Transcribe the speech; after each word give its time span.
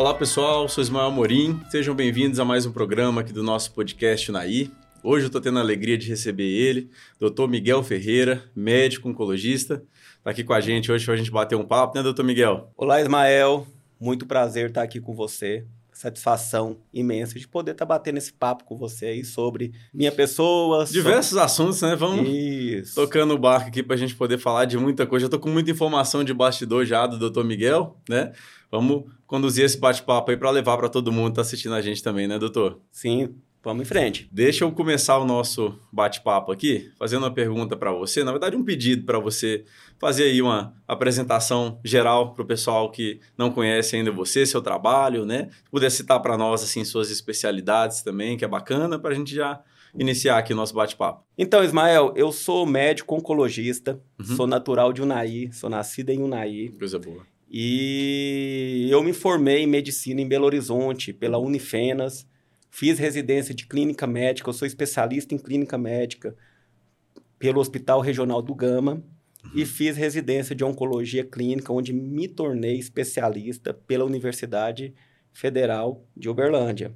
Olá 0.00 0.14
pessoal, 0.14 0.66
sou 0.66 0.80
Ismael 0.80 1.08
Amorim, 1.08 1.60
sejam 1.70 1.94
bem-vindos 1.94 2.40
a 2.40 2.44
mais 2.44 2.64
um 2.64 2.72
programa 2.72 3.20
aqui 3.20 3.34
do 3.34 3.42
nosso 3.42 3.70
podcast 3.72 4.30
Unaí. 4.30 4.70
Hoje 5.04 5.24
eu 5.24 5.26
estou 5.26 5.42
tendo 5.42 5.58
a 5.58 5.60
alegria 5.60 5.98
de 5.98 6.08
receber 6.08 6.48
ele, 6.48 6.90
Dr. 7.20 7.46
Miguel 7.46 7.82
Ferreira, 7.82 8.42
médico 8.56 9.10
oncologista, 9.10 9.84
está 10.16 10.30
aqui 10.30 10.42
com 10.42 10.54
a 10.54 10.60
gente 10.62 10.90
hoje 10.90 11.04
para 11.04 11.12
a 11.12 11.16
gente 11.18 11.30
bater 11.30 11.54
um 11.54 11.66
papo, 11.66 11.94
né, 11.94 12.02
Dr. 12.02 12.22
Miguel? 12.22 12.72
Olá, 12.78 12.98
Ismael, 12.98 13.66
muito 14.00 14.24
prazer 14.24 14.70
estar 14.70 14.82
aqui 14.84 15.02
com 15.02 15.14
você 15.14 15.66
satisfação 15.92 16.78
imensa 16.94 17.38
de 17.38 17.46
poder 17.46 17.72
estar 17.72 17.84
batendo 17.84 18.16
esse 18.16 18.32
papo 18.32 18.64
com 18.64 18.74
você 18.74 19.06
aí 19.06 19.22
sobre 19.22 19.72
minha 19.92 20.10
pessoa. 20.10 20.86
Diversos 20.86 21.30
sobre... 21.30 21.44
assuntos, 21.44 21.82
né? 21.82 21.94
Vamos 21.94 22.26
Isso. 22.26 22.94
tocando 22.94 23.34
o 23.34 23.38
barco 23.38 23.68
aqui 23.68 23.82
para 23.82 23.96
a 23.96 23.98
gente 23.98 24.14
poder 24.14 24.38
falar 24.38 24.64
de 24.64 24.78
muita 24.78 25.06
coisa. 25.06 25.24
Eu 25.24 25.26
estou 25.26 25.38
com 25.38 25.50
muita 25.50 25.70
informação 25.70 26.24
de 26.24 26.32
bastidor 26.32 26.86
já 26.86 27.06
do 27.06 27.30
Dr. 27.30 27.44
Miguel, 27.44 27.98
né? 28.08 28.32
Vamos 28.70 29.04
conduzir 29.30 29.64
esse 29.64 29.78
bate-papo 29.78 30.32
aí 30.32 30.36
para 30.36 30.50
levar 30.50 30.76
para 30.76 30.88
todo 30.88 31.12
mundo 31.12 31.26
que 31.26 31.30
está 31.30 31.42
assistindo 31.42 31.76
a 31.76 31.80
gente 31.80 32.02
também, 32.02 32.26
né, 32.26 32.36
doutor? 32.36 32.80
Sim, 32.90 33.36
Vamos 33.62 33.82
em 33.82 33.84
frente. 33.84 34.26
Deixa 34.32 34.64
eu 34.64 34.72
começar 34.72 35.18
o 35.18 35.24
nosso 35.26 35.78
bate-papo 35.92 36.50
aqui, 36.50 36.90
fazendo 36.98 37.24
uma 37.24 37.30
pergunta 37.30 37.76
para 37.76 37.92
você, 37.92 38.24
na 38.24 38.30
verdade 38.30 38.56
um 38.56 38.64
pedido 38.64 39.04
para 39.04 39.18
você 39.18 39.66
fazer 39.98 40.24
aí 40.24 40.40
uma 40.40 40.74
apresentação 40.88 41.78
geral 41.84 42.32
para 42.32 42.42
o 42.42 42.46
pessoal 42.46 42.90
que 42.90 43.20
não 43.36 43.50
conhece 43.50 43.96
ainda 43.96 44.10
você, 44.10 44.46
seu 44.46 44.62
trabalho, 44.62 45.26
né? 45.26 45.50
Puder 45.70 45.90
citar 45.90 46.22
para 46.22 46.38
nós 46.38 46.62
assim 46.62 46.86
suas 46.86 47.10
especialidades 47.10 48.00
também, 48.00 48.34
que 48.34 48.46
é 48.46 48.48
bacana 48.48 48.98
para 48.98 49.10
a 49.10 49.14
gente 49.14 49.34
já 49.34 49.60
iniciar 49.94 50.38
aqui 50.38 50.54
o 50.54 50.56
nosso 50.56 50.72
bate-papo. 50.72 51.22
Então, 51.36 51.62
Ismael, 51.62 52.14
eu 52.16 52.32
sou 52.32 52.64
médico 52.64 53.14
oncologista, 53.14 54.00
uhum. 54.18 54.36
sou 54.36 54.46
natural 54.46 54.90
de 54.90 55.02
Unai, 55.02 55.50
sou 55.52 55.68
nascido 55.68 56.08
em 56.08 56.22
Unai. 56.22 56.72
Coisa 56.78 56.98
boa. 56.98 57.26
E 57.50 58.88
eu 58.90 59.02
me 59.02 59.12
formei 59.12 59.62
em 59.62 59.66
medicina 59.66 60.20
em 60.20 60.28
Belo 60.28 60.46
Horizonte 60.46 61.12
pela 61.12 61.38
Unifenas 61.38 62.26
Fiz 62.70 62.98
residência 62.98 63.52
de 63.52 63.66
clínica 63.66 64.06
médica, 64.06 64.48
eu 64.48 64.54
sou 64.54 64.66
especialista 64.66 65.34
em 65.34 65.38
clínica 65.38 65.76
médica 65.76 66.36
pelo 67.36 67.60
Hospital 67.60 68.00
Regional 68.00 68.40
do 68.40 68.54
Gama 68.54 69.02
uhum. 69.44 69.50
e 69.54 69.66
fiz 69.66 69.96
residência 69.96 70.54
de 70.54 70.64
oncologia 70.64 71.24
clínica, 71.24 71.72
onde 71.72 71.92
me 71.92 72.28
tornei 72.28 72.78
especialista 72.78 73.74
pela 73.74 74.04
Universidade 74.04 74.94
Federal 75.32 76.04
de 76.16 76.28
Uberlândia. 76.28 76.94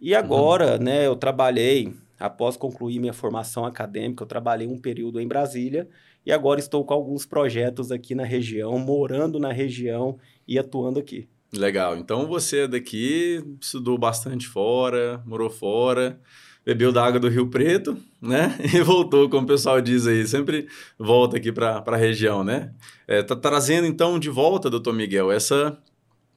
E 0.00 0.14
agora, 0.14 0.76
uhum. 0.76 0.84
né, 0.84 1.06
eu 1.06 1.16
trabalhei, 1.16 1.92
após 2.18 2.56
concluir 2.56 3.00
minha 3.00 3.12
formação 3.12 3.64
acadêmica, 3.64 4.22
eu 4.22 4.28
trabalhei 4.28 4.68
um 4.68 4.78
período 4.78 5.20
em 5.20 5.26
Brasília 5.26 5.88
e 6.28 6.32
agora 6.32 6.60
estou 6.60 6.84
com 6.84 6.92
alguns 6.92 7.24
projetos 7.24 7.90
aqui 7.90 8.14
na 8.14 8.22
região, 8.22 8.78
morando 8.78 9.40
na 9.40 9.50
região 9.50 10.18
e 10.46 10.58
atuando 10.58 11.00
aqui. 11.00 11.26
Legal. 11.50 11.96
Então 11.96 12.26
você 12.26 12.64
é 12.64 12.68
daqui, 12.68 13.42
estudou 13.58 13.96
bastante 13.96 14.46
fora, 14.46 15.22
morou 15.24 15.48
fora, 15.48 16.20
bebeu 16.66 16.92
da 16.92 17.02
água 17.02 17.18
do 17.18 17.30
Rio 17.30 17.48
Preto, 17.48 17.96
né? 18.20 18.54
E 18.74 18.82
voltou, 18.82 19.30
como 19.30 19.44
o 19.44 19.46
pessoal 19.46 19.80
diz 19.80 20.06
aí, 20.06 20.26
sempre 20.26 20.68
volta 20.98 21.38
aqui 21.38 21.50
para 21.50 21.82
a 21.86 21.96
região, 21.96 22.44
né? 22.44 22.74
É, 23.06 23.22
tá 23.22 23.34
trazendo 23.34 23.86
então 23.86 24.18
de 24.18 24.28
volta, 24.28 24.68
doutor 24.68 24.92
Miguel, 24.92 25.32
essa 25.32 25.78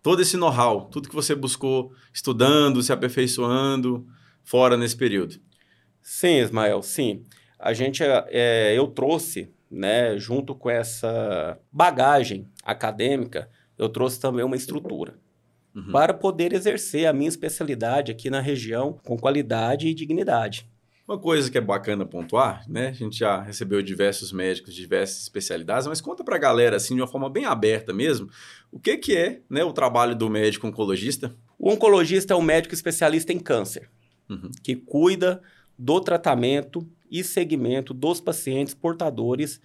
todo 0.01 0.21
esse 0.21 0.37
know-how, 0.37 0.85
tudo 0.85 1.09
que 1.09 1.15
você 1.15 1.35
buscou 1.35 1.91
estudando, 2.13 2.81
se 2.81 2.93
aperfeiçoando 2.93 4.07
fora 4.41 4.77
nesse 4.77 4.95
período. 4.95 5.35
Sim, 6.01 6.39
Ismael, 6.39 6.81
sim. 6.81 7.25
A 7.59 7.73
gente, 7.73 8.01
é, 8.01 8.73
eu 8.73 8.87
trouxe, 8.87 9.51
né, 9.71 10.17
junto 10.17 10.53
com 10.53 10.69
essa 10.69 11.57
bagagem 11.71 12.47
acadêmica, 12.63 13.49
eu 13.77 13.87
trouxe 13.87 14.19
também 14.19 14.43
uma 14.43 14.55
estrutura. 14.55 15.15
Uhum. 15.73 15.91
Para 15.91 16.13
poder 16.13 16.51
exercer 16.51 17.07
a 17.07 17.13
minha 17.13 17.29
especialidade 17.29 18.11
aqui 18.11 18.29
na 18.29 18.41
região 18.41 18.99
com 19.05 19.17
qualidade 19.17 19.87
e 19.87 19.93
dignidade. 19.93 20.69
Uma 21.07 21.17
coisa 21.17 21.49
que 21.49 21.57
é 21.57 21.61
bacana 21.61 22.05
pontuar, 22.05 22.63
né? 22.69 22.89
A 22.89 22.93
gente 22.93 23.17
já 23.17 23.41
recebeu 23.41 23.81
diversos 23.81 24.31
médicos 24.31 24.73
de 24.73 24.81
diversas 24.81 25.21
especialidades, 25.21 25.87
mas 25.87 25.99
conta 25.99 26.23
para 26.23 26.35
a 26.35 26.39
galera, 26.39 26.75
assim, 26.75 26.95
de 26.95 27.01
uma 27.01 27.07
forma 27.07 27.29
bem 27.29 27.45
aberta 27.45 27.93
mesmo, 27.93 28.29
o 28.71 28.79
que, 28.79 28.97
que 28.97 29.15
é 29.15 29.41
né, 29.49 29.63
o 29.63 29.73
trabalho 29.73 30.15
do 30.15 30.29
médico 30.29 30.67
oncologista? 30.67 31.33
O 31.57 31.69
oncologista 31.69 32.33
é 32.33 32.37
um 32.37 32.41
médico 32.41 32.73
especialista 32.73 33.33
em 33.33 33.39
câncer, 33.39 33.89
uhum. 34.29 34.51
que 34.63 34.75
cuida 34.75 35.41
do 35.77 35.99
tratamento 35.99 36.87
e 37.11 37.23
segmento 37.23 37.93
dos 37.93 38.21
pacientes 38.21 38.73
portadores 38.73 39.59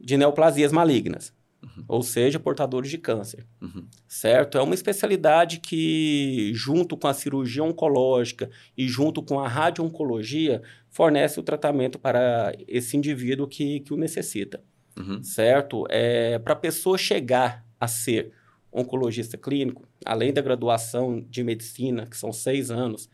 de 0.00 0.16
neoplasias 0.16 0.72
malignas 0.72 1.36
uhum. 1.62 1.84
ou 1.88 2.02
seja, 2.02 2.38
portadores 2.38 2.90
de 2.90 2.98
câncer, 2.98 3.46
uhum. 3.60 3.86
certo? 4.06 4.58
É 4.58 4.62
uma 4.62 4.74
especialidade 4.74 5.60
que, 5.60 6.52
junto 6.54 6.96
com 6.96 7.06
a 7.06 7.14
cirurgia 7.14 7.62
oncológica 7.62 8.50
e 8.76 8.88
junto 8.88 9.22
com 9.22 9.40
a 9.40 9.48
radio-oncologia, 9.48 10.62
fornece 10.88 11.38
o 11.38 11.42
tratamento 11.42 11.98
para 11.98 12.52
esse 12.66 12.96
indivíduo 12.96 13.46
que, 13.46 13.80
que 13.80 13.92
o 13.92 13.96
necessita, 13.96 14.62
uhum. 14.96 15.22
certo? 15.22 15.84
É, 15.88 16.38
para 16.38 16.52
a 16.52 16.56
pessoa 16.56 16.96
chegar 16.96 17.64
a 17.80 17.86
ser 17.86 18.32
oncologista 18.72 19.36
clínico, 19.36 19.86
além 20.04 20.32
da 20.32 20.42
graduação 20.42 21.20
de 21.28 21.42
medicina, 21.42 22.06
que 22.06 22.16
são 22.16 22.32
seis 22.32 22.70
anos, 22.70 23.08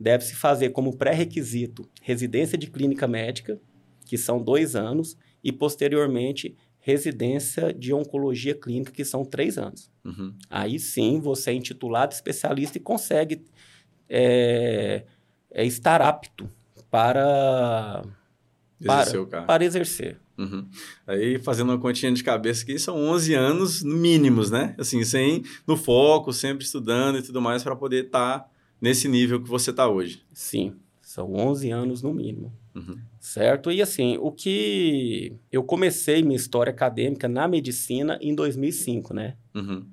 deve-se 0.00 0.34
fazer 0.34 0.70
como 0.70 0.96
pré-requisito 0.96 1.86
residência 2.00 2.56
de 2.56 2.68
clínica 2.68 3.06
médica, 3.06 3.60
que 4.06 4.16
são 4.16 4.42
dois 4.42 4.74
anos, 4.74 5.16
e 5.44 5.52
posteriormente 5.52 6.56
residência 6.80 7.74
de 7.74 7.92
oncologia 7.92 8.54
clínica, 8.54 8.90
que 8.90 9.04
são 9.04 9.24
três 9.24 9.58
anos. 9.58 9.90
Uhum. 10.02 10.34
Aí 10.48 10.78
sim 10.78 11.20
você 11.20 11.50
é 11.50 11.54
intitulado 11.54 12.14
especialista 12.14 12.78
e 12.78 12.80
consegue 12.80 13.44
é, 14.08 15.04
é 15.50 15.64
estar 15.66 16.00
apto 16.00 16.48
para 16.90 18.02
exercer. 18.80 19.26
Para, 19.26 19.42
para 19.42 19.64
exercer. 19.64 20.18
Uhum. 20.38 20.66
Aí, 21.06 21.38
fazendo 21.38 21.68
uma 21.68 21.78
continha 21.78 22.10
de 22.10 22.24
cabeça 22.24 22.62
aqui, 22.62 22.78
são 22.78 22.96
11 22.96 23.34
anos 23.34 23.82
mínimos, 23.82 24.50
né? 24.50 24.74
Assim, 24.78 25.04
sem 25.04 25.44
no 25.66 25.76
foco, 25.76 26.32
sempre 26.32 26.64
estudando 26.64 27.18
e 27.18 27.22
tudo 27.22 27.42
mais 27.42 27.62
para 27.62 27.76
poder 27.76 28.06
estar 28.06 28.38
tá 28.38 28.50
nesse 28.80 29.08
nível 29.08 29.42
que 29.42 29.48
você 29.48 29.70
está 29.70 29.88
hoje. 29.88 30.22
Sim, 30.32 30.74
são 31.00 31.34
11 31.34 31.70
anos 31.70 32.02
no 32.02 32.14
mínimo. 32.14 32.52
Uhum. 32.74 32.98
Certo? 33.18 33.70
E 33.70 33.82
assim, 33.82 34.16
o 34.20 34.30
que 34.30 35.36
eu 35.50 35.62
comecei 35.62 36.22
minha 36.22 36.36
história 36.36 36.70
acadêmica 36.70 37.28
na 37.28 37.48
medicina 37.48 38.18
em 38.20 38.34
2005, 38.34 39.12
né? 39.12 39.36
Uhum. 39.54 39.84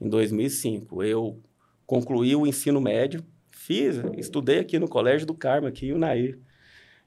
Em 0.00 0.08
2005. 0.08 1.02
Eu 1.02 1.40
concluí 1.86 2.34
o 2.34 2.46
ensino 2.46 2.80
médio, 2.80 3.24
fiz, 3.50 3.96
estudei 4.18 4.58
aqui 4.58 4.78
no 4.78 4.88
Colégio 4.88 5.26
do 5.26 5.34
Carmo, 5.34 5.66
aqui 5.66 5.86
em 5.86 5.92
Unaí. 5.92 6.38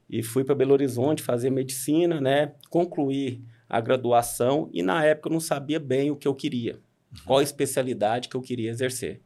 E 0.08 0.22
fui 0.22 0.42
para 0.42 0.54
Belo 0.54 0.72
Horizonte 0.72 1.22
fazer 1.22 1.50
medicina, 1.50 2.20
né? 2.20 2.54
Concluí 2.70 3.42
a 3.68 3.80
graduação 3.80 4.70
e 4.72 4.82
na 4.82 5.04
época 5.04 5.28
eu 5.28 5.32
não 5.34 5.40
sabia 5.40 5.78
bem 5.78 6.10
o 6.10 6.16
que 6.16 6.26
eu 6.26 6.34
queria, 6.34 6.74
uhum. 6.74 7.18
qual 7.26 7.42
especialidade 7.42 8.28
que 8.28 8.34
eu 8.34 8.40
queria 8.40 8.70
exercer. 8.70 9.20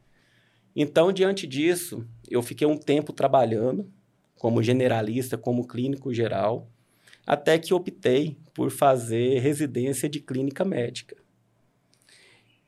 Então, 0.74 1.12
diante 1.12 1.46
disso, 1.46 2.06
eu 2.28 2.42
fiquei 2.42 2.66
um 2.66 2.76
tempo 2.76 3.12
trabalhando, 3.12 3.90
como 4.36 4.62
generalista, 4.62 5.36
como 5.36 5.66
clínico 5.66 6.12
geral, 6.12 6.70
até 7.26 7.58
que 7.58 7.74
optei 7.74 8.36
por 8.52 8.70
fazer 8.70 9.38
residência 9.40 10.08
de 10.08 10.20
clínica 10.20 10.64
médica. 10.64 11.16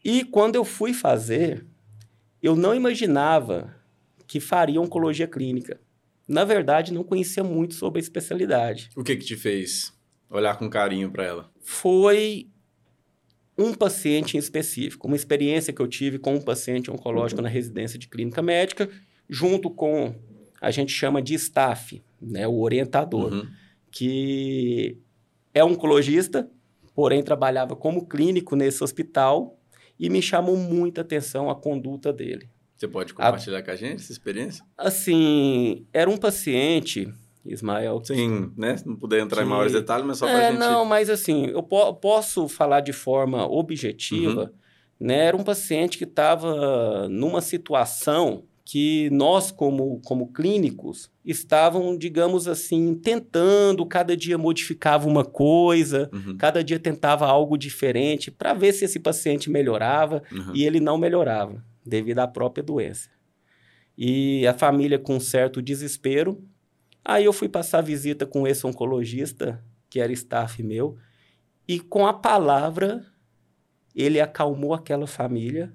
E 0.05 0.23
quando 0.25 0.57
eu 0.57 0.65
fui 0.65 0.93
fazer, 0.93 1.67
eu 2.43 2.55
não 2.55 2.75
imaginava 2.75 3.75
que 4.27 4.39
faria 4.39 4.81
oncologia 4.81 5.27
clínica. 5.27 5.81
Na 6.29 6.45
verdade, 6.45 6.93
não 6.93 7.03
conhecia 7.03 7.43
muito 7.43 7.75
sobre 7.75 7.99
a 7.99 8.03
especialidade. 8.03 8.91
O 8.97 9.03
que 9.03 9.17
que 9.17 9.25
te 9.25 9.37
fez 9.37 9.93
olhar 10.29 10.59
com 10.59 10.69
carinho 10.69 11.11
para 11.11 11.25
ela? 11.25 11.51
Foi 11.61 12.49
um 13.57 13.73
paciente 13.73 14.37
em 14.37 14.41
específico, 14.41 15.07
uma 15.07 15.17
experiência 15.17 15.73
que 15.73 15.81
eu 15.81 15.87
tive 15.87 16.19
com 16.19 16.35
um 16.35 16.41
paciente 16.41 16.91
oncológico 16.91 17.41
na 17.41 17.49
residência 17.49 17.99
de 17.99 18.09
clínica 18.09 18.43
médica, 18.43 18.89
junto 19.29 19.71
com 19.71 20.15
a 20.61 20.71
gente 20.71 20.93
chama 20.93 21.21
de 21.23 21.35
staff, 21.35 22.03
né, 22.21 22.49
o 22.49 22.61
orientador, 22.61 23.33
uhum. 23.33 23.47
que 23.91 24.99
é 25.53 25.65
oncologista, 25.65 26.51
porém 26.95 27.23
trabalhava 27.23 27.77
como 27.77 28.07
clínico 28.07 28.57
nesse 28.57 28.83
hospital 28.83 29.59
e 29.99 30.09
me 30.09 30.21
chamou 30.21 30.57
muita 30.57 31.03
atenção 31.03 31.51
a 31.51 31.55
conduta 31.55 32.13
dele. 32.13 32.49
Você 32.77 32.89
pode 32.89 33.15
compartilhar 33.15 33.59
a, 33.59 33.63
com 33.63 33.71
a 33.71 33.77
gente 33.77 33.97
essa 33.97 34.13
experiência? 34.13 34.65
Assim, 34.77 35.87
era 35.93 36.11
um 36.11 36.17
paciente, 36.17 37.13
Ismael. 37.45 38.03
Sim, 38.05 38.53
né? 38.57 38.77
Não 38.85 38.97
puder 38.97 39.21
entrar 39.21 39.43
que... 39.43 39.47
em 39.47 39.51
maiores 39.51 39.73
detalhes, 39.73 40.07
mas 40.07 40.19
só 40.19 40.27
para 40.27 40.43
é, 40.43 40.51
gente. 40.51 40.61
Não, 40.61 40.85
mas 40.85 41.11
assim, 41.11 41.47
eu 41.47 41.63
po 41.63 41.95
posso 41.95 42.49
falar 42.49 42.81
de 42.81 42.93
forma 42.93 43.47
objetiva. 43.47 44.45
Uhum. 44.45 45.07
Né? 45.07 45.27
Era 45.27 45.37
um 45.37 45.45
paciente 45.45 45.99
que 45.99 46.05
estava 46.05 47.09
numa 47.09 47.41
situação 47.41 48.45
que 48.65 49.11
nós, 49.11 49.51
como, 49.51 50.01
como 50.07 50.33
clínicos, 50.33 51.11
estavam, 51.23 51.99
digamos 51.99 52.49
assim, 52.49 52.95
tentando, 52.95 53.85
cada 53.85 54.17
dia 54.17 54.39
modificava 54.39 55.07
uma 55.07 55.25
coisa, 55.25 56.09
uhum. 56.11 56.37
cada 56.39 56.65
dia 56.65 56.79
tentava 56.79 57.27
algo 57.27 57.59
diferente 57.59 58.31
para 58.31 58.55
ver 58.55 58.73
se 58.73 58.87
esse 58.87 58.99
paciente 58.99 59.51
melhorava 59.51 60.23
uhum. 60.33 60.53
e 60.55 60.65
ele 60.65 60.81
não 60.81 60.97
melhorava. 60.97 61.63
devido 61.85 62.21
à 62.21 62.27
própria 62.27 62.65
doença. 62.65 63.11
E 63.97 64.47
a 64.47 64.55
família 64.55 64.99
com 64.99 65.21
certo 65.21 65.61
desespero. 65.61 66.43
Aí 67.05 67.25
eu 67.25 67.33
fui 67.33 67.49
passar 67.49 67.83
visita 67.83 68.25
com 68.25 68.47
esse 68.47 68.67
oncologista, 68.67 69.63
que 69.91 70.01
era 70.01 70.13
staff 70.13 70.63
meu, 70.63 70.97
e 71.69 71.79
com 71.79 72.07
a 72.07 72.13
palavra 72.13 73.05
ele 73.95 74.21
acalmou 74.21 74.75
aquela 74.75 75.07
família 75.07 75.73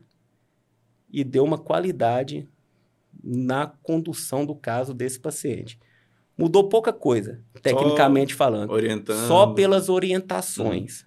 e 1.12 1.24
deu 1.24 1.44
uma 1.44 1.58
qualidade 1.58 2.48
na 3.24 3.68
condução 3.68 4.46
do 4.46 4.56
caso 4.56 4.94
desse 4.94 5.20
paciente. 5.20 5.80
Mudou 6.38 6.70
pouca 6.70 6.94
coisa, 6.94 7.44
tecnicamente 7.62 8.34
só 8.34 8.38
falando. 8.38 8.72
Orientando. 8.72 9.28
Só 9.28 9.48
pelas 9.48 9.90
orientações. 9.90 11.02
Hum. 11.02 11.06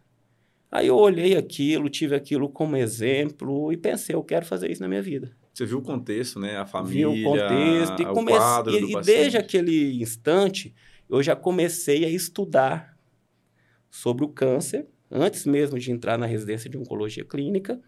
Aí 0.70 0.86
eu 0.86 0.96
olhei 0.96 1.36
aquilo, 1.36 1.90
tive 1.90 2.14
aquilo 2.14 2.48
como 2.48 2.76
exemplo 2.76 3.72
e 3.72 3.76
pensei, 3.76 4.14
eu 4.14 4.22
quero 4.22 4.46
fazer 4.46 4.70
isso 4.70 4.82
na 4.82 4.88
minha 4.88 5.02
vida. 5.02 5.34
Você 5.52 5.66
viu 5.66 5.78
o 5.78 5.82
contexto, 5.82 6.40
né? 6.40 6.56
A 6.56 6.66
família, 6.66 7.08
viu 7.10 7.20
o 7.20 7.24
contexto 7.24 8.00
e 8.00 8.06
comecei 8.06 8.80
e, 8.80 8.92
e 8.92 9.00
desde 9.02 9.36
aquele 9.36 10.00
instante 10.00 10.74
eu 11.08 11.22
já 11.22 11.36
comecei 11.36 12.04
a 12.04 12.08
estudar 12.08 12.96
sobre 13.90 14.24
o 14.24 14.28
câncer 14.28 14.88
antes 15.10 15.44
mesmo 15.44 15.78
de 15.78 15.90
entrar 15.92 16.16
na 16.16 16.24
residência 16.24 16.70
de 16.70 16.78
oncologia 16.78 17.24
clínica 17.24 17.78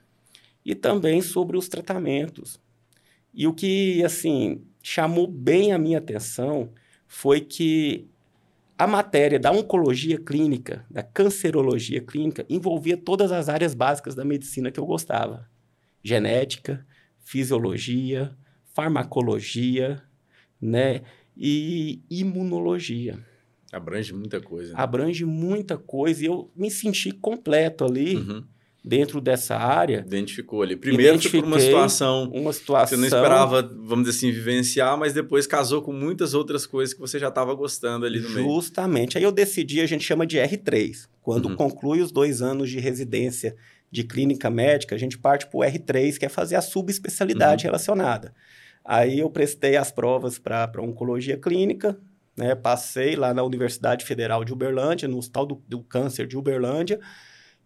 e 0.63 0.75
também 0.75 1.23
sobre 1.23 1.57
os 1.57 1.69
tratamentos. 1.69 2.61
E 3.33 3.47
o 3.47 3.55
que, 3.55 4.05
assim, 4.05 4.63
chamou 4.83 5.27
bem 5.27 5.73
a 5.73 5.79
minha 5.79 5.99
atenção 5.99 6.71
foi 7.09 7.41
que 7.41 8.09
a 8.77 8.87
matéria 8.87 9.39
da 9.39 9.51
oncologia 9.51 10.19
clínica, 10.19 10.85
da 10.91 11.03
cancerologia 11.03 12.01
clínica, 12.01 12.45
envolvia 12.49 12.97
todas 12.97 13.33
as 13.33 13.49
áreas 13.49 13.75
básicas 13.75 14.15
da 14.15 14.25
medicina 14.25 14.71
que 14.71 14.79
eu 14.79 14.87
gostava: 14.87 15.49
genética, 16.03 16.87
fisiologia, 17.25 18.37
farmacologia, 18.73 20.03
né, 20.61 21.03
e 21.37 22.03
imunologia. 22.09 23.19
Abrange 23.73 24.15
muita 24.15 24.41
coisa. 24.41 24.77
Abrange 24.77 25.25
muita 25.25 25.77
coisa 25.77 26.23
e 26.23 26.27
eu 26.27 26.53
me 26.55 26.71
senti 26.71 27.11
completo 27.11 27.85
ali. 27.85 28.17
Uhum 28.17 28.45
dentro 28.85 29.21
dessa 29.21 29.57
área. 29.57 30.05
Identificou 30.07 30.63
ali. 30.63 30.77
Primeiro 30.77 31.19
foi 31.19 31.41
por 31.41 31.47
uma 31.47 31.59
situação, 31.59 32.31
uma 32.31 32.53
situação 32.53 32.85
que 32.85 32.91
você 32.91 32.97
não 32.97 33.07
esperava, 33.07 33.63
vamos 33.63 34.05
dizer 34.05 34.19
assim, 34.19 34.31
vivenciar, 34.31 34.99
mas 34.99 35.15
depois 35.15 35.47
casou 35.47 35.81
com 35.81 35.93
muitas 35.93 36.35
outras 36.35 36.67
coisas 36.67 36.93
que 36.93 37.01
você 37.01 37.19
já 37.19 37.29
estava 37.29 37.55
gostando 37.55 38.05
ali 38.05 38.19
no 38.19 38.25
Justamente. 38.27 38.45
meio. 38.45 38.61
Justamente. 38.61 39.19
Aí 39.19 39.25
eu 39.25 39.33
decidi, 39.33 39.81
a 39.81 39.87
gente 39.87 40.05
chama 40.05 40.27
de 40.27 40.37
R3. 40.37 41.09
Quando 41.23 41.49
uhum. 41.49 41.57
conclui 41.57 42.03
os 42.03 42.13
dois 42.13 42.43
anos 42.43 42.69
de 42.69 42.79
residência 42.79 43.57
de 43.95 44.03
clínica 44.03 44.51
médica, 44.51 44.93
a 44.93 44.99
gente 44.99 45.17
parte 45.17 45.47
para 45.47 45.57
o 45.57 45.61
R3, 45.61 46.19
que 46.19 46.27
é 46.27 46.29
fazer 46.29 46.57
a 46.57 46.61
subespecialidade 46.61 47.65
uhum. 47.65 47.69
relacionada. 47.69 48.35
Aí 48.85 49.21
eu 49.21 49.31
prestei 49.31 49.77
as 49.77 49.93
provas 49.93 50.37
para 50.37 50.83
oncologia 50.83 51.37
clínica, 51.37 51.97
né? 52.37 52.57
passei 52.57 53.15
lá 53.15 53.33
na 53.33 53.45
Universidade 53.45 54.05
Federal 54.05 54.45
de 54.45 54.53
Uberlândia, 54.53 55.07
no 55.07 55.17
Hospital 55.17 55.47
do, 55.47 55.63
do 55.69 55.81
Câncer 55.85 56.27
de 56.27 56.37
Uberlândia, 56.37 56.99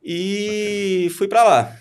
e 0.03 1.05
Bacana. 1.05 1.17
fui 1.17 1.29
para 1.29 1.45
lá. 1.45 1.77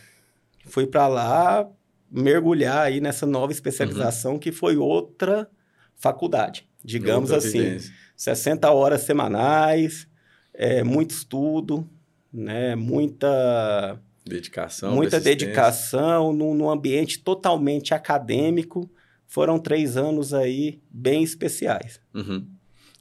Fui 0.65 0.87
para 0.87 1.07
lá 1.09 1.69
mergulhar 2.09 2.85
aí 2.85 3.01
nessa 3.01 3.25
nova 3.25 3.51
especialização 3.51 4.33
uhum. 4.33 4.39
que 4.39 4.53
foi 4.53 4.77
outra 4.77 5.49
faculdade, 5.93 6.65
digamos 6.81 7.31
outra 7.31 7.45
assim. 7.45 7.59
Evidência. 7.59 7.93
60 8.15 8.71
horas 8.71 9.01
semanais, 9.01 10.07
é, 10.53 10.85
muito 10.85 11.11
estudo, 11.11 11.87
né, 12.31 12.75
muita 12.77 14.01
dedicação, 14.29 14.93
muita 14.93 15.19
dedicação 15.19 16.33
num, 16.33 16.53
num 16.53 16.69
ambiente 16.69 17.19
totalmente 17.19 17.93
acadêmico. 17.93 18.89
Foram 19.25 19.59
três 19.59 19.97
anos 19.97 20.33
aí 20.33 20.79
bem 20.89 21.23
especiais. 21.23 21.99
Uhum. 22.13 22.47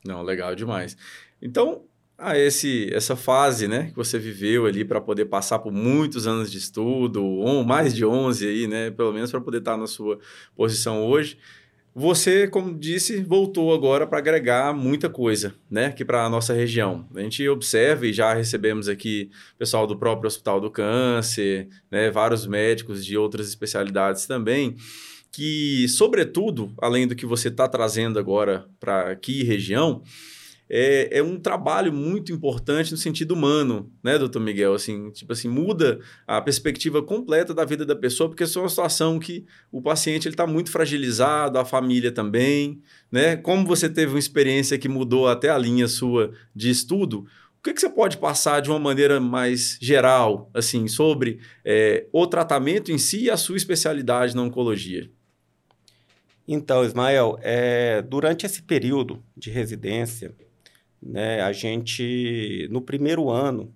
Não, 0.05 0.23
legal 0.23 0.55
demais. 0.55 0.97
Então, 1.41 1.85
a 2.19 2.37
esse, 2.39 2.91
essa 2.93 3.15
fase 3.15 3.69
né, 3.69 3.91
que 3.91 3.97
você 3.97 4.19
viveu 4.19 4.67
ali 4.67 4.85
para 4.85 5.01
poder 5.01 5.27
passar 5.27 5.59
por 5.59 5.73
muitos 5.73 6.27
anos 6.27 6.51
de 6.51 6.59
estudo, 6.59 7.25
ou 7.25 7.63
mais 7.63 7.95
de 7.95 8.05
11 8.05 8.47
aí, 8.47 8.67
né, 8.67 8.91
pelo 8.91 9.13
menos 9.13 9.31
para 9.31 9.41
poder 9.41 9.59
estar 9.59 9.77
na 9.77 9.87
sua 9.87 10.19
posição 10.55 11.05
hoje. 11.05 11.39
Você, 11.99 12.47
como 12.47 12.79
disse, 12.79 13.23
voltou 13.23 13.73
agora 13.73 14.07
para 14.07 14.19
agregar 14.19 14.75
muita 14.75 15.09
coisa, 15.09 15.55
né, 15.71 15.87
aqui 15.87 16.05
para 16.05 16.27
a 16.27 16.29
nossa 16.29 16.53
região. 16.53 17.09
A 17.15 17.23
gente 17.23 17.49
observa 17.49 18.07
e 18.07 18.13
já 18.13 18.35
recebemos 18.35 18.87
aqui 18.87 19.31
pessoal 19.59 19.87
do 19.87 19.97
próprio 19.97 20.29
Hospital 20.29 20.61
do 20.61 20.71
Câncer, 20.71 21.69
né, 21.91 22.11
vários 22.11 22.47
médicos 22.47 23.03
de 23.03 23.17
outras 23.17 23.49
especialidades 23.49 24.27
também, 24.27 24.77
que, 25.33 25.89
sobretudo, 25.89 26.71
além 26.83 27.07
do 27.07 27.17
que 27.17 27.25
você 27.25 27.49
está 27.49 27.67
trazendo 27.67 28.19
agora 28.19 28.67
para 28.79 29.11
aqui 29.11 29.43
região, 29.43 30.03
é, 30.69 31.19
é, 31.19 31.23
um 31.23 31.39
trabalho 31.39 31.93
muito 31.93 32.33
importante 32.33 32.91
no 32.91 32.97
sentido 32.97 33.33
humano, 33.33 33.93
né, 34.03 34.19
doutor 34.19 34.41
Miguel? 34.41 34.75
Assim, 34.75 35.11
tipo 35.11 35.33
assim, 35.33 35.49
muda 35.49 36.01
a 36.27 36.41
perspectiva 36.41 37.03
completa 37.03 37.55
da 37.55 37.65
vida 37.65 37.87
da 37.87 37.95
pessoa, 37.95 38.29
porque 38.29 38.43
é 38.43 38.47
uma 38.57 38.69
situação 38.69 39.19
que 39.19 39.47
o 39.71 39.81
paciente 39.81 40.29
está 40.29 40.47
muito 40.47 40.71
fragilizado, 40.71 41.59
a 41.59 41.65
família 41.65 42.11
também, 42.11 42.81
né? 43.11 43.37
Como 43.37 43.67
você 43.67 43.89
teve 43.89 44.13
uma 44.13 44.19
experiência 44.19 44.79
que 44.79 44.89
mudou 44.89 45.29
até 45.29 45.51
a 45.51 45.59
linha 45.59 45.87
sua 45.87 46.33
de 46.55 46.71
estudo, 46.71 47.27
o 47.59 47.63
que, 47.63 47.75
que 47.75 47.81
você 47.81 47.91
pode 47.91 48.17
passar 48.19 48.61
de 48.61 48.71
uma 48.71 48.79
maneira 48.79 49.21
mais 49.21 49.79
geral, 49.81 50.51
assim, 50.55 50.87
sobre 50.87 51.41
é, 51.65 52.07
o 52.13 52.27
tratamento 52.27 52.93
em 52.93 52.99
si 52.99 53.25
e 53.25 53.31
a 53.31 53.37
sua 53.37 53.57
especialidade 53.57 54.37
na 54.37 54.43
oncologia? 54.43 55.11
Então, 56.47 56.85
Ismael, 56.85 57.37
é, 57.43 58.03
durante 58.03 58.47
esse 58.47 58.63
período 58.63 59.21
de 59.37 59.51
residência, 59.51 60.33
né? 61.07 61.41
A 61.41 61.53
gente, 61.53 62.69
no 62.71 62.81
primeiro 62.81 63.31
ano, 63.31 63.73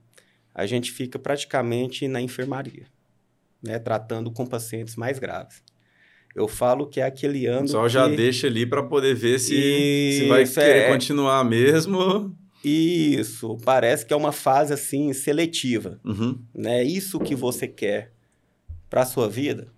a 0.54 0.66
gente 0.66 0.90
fica 0.90 1.18
praticamente 1.18 2.08
na 2.08 2.20
enfermaria, 2.20 2.86
né? 3.62 3.78
Tratando 3.78 4.30
com 4.30 4.44
pacientes 4.44 4.96
mais 4.96 5.18
graves. 5.18 5.62
Eu 6.34 6.46
falo 6.46 6.86
que 6.86 7.00
é 7.00 7.04
aquele 7.04 7.46
ano. 7.46 7.68
Só 7.68 7.84
que... 7.84 7.88
já 7.88 8.08
deixa 8.08 8.46
ali 8.46 8.66
para 8.66 8.82
poder 8.82 9.14
ver 9.14 9.38
se, 9.38 10.18
se 10.20 10.28
vai 10.28 10.44
querer 10.44 10.84
é... 10.84 10.92
continuar 10.92 11.44
mesmo. 11.44 12.36
Isso, 12.62 13.56
parece 13.64 14.04
que 14.04 14.12
é 14.12 14.16
uma 14.16 14.32
fase 14.32 14.72
assim 14.72 15.12
seletiva, 15.14 15.98
uhum. 16.04 16.38
né? 16.54 16.84
Isso 16.84 17.18
que 17.18 17.34
você 17.34 17.66
quer 17.66 18.12
para 18.88 19.06
sua 19.06 19.30
vida, 19.30 19.68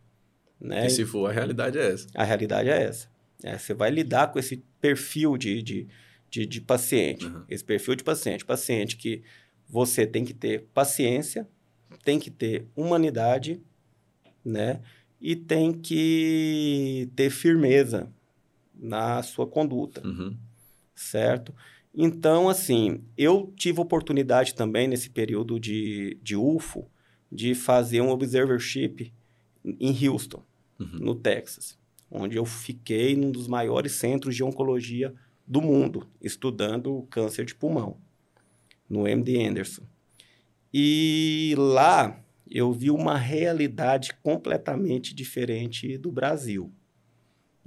né? 0.61 0.87
E 0.87 0.91
se 0.91 1.05
for, 1.05 1.31
a 1.31 1.33
realidade 1.33 1.79
é 1.79 1.93
essa. 1.93 2.09
A 2.13 2.25
realidade 2.25 2.69
é 2.69 2.83
essa. 2.83 3.09
É, 3.45 3.57
você 3.57 3.73
vai 3.73 3.91
lidar 3.91 4.33
com 4.33 4.39
esse 4.39 4.65
perfil 4.81 5.37
de, 5.37 5.63
de, 5.63 5.89
de, 6.33 6.47
de 6.47 6.63
paciente. 6.63 7.27
Uhum. 7.27 7.45
Esse 7.47 7.63
perfil 7.63 7.95
de 7.95 8.03
paciente. 8.03 8.43
Paciente 8.43 8.97
que 8.97 9.23
você 9.69 10.07
tem 10.07 10.25
que 10.25 10.33
ter 10.33 10.67
paciência, 10.73 11.47
tem 12.03 12.19
que 12.19 12.31
ter 12.31 12.67
humanidade, 12.75 13.61
né? 14.43 14.81
E 15.21 15.37
tem 15.37 15.73
que 15.73 17.11
ter 17.15 17.29
firmeza 17.29 18.11
na 18.75 19.23
sua 19.23 19.47
conduta, 19.47 20.05
uhum. 20.05 20.35
certo? 20.95 21.55
Então, 21.95 22.49
assim, 22.49 23.05
eu 23.17 23.53
tive 23.55 23.81
oportunidade 23.81 24.55
também 24.55 24.89
nesse 24.89 25.11
período 25.11 25.61
de, 25.61 26.19
de 26.23 26.35
UFO 26.35 26.91
de 27.31 27.55
fazer 27.55 28.01
um 28.01 28.09
observership 28.09 29.13
em 29.65 30.09
Houston, 30.09 30.43
uhum. 30.81 30.99
no 30.99 31.15
Texas, 31.15 31.79
onde 32.11 32.37
eu 32.37 32.47
fiquei 32.47 33.15
num 33.15 33.31
dos 33.31 33.47
maiores 33.47 33.93
centros 33.93 34.35
de 34.35 34.43
oncologia 34.43 35.15
do 35.47 35.61
mundo 35.61 36.09
estudando 36.21 37.07
câncer 37.11 37.45
de 37.45 37.55
pulmão, 37.55 37.99
no 38.89 39.07
MD 39.07 39.45
Anderson. 39.45 39.83
E 40.73 41.55
lá 41.57 42.19
eu 42.51 42.73
vi 42.73 42.91
uma 42.91 43.17
realidade 43.17 44.13
completamente 44.23 45.15
diferente 45.15 45.97
do 45.99 46.11
Brasil. 46.11 46.73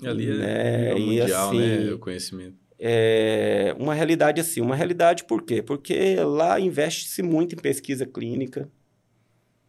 Ali 0.03 0.29
é 0.29 0.33
né? 0.33 0.91
é 0.91 0.95
mundial, 0.95 1.49
assim, 1.49 1.57
né? 1.57 1.91
O 1.93 1.99
conhecimento. 1.99 2.57
É 2.77 3.75
uma 3.79 3.93
realidade 3.93 4.41
assim, 4.41 4.59
uma 4.59 4.75
realidade 4.75 5.23
por 5.23 5.43
quê? 5.43 5.61
Porque 5.61 6.15
lá 6.15 6.59
investe-se 6.59 7.23
muito 7.23 7.55
em 7.55 7.57
pesquisa 7.57 8.05
clínica, 8.05 8.69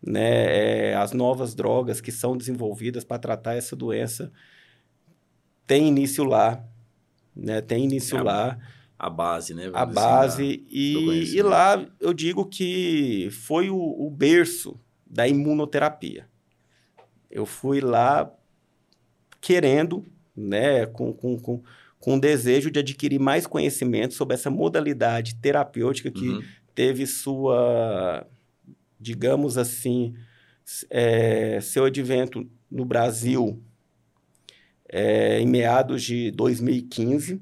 né? 0.05 0.91
É, 0.91 0.95
as 0.95 1.13
novas 1.13 1.55
drogas 1.55 2.01
que 2.01 2.11
são 2.11 2.37
desenvolvidas 2.37 3.05
para 3.05 3.19
tratar 3.19 3.55
essa 3.55 3.77
doença 3.77 4.33
têm 5.67 5.89
início 5.89 6.25
lá 6.25 6.65
né? 7.37 7.61
Tem 7.61 7.85
início 7.85 8.17
é 8.17 8.23
lá. 8.23 8.59
A 8.99 9.11
base, 9.11 9.53
né? 9.53 9.71
a 9.75 9.85
base. 9.85 10.65
e, 10.71 11.37
e 11.37 11.43
lá 11.43 11.87
eu 12.01 12.15
digo 12.15 12.47
que 12.47 13.29
foi 13.31 13.69
o, 13.69 13.77
o 13.77 14.11
berço 14.11 14.81
da 15.07 15.29
imunoterapia. 15.29 16.27
Eu 17.31 17.45
fui 17.45 17.81
lá 17.81 18.33
querendo, 19.41 20.05
né, 20.35 20.87
com, 20.87 21.13
com, 21.13 21.39
com, 21.39 21.63
com 22.01 22.17
o 22.17 22.21
desejo 22.21 22.71
de 22.71 22.81
adquirir 22.81 23.21
mais 23.21 23.47
conhecimento 23.47 24.15
sobre 24.15 24.35
essa 24.35 24.51
modalidade 24.51 25.37
terapêutica 25.37 26.11
que 26.11 26.29
uhum. 26.29 26.43
teve 26.75 27.07
sua, 27.07 28.27
digamos 28.99 29.59
assim, 29.59 30.15
é, 30.91 31.61
seu 31.61 31.85
advento 31.85 32.49
no 32.71 32.85
Brasil 32.85 33.63
é, 34.89 35.41
em 35.41 35.47
meados 35.47 36.03
de 36.03 36.31
2015, 36.31 37.41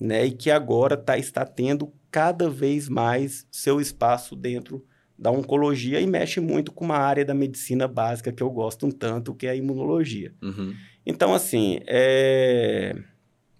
né, 0.00 0.26
e 0.26 0.30
que 0.30 0.50
agora 0.50 0.96
tá, 0.96 1.18
está 1.18 1.44
tendo 1.44 1.92
cada 2.10 2.48
vez 2.48 2.88
mais 2.88 3.46
seu 3.50 3.80
espaço 3.80 4.34
dentro 4.34 4.84
da 5.18 5.30
oncologia 5.30 6.00
e 6.00 6.06
mexe 6.06 6.40
muito 6.40 6.72
com 6.72 6.86
uma 6.86 6.96
área 6.96 7.24
da 7.24 7.34
medicina 7.34 7.86
básica 7.86 8.32
que 8.32 8.42
eu 8.42 8.50
gosto 8.50 8.86
um 8.86 8.90
tanto, 8.90 9.34
que 9.34 9.46
é 9.46 9.50
a 9.50 9.54
imunologia. 9.54 10.32
Uhum. 10.42 10.74
Então, 11.04 11.34
assim, 11.34 11.80
é... 11.86 12.96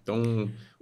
Então, 0.02 0.22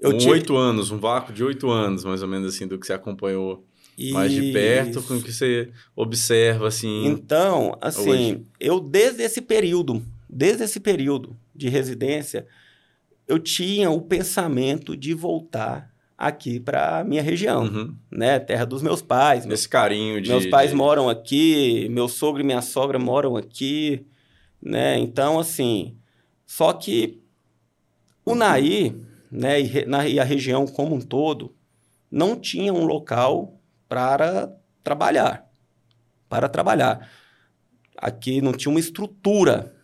um 0.04 0.28
oito 0.28 0.56
anos, 0.56 0.92
um 0.92 0.98
vácuo 0.98 1.32
de 1.32 1.42
oito 1.42 1.68
anos, 1.68 2.04
mais 2.04 2.22
ou 2.22 2.28
menos 2.28 2.54
assim, 2.54 2.66
do 2.66 2.78
que 2.78 2.86
você 2.86 2.92
acompanhou 2.92 3.66
Isso. 3.98 4.14
mais 4.14 4.30
de 4.30 4.52
perto, 4.52 5.02
com 5.02 5.14
o 5.14 5.22
que 5.22 5.32
você 5.32 5.70
observa, 5.96 6.68
assim... 6.68 7.06
Então, 7.06 7.76
assim, 7.80 8.10
hoje. 8.10 8.46
eu 8.60 8.78
desde 8.78 9.24
esse 9.24 9.42
período, 9.42 10.00
desde 10.30 10.62
esse 10.62 10.78
período 10.78 11.36
de 11.58 11.68
residência, 11.68 12.46
eu 13.26 13.38
tinha 13.38 13.90
o 13.90 14.00
pensamento 14.00 14.96
de 14.96 15.12
voltar 15.12 15.92
aqui 16.16 16.58
para 16.58 17.04
minha 17.04 17.22
região, 17.22 17.64
uhum. 17.64 17.96
né? 18.10 18.38
Terra 18.38 18.64
dos 18.64 18.82
meus 18.82 19.02
pais. 19.02 19.44
Esse 19.46 19.68
carinho 19.68 20.20
de... 20.20 20.30
Meus 20.30 20.46
pais 20.46 20.70
de... 20.70 20.76
moram 20.76 21.08
aqui, 21.08 21.88
meu 21.90 22.08
sogro 22.08 22.40
e 22.40 22.44
minha 22.44 22.62
sogra 22.62 22.98
moram 22.98 23.36
aqui, 23.36 24.06
né? 24.60 24.98
Então, 24.98 25.38
assim... 25.38 25.96
Só 26.46 26.72
que 26.72 27.20
o 28.24 28.34
Naí, 28.34 28.96
né, 29.30 29.60
e, 29.60 29.84
na, 29.84 30.08
e 30.08 30.18
a 30.18 30.24
região 30.24 30.66
como 30.66 30.96
um 30.96 31.00
todo, 31.00 31.54
não 32.10 32.34
tinha 32.34 32.72
um 32.72 32.84
local 32.84 33.60
para 33.86 34.50
trabalhar. 34.82 35.46
Para 36.28 36.48
trabalhar. 36.48 37.10
Aqui 37.96 38.40
não 38.40 38.52
tinha 38.52 38.70
uma 38.70 38.80
estrutura 38.80 39.77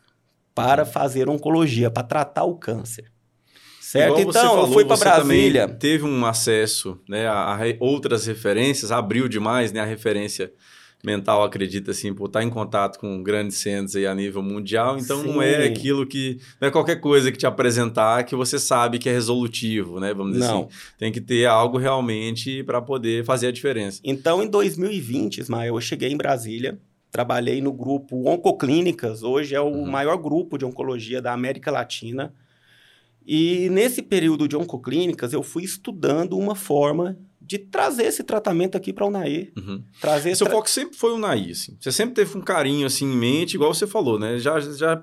para 0.54 0.84
fazer 0.84 1.28
oncologia, 1.28 1.90
para 1.90 2.02
tratar 2.02 2.44
o 2.44 2.56
câncer. 2.56 3.11
Certo? 3.80 4.20
Igual 4.20 4.20
então, 4.30 4.49
falou, 4.49 4.66
eu 4.66 4.73
fui 4.73 4.84
para 4.84 4.96
Brasília. 4.96 5.68
Teve 5.68 6.04
um 6.04 6.25
acesso 6.26 7.00
né, 7.08 7.26
a, 7.26 7.54
a, 7.54 7.58
outras 7.78 8.26
referências, 8.26 8.90
abriu 8.90 9.28
demais 9.28 9.73
né, 9.73 9.80
a 9.80 9.84
referência 9.84 10.52
mental, 11.04 11.44
acredita 11.44 11.90
assim, 11.90 12.14
por 12.14 12.26
estar 12.26 12.42
em 12.42 12.49
contato 12.49 12.99
com 12.99 13.23
grandes 13.23 13.58
centros 13.58 13.94
aí 13.94 14.06
a 14.06 14.14
nível 14.14 14.42
mundial. 14.42 14.99
Então, 14.99 15.20
Sim. 15.20 15.28
não 15.28 15.42
é 15.42 15.66
aquilo 15.66 16.06
que. 16.06 16.40
Não 16.61 16.68
é 16.68 16.70
qualquer 16.70 16.96
coisa 16.96 17.30
que 17.30 17.37
te 17.37 17.46
apresentar 17.46 18.25
que 18.25 18.34
você 18.34 18.58
sabe 18.58 18.99
que 18.99 19.08
é 19.08 19.12
resolutivo, 19.12 20.00
né? 20.00 20.14
Vamos 20.14 20.32
dizer 20.32 20.46
não. 20.46 20.62
assim. 20.62 20.68
Tem 20.99 21.12
que 21.12 21.20
ter 21.20 21.46
algo 21.46 21.76
realmente 21.76 22.64
para 22.64 22.80
poder 22.80 23.25
fazer 23.25 23.49
a 23.49 23.52
diferença. 23.52 24.00
Então, 24.02 24.42
em 24.42 24.49
2020, 24.49 25.38
Ismael, 25.38 25.75
eu 25.75 25.80
cheguei 25.80 26.11
em 26.11 26.16
Brasília 26.16 26.78
trabalhei 27.14 27.62
no 27.62 27.73
grupo 27.73 28.28
Oncoclínicas, 28.28 29.23
hoje 29.23 29.54
é 29.54 29.61
o 29.61 29.68
uhum. 29.68 29.87
maior 29.88 30.16
grupo 30.16 30.59
de 30.59 30.64
oncologia 30.64 31.23
da 31.23 31.33
América 31.33 31.71
Latina. 31.71 32.35
E 33.25 33.68
nesse 33.71 34.02
período 34.02 34.49
de 34.49 34.56
oncoclínicas, 34.56 35.33
eu 35.33 35.40
fui 35.40 35.62
estudando 35.62 36.37
uma 36.37 36.56
forma 36.56 37.16
de 37.40 37.56
trazer 37.56 38.06
esse 38.06 38.25
tratamento 38.25 38.76
aqui 38.76 38.92
para 38.92 39.04
o 39.04 39.09
UNAI. 39.09 39.52
Uhum. 39.56 39.85
Trazer 40.00 40.35
Seu 40.35 40.49
tra... 40.49 40.56
foco 40.56 40.68
sempre 40.68 40.97
foi 40.97 41.12
o 41.12 41.14
UNAI, 41.14 41.52
assim. 41.52 41.76
Você 41.78 41.92
sempre 41.92 42.16
teve 42.16 42.37
um 42.37 42.40
carinho 42.40 42.85
assim 42.85 43.04
em 43.04 43.16
mente, 43.16 43.54
igual 43.54 43.73
você 43.73 43.87
falou, 43.87 44.18
né? 44.18 44.40
Já, 44.40 44.59
já 44.59 45.00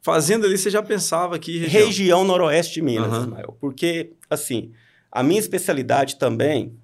fazendo 0.00 0.46
ali, 0.46 0.56
você 0.56 0.70
já 0.70 0.82
pensava 0.82 1.38
que 1.38 1.58
região, 1.58 1.86
região 1.86 2.24
noroeste 2.24 2.72
de 2.72 2.82
Minas, 2.82 3.12
uhum. 3.12 3.20
Ismael. 3.20 3.58
Porque, 3.60 4.14
assim, 4.30 4.72
a 5.12 5.22
minha 5.22 5.38
especialidade 5.38 6.16
também 6.16 6.74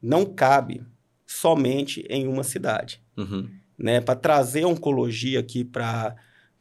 não 0.00 0.24
cabe 0.24 0.80
somente 1.26 2.06
em 2.08 2.26
uma 2.26 2.42
cidade. 2.42 3.02
Uhum 3.14 3.57
né? 3.78 4.00
Para 4.00 4.16
trazer 4.16 4.64
oncologia 4.64 5.38
aqui 5.38 5.64
para 5.64 6.16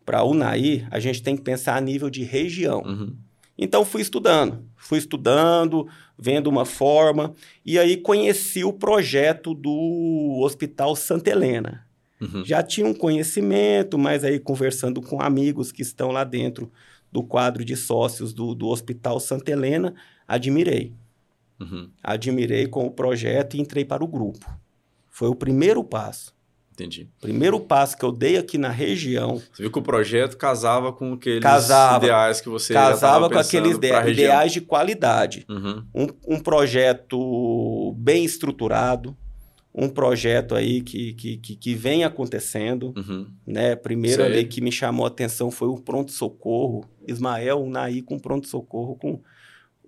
a 0.05 0.23
UNAI, 0.23 0.87
a 0.91 0.99
gente 0.99 1.23
tem 1.23 1.35
que 1.35 1.41
pensar 1.41 1.75
a 1.75 1.81
nível 1.81 2.09
de 2.09 2.23
região. 2.23 2.81
Uhum. 2.81 3.15
Então, 3.57 3.83
fui 3.83 4.01
estudando, 4.01 4.63
fui 4.75 4.99
estudando, 4.99 5.87
vendo 6.17 6.47
uma 6.47 6.63
forma, 6.63 7.33
e 7.65 7.79
aí 7.79 7.97
conheci 7.97 8.63
o 8.63 8.71
projeto 8.71 9.55
do 9.55 10.39
Hospital 10.43 10.95
Santa 10.95 11.31
Helena. 11.31 11.87
Uhum. 12.21 12.45
Já 12.45 12.61
tinha 12.61 12.85
um 12.85 12.93
conhecimento, 12.93 13.97
mas 13.97 14.23
aí 14.23 14.39
conversando 14.39 15.01
com 15.01 15.21
amigos 15.21 15.71
que 15.71 15.81
estão 15.81 16.11
lá 16.11 16.23
dentro 16.23 16.71
do 17.11 17.23
quadro 17.23 17.65
de 17.65 17.75
sócios 17.75 18.33
do, 18.33 18.53
do 18.53 18.67
Hospital 18.67 19.19
Santa 19.19 19.51
Helena, 19.51 19.95
admirei. 20.27 20.93
Uhum. 21.59 21.89
Admirei 22.03 22.67
com 22.67 22.85
o 22.85 22.91
projeto 22.91 23.55
e 23.57 23.59
entrei 23.59 23.83
para 23.83 24.03
o 24.03 24.07
grupo. 24.07 24.45
Foi 25.09 25.27
o 25.27 25.35
primeiro 25.35 25.83
passo. 25.83 26.36
Entendi. 26.77 27.09
Primeiro 27.19 27.59
passo 27.59 27.97
que 27.97 28.05
eu 28.05 28.11
dei 28.11 28.37
aqui 28.37 28.55
na 28.55 28.69
região. 28.69 29.41
Você 29.51 29.63
viu 29.63 29.71
que 29.71 29.79
o 29.79 29.81
projeto 29.81 30.37
casava 30.37 30.93
com 30.93 31.13
aqueles 31.13 31.41
casava, 31.41 32.05
ideais 32.05 32.39
que 32.39 32.49
você 32.49 32.71
casava 32.71 33.27
com 33.27 33.39
aqueles 33.39 33.75
ideais 33.75 34.51
de 34.51 34.61
qualidade. 34.61 35.43
Uhum. 35.49 35.83
Um, 35.95 36.35
um, 36.35 36.39
projeto 36.39 37.95
bem 37.97 38.23
estruturado, 38.23 39.17
um 39.73 39.89
projeto 39.89 40.53
aí 40.53 40.81
que, 40.81 41.13
que, 41.15 41.37
que, 41.37 41.55
que 41.55 41.73
vem 41.73 42.03
acontecendo. 42.03 42.93
Uhum. 42.95 43.25
Né? 43.47 43.75
Primeiro 43.75 44.23
ali 44.23 44.45
que 44.45 44.61
me 44.61 44.71
chamou 44.71 45.07
a 45.07 45.09
atenção 45.09 45.49
foi 45.49 45.69
o 45.69 45.79
pronto-socorro. 45.79 46.85
Ismael 47.07 47.65
Naí 47.65 48.03
com 48.03 48.19
pronto-socorro 48.19 48.95
com 48.97 49.19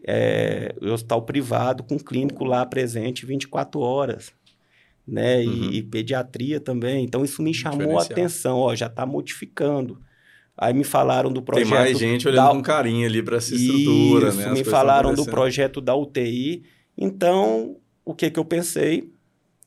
é, 0.04 0.74
hospital 0.82 1.22
privado, 1.22 1.84
com 1.84 2.00
clínico 2.00 2.44
lá 2.44 2.66
presente 2.66 3.28
24 3.28 3.80
horas 3.80 4.34
né? 5.10 5.40
Uhum. 5.40 5.72
E, 5.72 5.78
e, 5.78 5.84
pediatria 5.84 6.60
também. 6.60 7.04
Então, 7.04 7.24
isso 7.24 7.42
me 7.42 7.54
chamou 7.54 7.98
a 7.98 8.04
atenção. 8.04 8.58
Ó, 8.58 8.76
já 8.76 8.88
está 8.88 9.06
modificando. 9.06 10.00
Aí 10.58 10.74
me 10.74 10.84
falaram 10.84 11.32
do 11.32 11.42
projeto... 11.42 11.70
Tem 11.70 11.78
mais 11.78 11.98
gente 11.98 12.28
olhando 12.28 12.48
da... 12.48 12.52
com 12.52 12.62
carinho 12.62 13.08
ali 13.08 13.24
para 13.24 13.38
essa 13.38 13.56
estrutura, 13.56 14.30
isso, 14.30 14.38
né? 14.38 14.52
me 14.52 14.64
falaram 14.64 15.14
do 15.14 15.26
projeto 15.26 15.80
da 15.80 15.96
UTI. 15.96 16.64
Então, 16.98 17.78
o 18.04 18.14
que, 18.14 18.30
que 18.30 18.38
eu 18.40 18.46
pensei? 18.46 19.12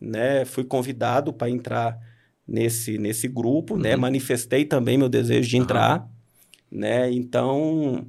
Né? 0.00 0.44
Fui 0.44 0.64
convidado 0.64 1.32
para 1.32 1.49
entrar 1.49 1.99
nesse, 2.46 2.99
nesse 2.99 3.26
grupo, 3.26 3.76
né? 3.76 3.90
uhum. 3.90 3.96
né? 3.96 3.96
Manifestei 3.96 4.64
também 4.64 4.99
meu 4.99 5.08
desejo 5.08 5.49
de 5.49 5.56
entrar, 5.56 6.00
uhum. 6.00 6.78
né? 6.78 7.11
Então, 7.11 8.06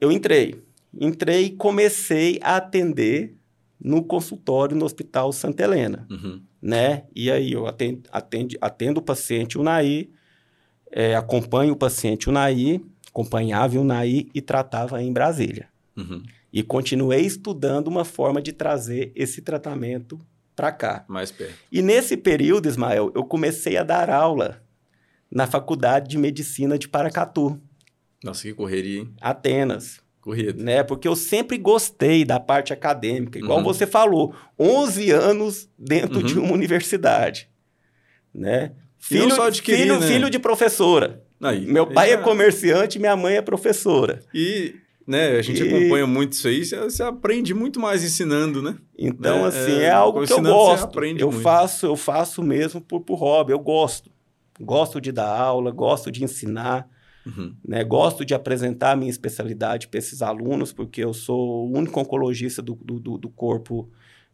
eu 0.00 0.12
entrei. 0.12 0.62
Entrei 0.98 1.46
e 1.46 1.50
comecei 1.50 2.38
a 2.40 2.56
atender 2.56 3.36
no 3.82 4.02
consultório 4.02 4.76
no 4.76 4.84
Hospital 4.84 5.32
Santa 5.32 5.62
Helena, 5.62 6.06
uhum. 6.10 6.40
Né? 6.66 7.04
E 7.14 7.30
aí 7.30 7.52
eu 7.52 7.68
atendo, 7.68 8.02
atendo, 8.10 8.56
atendo 8.60 8.98
o 8.98 9.02
paciente 9.02 9.56
UNAI, 9.56 10.10
é, 10.90 11.14
acompanho 11.14 11.74
o 11.74 11.76
paciente 11.76 12.28
UNAI, 12.28 12.80
acompanhava 13.08 13.78
o 13.78 13.82
UNAI 13.82 14.26
e 14.34 14.42
tratava 14.42 15.00
em 15.00 15.12
Brasília. 15.12 15.68
Uhum. 15.96 16.24
E 16.52 16.64
continuei 16.64 17.20
estudando 17.20 17.86
uma 17.86 18.04
forma 18.04 18.42
de 18.42 18.52
trazer 18.52 19.12
esse 19.14 19.42
tratamento 19.42 20.18
para 20.56 20.72
cá. 20.72 21.04
Mais 21.06 21.30
perto. 21.30 21.54
E 21.70 21.80
nesse 21.80 22.16
período, 22.16 22.68
Ismael, 22.68 23.12
eu 23.14 23.24
comecei 23.24 23.76
a 23.76 23.84
dar 23.84 24.10
aula 24.10 24.60
na 25.30 25.46
Faculdade 25.46 26.08
de 26.08 26.18
Medicina 26.18 26.76
de 26.76 26.88
Paracatu. 26.88 27.60
Nossa, 28.24 28.42
que 28.42 28.54
correria, 28.54 29.02
hein? 29.02 29.14
Atenas. 29.20 30.00
Corrido. 30.26 30.60
Né? 30.60 30.82
Porque 30.82 31.06
eu 31.06 31.14
sempre 31.14 31.56
gostei 31.56 32.24
da 32.24 32.40
parte 32.40 32.72
acadêmica. 32.72 33.38
Igual 33.38 33.58
uhum. 33.58 33.64
você 33.64 33.86
falou, 33.86 34.34
11 34.58 35.12
anos 35.12 35.68
dentro 35.78 36.18
uhum. 36.18 36.24
de 36.24 36.36
uma 36.36 36.52
universidade. 36.52 37.48
Né? 38.34 38.72
Filho, 38.98 39.32
só 39.32 39.46
adquirir, 39.46 39.82
filho, 39.82 40.00
né? 40.00 40.06
filho 40.08 40.28
de 40.28 40.40
professora. 40.40 41.22
Aí, 41.40 41.64
Meu 41.64 41.86
pai 41.86 42.12
é 42.12 42.16
comerciante, 42.16 42.98
minha 42.98 43.14
mãe 43.14 43.36
é 43.36 43.40
professora. 43.40 44.18
E 44.34 44.74
né, 45.06 45.36
a 45.36 45.42
gente 45.42 45.62
e... 45.62 45.68
acompanha 45.68 46.08
muito 46.08 46.32
isso 46.32 46.48
aí, 46.48 46.64
você, 46.64 46.76
você, 46.76 47.04
aprende 47.04 47.54
muito 47.54 47.78
mais 47.78 48.02
ensinando, 48.02 48.60
né? 48.60 48.74
Então, 48.98 49.42
né? 49.42 49.46
assim, 49.46 49.78
é, 49.78 49.84
é 49.84 49.90
algo 49.92 50.26
que 50.26 50.32
eu 50.32 50.42
gosto. 50.42 51.04
eu 51.04 51.30
muito. 51.30 51.40
faço, 51.40 51.86
eu 51.86 51.94
faço 51.94 52.42
mesmo 52.42 52.80
por, 52.80 53.00
por 53.00 53.14
hobby, 53.14 53.52
eu 53.52 53.60
gosto. 53.60 54.10
Gosto 54.60 55.00
de 55.00 55.12
dar 55.12 55.30
aula, 55.30 55.70
gosto 55.70 56.10
de 56.10 56.24
ensinar. 56.24 56.88
Uhum. 57.26 57.54
Né? 57.66 57.82
Gosto 57.82 58.24
de 58.24 58.34
apresentar 58.34 58.92
a 58.92 58.96
minha 58.96 59.10
especialidade 59.10 59.88
para 59.88 59.98
esses 59.98 60.22
alunos, 60.22 60.72
porque 60.72 61.02
eu 61.02 61.12
sou 61.12 61.66
o 61.66 61.76
único 61.76 61.98
oncologista 61.98 62.62
do, 62.62 62.74
do, 62.74 63.18
do 63.18 63.28
corpo 63.28 63.90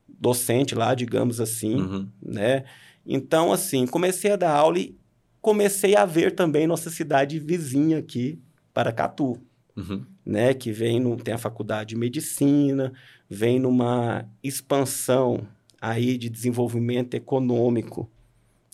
docente 0.06 0.74
lá, 0.74 0.94
digamos 0.94 1.40
assim, 1.40 1.76
uhum. 1.76 2.08
né? 2.22 2.64
Então, 3.04 3.52
assim, 3.52 3.86
comecei 3.86 4.32
a 4.32 4.36
dar 4.36 4.54
aula 4.54 4.78
e 4.78 4.96
comecei 5.40 5.96
a 5.96 6.04
ver 6.04 6.34
também 6.34 6.66
nossa 6.66 6.90
cidade 6.90 7.38
vizinha 7.38 7.98
aqui, 7.98 8.38
Paracatu, 8.74 9.38
uhum. 9.74 10.04
né? 10.24 10.52
Que 10.52 10.70
vem, 10.70 11.00
no, 11.00 11.16
tem 11.16 11.34
a 11.34 11.38
faculdade 11.38 11.90
de 11.90 11.96
medicina, 11.96 12.92
vem 13.28 13.58
numa 13.58 14.28
expansão 14.42 15.46
aí 15.80 16.16
de 16.16 16.28
desenvolvimento 16.28 17.14
econômico 17.14 18.08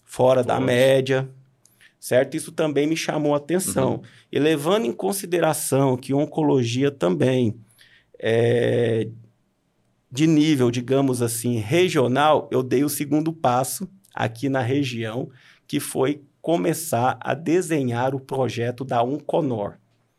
fora 0.05 0.43
Poxa. 0.43 0.55
da 0.55 0.61
média, 0.61 1.31
certo? 1.99 2.37
Isso 2.37 2.52
também 2.52 2.87
me 2.87 2.97
chamou 2.97 3.35
a 3.35 3.38
atenção. 3.38 3.95
Uhum. 3.95 4.02
E 4.31 4.38
levando 4.38 4.87
em 4.87 4.93
consideração 4.93 5.97
que 5.97 6.14
oncologia 6.14 6.90
também 6.90 7.55
é 8.19 9.09
de 10.11 10.26
nível, 10.26 10.71
digamos 10.71 11.21
assim, 11.21 11.59
regional, 11.59 12.49
eu 12.50 12.62
dei 12.62 12.83
o 12.83 12.88
segundo 12.88 13.33
passo 13.33 13.88
aqui 14.14 14.49
na 14.49 14.61
região, 14.61 15.28
que 15.67 15.78
foi 15.78 16.23
começar 16.40 17.19
a 17.21 17.35
desenhar 17.35 18.14
o 18.14 18.21
projeto 18.21 18.85
da 18.85 19.02
Onconor, 19.02 19.75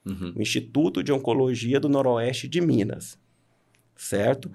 uhum. 0.05 0.33
o 0.35 0.41
Instituto 0.41 1.03
de 1.03 1.11
Oncologia 1.11 1.79
do 1.79 1.89
Noroeste 1.89 2.47
de 2.47 2.61
Minas. 2.61 3.17
Certo? 3.95 4.49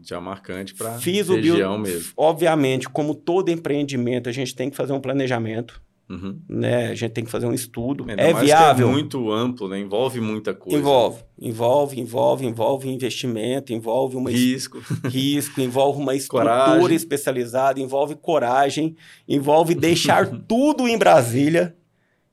Já 0.00 0.20
marcante 0.20 0.72
para 0.72 0.96
região 0.96 1.40
bio... 1.40 1.78
mesmo. 1.78 2.12
Obviamente, 2.16 2.88
como 2.88 3.14
todo 3.14 3.50
empreendimento, 3.50 4.28
a 4.28 4.32
gente 4.32 4.54
tem 4.54 4.70
que 4.70 4.76
fazer 4.76 4.92
um 4.92 5.00
planejamento. 5.00 5.82
Uhum. 6.08 6.38
Né? 6.48 6.88
A 6.88 6.94
gente 6.94 7.12
tem 7.12 7.24
que 7.24 7.30
fazer 7.30 7.46
um 7.46 7.52
estudo. 7.52 8.04
Ainda 8.08 8.22
é 8.22 8.32
viável. 8.32 8.88
é 8.88 8.92
muito 8.92 9.32
amplo, 9.32 9.68
né? 9.68 9.78
envolve 9.80 10.20
muita 10.20 10.54
coisa. 10.54 10.78
Envolve, 10.78 11.24
envolve, 11.40 12.00
envolve, 12.00 12.46
envolve 12.46 12.88
investimento, 12.88 13.72
envolve 13.72 14.16
uma 14.16 14.30
risco, 14.30 14.80
risco, 15.04 15.60
envolve 15.60 16.00
uma 16.00 16.14
estrutura 16.14 16.64
coragem. 16.66 16.96
especializada, 16.96 17.80
envolve 17.80 18.14
coragem, 18.14 18.96
envolve 19.28 19.74
deixar 19.74 20.28
tudo 20.46 20.86
em 20.86 20.96
Brasília. 20.96 21.74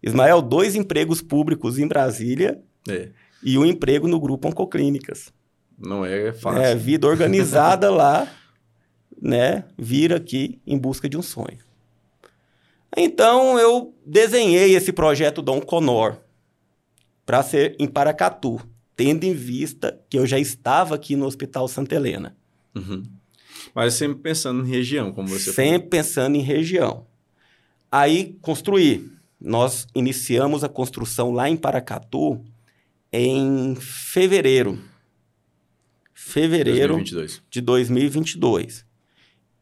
Ismael, 0.03 0.41
dois 0.41 0.75
empregos 0.75 1.21
públicos 1.21 1.79
em 1.79 1.87
Brasília 1.87 2.61
é. 2.87 3.09
e 3.41 3.57
um 3.57 3.65
emprego 3.65 4.07
no 4.07 4.19
grupo 4.19 4.49
Oncoclínicas. 4.49 5.33
Não 5.79 6.05
é 6.05 6.31
fácil. 6.31 6.61
É, 6.61 6.75
vida 6.75 7.07
organizada 7.07 7.89
lá, 7.91 8.27
né? 9.19 9.63
Vir 9.77 10.13
aqui 10.13 10.61
em 10.67 10.77
busca 10.77 11.09
de 11.09 11.17
um 11.17 11.21
sonho. 11.21 11.62
Então 12.95 13.57
eu 13.59 13.93
desenhei 14.05 14.75
esse 14.75 14.91
projeto 14.91 15.41
Dom 15.41 15.59
Conor 15.59 16.17
para 17.25 17.41
ser 17.41 17.75
em 17.79 17.87
Paracatu, 17.87 18.59
tendo 18.95 19.23
em 19.23 19.33
vista 19.33 19.99
que 20.09 20.17
eu 20.17 20.25
já 20.25 20.37
estava 20.39 20.95
aqui 20.95 21.15
no 21.15 21.25
Hospital 21.25 21.67
Santa 21.67 21.95
Helena. 21.95 22.35
Uhum. 22.75 23.03
Mas 23.73 23.93
sempre 23.95 24.19
pensando 24.21 24.65
em 24.65 24.69
região, 24.69 25.11
como 25.11 25.27
você 25.27 25.51
Sempre 25.51 25.77
falou. 25.77 25.89
pensando 25.89 26.35
em 26.35 26.41
região. 26.41 27.07
Aí 27.91 28.37
construí. 28.41 29.11
Nós 29.39 29.87
iniciamos 29.93 30.63
a 30.63 30.69
construção 30.69 31.31
lá 31.31 31.49
em 31.49 31.57
Paracatu 31.57 32.41
em 33.11 33.75
fevereiro. 33.75 34.79
Fevereiro 36.13 36.93
2022. 36.93 37.41
de 37.49 37.61
2022. 37.61 38.85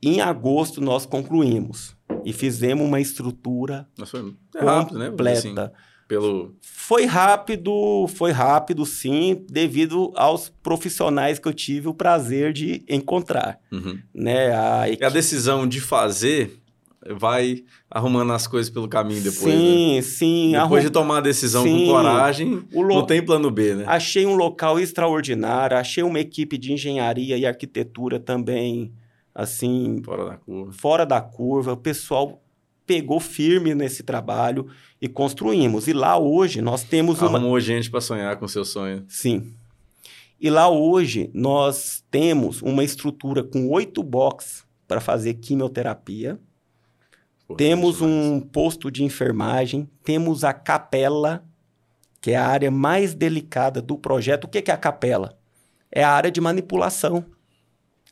Em 0.04 0.22
agosto 0.22 0.80
nós 0.82 1.06
concluímos 1.06 1.96
e 2.26 2.34
fizemos 2.34 2.86
uma 2.86 3.00
estrutura 3.00 3.88
Mas 3.98 4.10
foi 4.10 4.36
rápido, 4.56 5.00
né? 5.00 5.10
completa. 5.10 5.38
Assim, 5.38 5.56
pelo... 6.08 6.54
Foi 6.62 7.06
rápido, 7.06 8.06
foi 8.10 8.32
rápido, 8.32 8.86
sim, 8.86 9.46
devido 9.50 10.12
aos 10.16 10.50
profissionais 10.62 11.40
que 11.40 11.48
eu 11.48 11.54
tive 11.54 11.88
o 11.88 11.94
prazer 11.94 12.52
de 12.52 12.84
encontrar. 12.90 13.58
Uhum. 13.72 13.98
Né? 14.14 14.54
A, 14.54 14.90
equipe... 14.90 15.06
a 15.06 15.10
decisão 15.10 15.66
de 15.66 15.80
fazer 15.80 16.62
vai 17.10 17.64
arrumando 17.90 18.34
as 18.34 18.46
coisas 18.46 18.70
pelo 18.70 18.90
caminho 18.90 19.22
depois. 19.22 19.54
Sim, 19.54 19.96
né? 19.96 20.02
sim. 20.02 20.52
Depois 20.52 20.72
arrum... 20.72 20.82
de 20.82 20.90
tomar 20.90 21.18
a 21.20 21.22
decisão 21.22 21.64
sim. 21.64 21.86
com 21.86 21.94
coragem, 21.94 22.64
lo... 22.74 22.88
não 22.90 23.06
tem 23.06 23.24
plano 23.24 23.50
B, 23.50 23.76
né? 23.76 23.86
Achei 23.88 24.26
um 24.26 24.36
local 24.36 24.80
extraordinário, 24.80 25.78
achei 25.78 26.04
uma 26.04 26.20
equipe 26.20 26.58
de 26.58 26.74
engenharia 26.74 27.38
e 27.38 27.46
arquitetura 27.46 28.20
também 28.20 28.92
assim. 29.34 30.02
Fora 30.04 30.26
da 30.26 30.38
curva. 30.38 30.72
Fora 30.74 31.06
da 31.06 31.22
curva. 31.22 31.74
O 31.74 31.78
pessoal 31.78 32.42
pegou 32.86 33.20
firme 33.20 33.74
nesse 33.74 34.04
trabalho 34.04 34.68
e 35.02 35.08
construímos. 35.08 35.88
E 35.88 35.94
lá 35.94 36.18
hoje 36.18 36.62
nós 36.62 36.84
temos 36.84 37.22
uma. 37.22 37.38
Arrumou 37.38 37.60
gente 37.60 37.90
para 37.90 38.02
sonhar 38.02 38.38
com 38.38 38.48
seu 38.48 38.66
sonho. 38.66 39.06
Sim. 39.08 39.54
E 40.40 40.50
lá 40.50 40.70
hoje 40.70 41.30
nós 41.34 42.04
temos 42.10 42.62
uma 42.62 42.84
estrutura 42.84 43.44
com 43.44 43.70
oito 43.70 44.02
boxes 44.02 44.64
para 44.88 45.00
fazer 45.00 45.36
quimioterapia. 45.36 46.40
Pô, 47.48 47.56
temos 47.56 48.02
um 48.02 48.40
posto 48.40 48.90
de 48.90 49.04
enfermagem, 49.04 49.88
temos 50.04 50.44
a 50.44 50.52
capela, 50.52 51.46
que 52.20 52.32
é 52.32 52.36
a 52.36 52.48
área 52.48 52.72
mais 52.72 53.14
delicada 53.14 53.82
do 53.82 53.98
projeto. 53.98 54.46
O 54.46 54.48
que 54.48 54.70
é 54.70 54.74
a 54.74 54.78
capela? 54.78 55.38
É 55.92 56.04
a 56.04 56.10
área 56.10 56.32
de 56.32 56.42
manipulação 56.42 57.26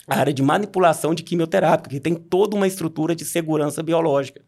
a 0.10 0.20
área 0.20 0.34
de 0.34 0.42
manipulação 0.42 1.14
de 1.14 1.24
quimioterápica, 1.24 1.90
que 1.90 2.00
tem 2.00 2.16
toda 2.16 2.56
uma 2.56 2.68
estrutura 2.68 3.16
de 3.16 3.24
segurança 3.24 3.84
biológica. 3.84 4.42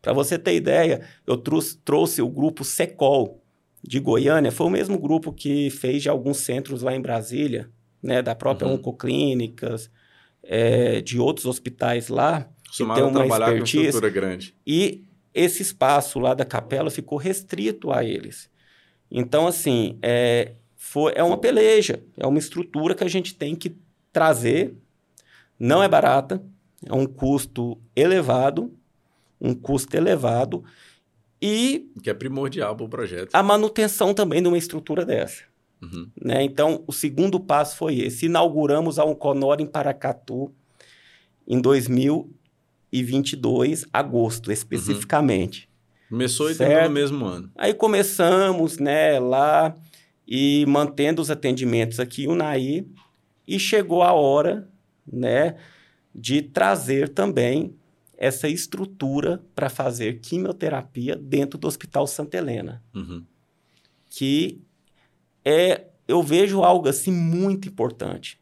Para 0.00 0.12
você 0.12 0.38
ter 0.38 0.54
ideia, 0.54 1.00
eu 1.26 1.36
trouxe, 1.36 1.78
trouxe 1.78 2.22
o 2.22 2.28
grupo 2.28 2.62
SECOL 2.62 3.42
de 3.82 3.98
Goiânia, 3.98 4.52
foi 4.52 4.66
o 4.66 4.70
mesmo 4.70 4.98
grupo 4.98 5.32
que 5.32 5.70
fez 5.70 6.02
de 6.02 6.08
alguns 6.08 6.38
centros 6.38 6.82
lá 6.82 6.94
em 6.94 7.00
Brasília, 7.00 7.70
né, 8.02 8.22
da 8.22 8.34
própria 8.34 8.68
uhum. 8.68 8.74
Oncoclínicas, 8.74 9.90
é, 10.42 11.00
de 11.00 11.18
outros 11.18 11.46
hospitais 11.46 12.08
lá, 12.08 12.48
que 12.70 12.84
tem 12.84 13.02
uma 13.02 13.26
expertise. 13.26 13.78
Com 13.78 13.84
estrutura 13.84 14.10
grande. 14.10 14.54
E 14.66 15.04
esse 15.34 15.62
espaço 15.62 16.18
lá 16.18 16.34
da 16.34 16.44
capela 16.44 16.90
ficou 16.90 17.18
restrito 17.18 17.90
a 17.90 18.04
eles. 18.04 18.48
Então, 19.10 19.46
assim, 19.46 19.98
é, 20.02 20.52
foi, 20.76 21.12
é 21.16 21.22
uma 21.22 21.38
peleja, 21.38 22.02
é 22.18 22.26
uma 22.26 22.38
estrutura 22.38 22.94
que 22.94 23.04
a 23.04 23.08
gente 23.08 23.34
tem 23.34 23.54
que 23.56 23.76
trazer 24.12 24.74
não 25.64 25.82
é 25.82 25.88
barata, 25.88 26.40
é 26.84 26.92
um 26.92 27.06
custo 27.06 27.80
elevado, 27.96 28.70
um 29.40 29.54
custo 29.54 29.96
elevado 29.96 30.62
e... 31.40 31.90
Que 32.02 32.10
é 32.10 32.14
primordial 32.14 32.76
para 32.76 32.84
o 32.84 32.88
projeto. 32.88 33.30
A 33.32 33.42
manutenção 33.42 34.12
também 34.12 34.42
de 34.42 34.48
uma 34.48 34.58
estrutura 34.58 35.06
dessa. 35.06 35.44
Uhum. 35.82 36.10
Né? 36.22 36.42
Então, 36.42 36.84
o 36.86 36.92
segundo 36.92 37.40
passo 37.40 37.78
foi 37.78 38.00
esse. 38.00 38.26
Inauguramos 38.26 38.98
a 38.98 39.06
Onconor 39.06 39.56
em 39.58 39.66
Paracatu 39.66 40.52
em 41.48 41.58
2022, 41.58 43.86
agosto, 43.90 44.52
especificamente. 44.52 45.66
Uhum. 46.10 46.18
Começou 46.18 46.50
e 46.50 46.54
terminou 46.54 46.84
no 46.84 46.90
mesmo 46.90 47.24
ano. 47.24 47.50
Aí 47.56 47.72
começamos, 47.72 48.78
né, 48.78 49.18
lá 49.18 49.74
e 50.28 50.66
mantendo 50.68 51.22
os 51.22 51.30
atendimentos 51.30 51.98
aqui, 51.98 52.28
o 52.28 52.34
Naí, 52.34 52.86
e 53.48 53.58
chegou 53.58 54.02
a 54.02 54.12
hora 54.12 54.68
né, 55.06 55.56
de 56.14 56.42
trazer 56.42 57.08
também 57.08 57.74
essa 58.16 58.48
estrutura 58.48 59.42
para 59.54 59.68
fazer 59.68 60.20
quimioterapia 60.20 61.16
dentro 61.16 61.58
do 61.58 61.66
Hospital 61.66 62.06
Santa 62.06 62.36
Helena. 62.36 62.82
Uhum. 62.94 63.24
Que 64.08 64.60
é, 65.44 65.86
eu 66.06 66.22
vejo 66.22 66.62
algo 66.62 66.88
assim 66.88 67.10
muito 67.10 67.68
importante. 67.68 68.40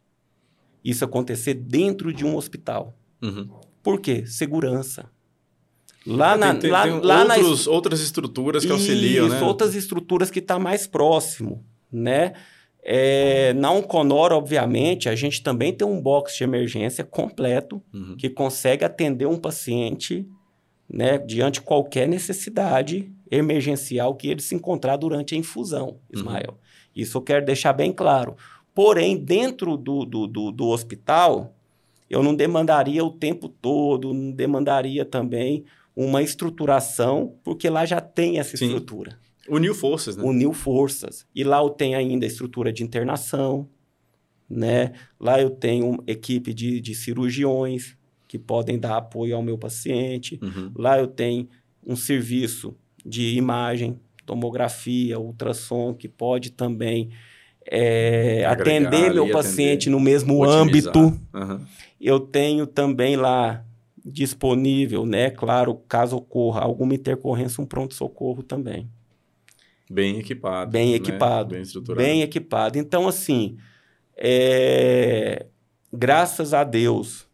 Isso 0.84 1.04
acontecer 1.04 1.54
dentro 1.54 2.12
de 2.12 2.24
um 2.24 2.36
hospital. 2.36 2.96
Uhum. 3.22 3.48
Por 3.82 4.00
quê? 4.00 4.26
Segurança. 4.26 5.10
Lá, 6.06 6.34
é, 6.34 6.36
na, 6.36 6.54
tem, 6.54 6.70
lá, 6.70 6.82
tem 6.82 7.00
lá 7.00 7.20
outros, 7.20 7.66
na... 7.66 7.72
outras 7.72 8.00
estruturas 8.00 8.64
que 8.64 8.72
auxiliam, 8.72 9.26
Isso, 9.26 9.36
né? 9.36 9.42
outras 9.42 9.74
estruturas 9.74 10.30
que 10.30 10.40
estão 10.40 10.58
tá 10.58 10.62
mais 10.62 10.86
próximo, 10.86 11.64
né? 11.90 12.34
É, 12.84 13.52
na 13.54 13.70
Onconor, 13.70 14.32
obviamente, 14.32 15.08
a 15.08 15.14
gente 15.14 15.42
também 15.42 15.72
tem 15.72 15.86
um 15.86 16.00
box 16.00 16.36
de 16.36 16.42
emergência 16.42 17.04
completo 17.04 17.80
uhum. 17.94 18.16
que 18.16 18.28
consegue 18.28 18.84
atender 18.84 19.26
um 19.26 19.38
paciente 19.38 20.28
né, 20.90 21.16
diante 21.18 21.54
de 21.54 21.62
qualquer 21.62 22.08
necessidade 22.08 23.10
emergencial 23.30 24.14
que 24.14 24.28
ele 24.28 24.42
se 24.42 24.54
encontrar 24.54 24.96
durante 24.96 25.34
a 25.34 25.38
infusão, 25.38 25.88
uhum. 25.88 25.96
Ismael. 26.12 26.50
Uhum. 26.50 26.56
Isso 26.94 27.16
eu 27.16 27.22
quero 27.22 27.46
deixar 27.46 27.72
bem 27.72 27.92
claro. 27.92 28.36
Porém, 28.74 29.16
dentro 29.16 29.76
do, 29.76 30.04
do, 30.04 30.26
do, 30.26 30.50
do 30.50 30.66
hospital, 30.66 31.54
eu 32.10 32.22
não 32.22 32.34
demandaria 32.34 33.04
o 33.04 33.10
tempo 33.10 33.48
todo, 33.48 34.12
não 34.12 34.32
demandaria 34.32 35.04
também 35.04 35.64
uma 35.94 36.22
estruturação, 36.22 37.36
porque 37.44 37.68
lá 37.70 37.86
já 37.86 38.00
tem 38.00 38.38
essa 38.38 38.56
Sim. 38.56 38.66
estrutura. 38.66 39.18
Uniu 39.52 39.74
forças, 39.74 40.16
né? 40.16 40.24
Uniu 40.24 40.54
forças. 40.54 41.26
E 41.34 41.44
lá 41.44 41.58
eu 41.58 41.68
tenho 41.68 41.98
ainda 41.98 42.24
a 42.24 42.26
estrutura 42.26 42.72
de 42.72 42.82
internação, 42.82 43.68
né? 44.48 44.92
Lá 45.20 45.38
eu 45.40 45.50
tenho 45.50 46.02
equipe 46.06 46.54
de, 46.54 46.80
de 46.80 46.94
cirurgiões 46.94 47.94
que 48.26 48.38
podem 48.38 48.78
dar 48.78 48.96
apoio 48.96 49.36
ao 49.36 49.42
meu 49.42 49.58
paciente. 49.58 50.40
Uhum. 50.42 50.72
Lá 50.74 50.98
eu 50.98 51.06
tenho 51.06 51.46
um 51.86 51.94
serviço 51.94 52.74
de 53.04 53.36
imagem, 53.36 54.00
tomografia, 54.24 55.20
ultrassom, 55.20 55.92
que 55.92 56.08
pode 56.08 56.52
também 56.52 57.10
é, 57.66 58.46
atender 58.46 59.12
meu 59.12 59.28
paciente 59.28 59.88
atender, 59.88 59.90
no 59.90 60.00
mesmo 60.00 60.42
otimizar. 60.42 60.96
âmbito. 60.96 60.98
Uhum. 61.34 61.60
Eu 62.00 62.20
tenho 62.20 62.66
também 62.66 63.16
lá 63.16 63.62
disponível, 64.02 65.04
né? 65.04 65.28
Claro, 65.28 65.74
caso 65.86 66.16
ocorra 66.16 66.62
alguma 66.62 66.94
intercorrência, 66.94 67.62
um 67.62 67.66
pronto-socorro 67.66 68.42
também. 68.42 68.88
Bem 69.92 70.18
equipado. 70.18 70.70
Bem 70.70 70.90
né? 70.90 70.96
equipado. 70.96 71.54
Bem 71.54 71.62
estruturado. 71.62 72.02
Bem 72.02 72.22
equipado. 72.22 72.78
Então, 72.78 73.06
assim, 73.06 73.58
é... 74.16 75.46
graças 75.92 76.54
a 76.54 76.64
Deus, 76.64 77.28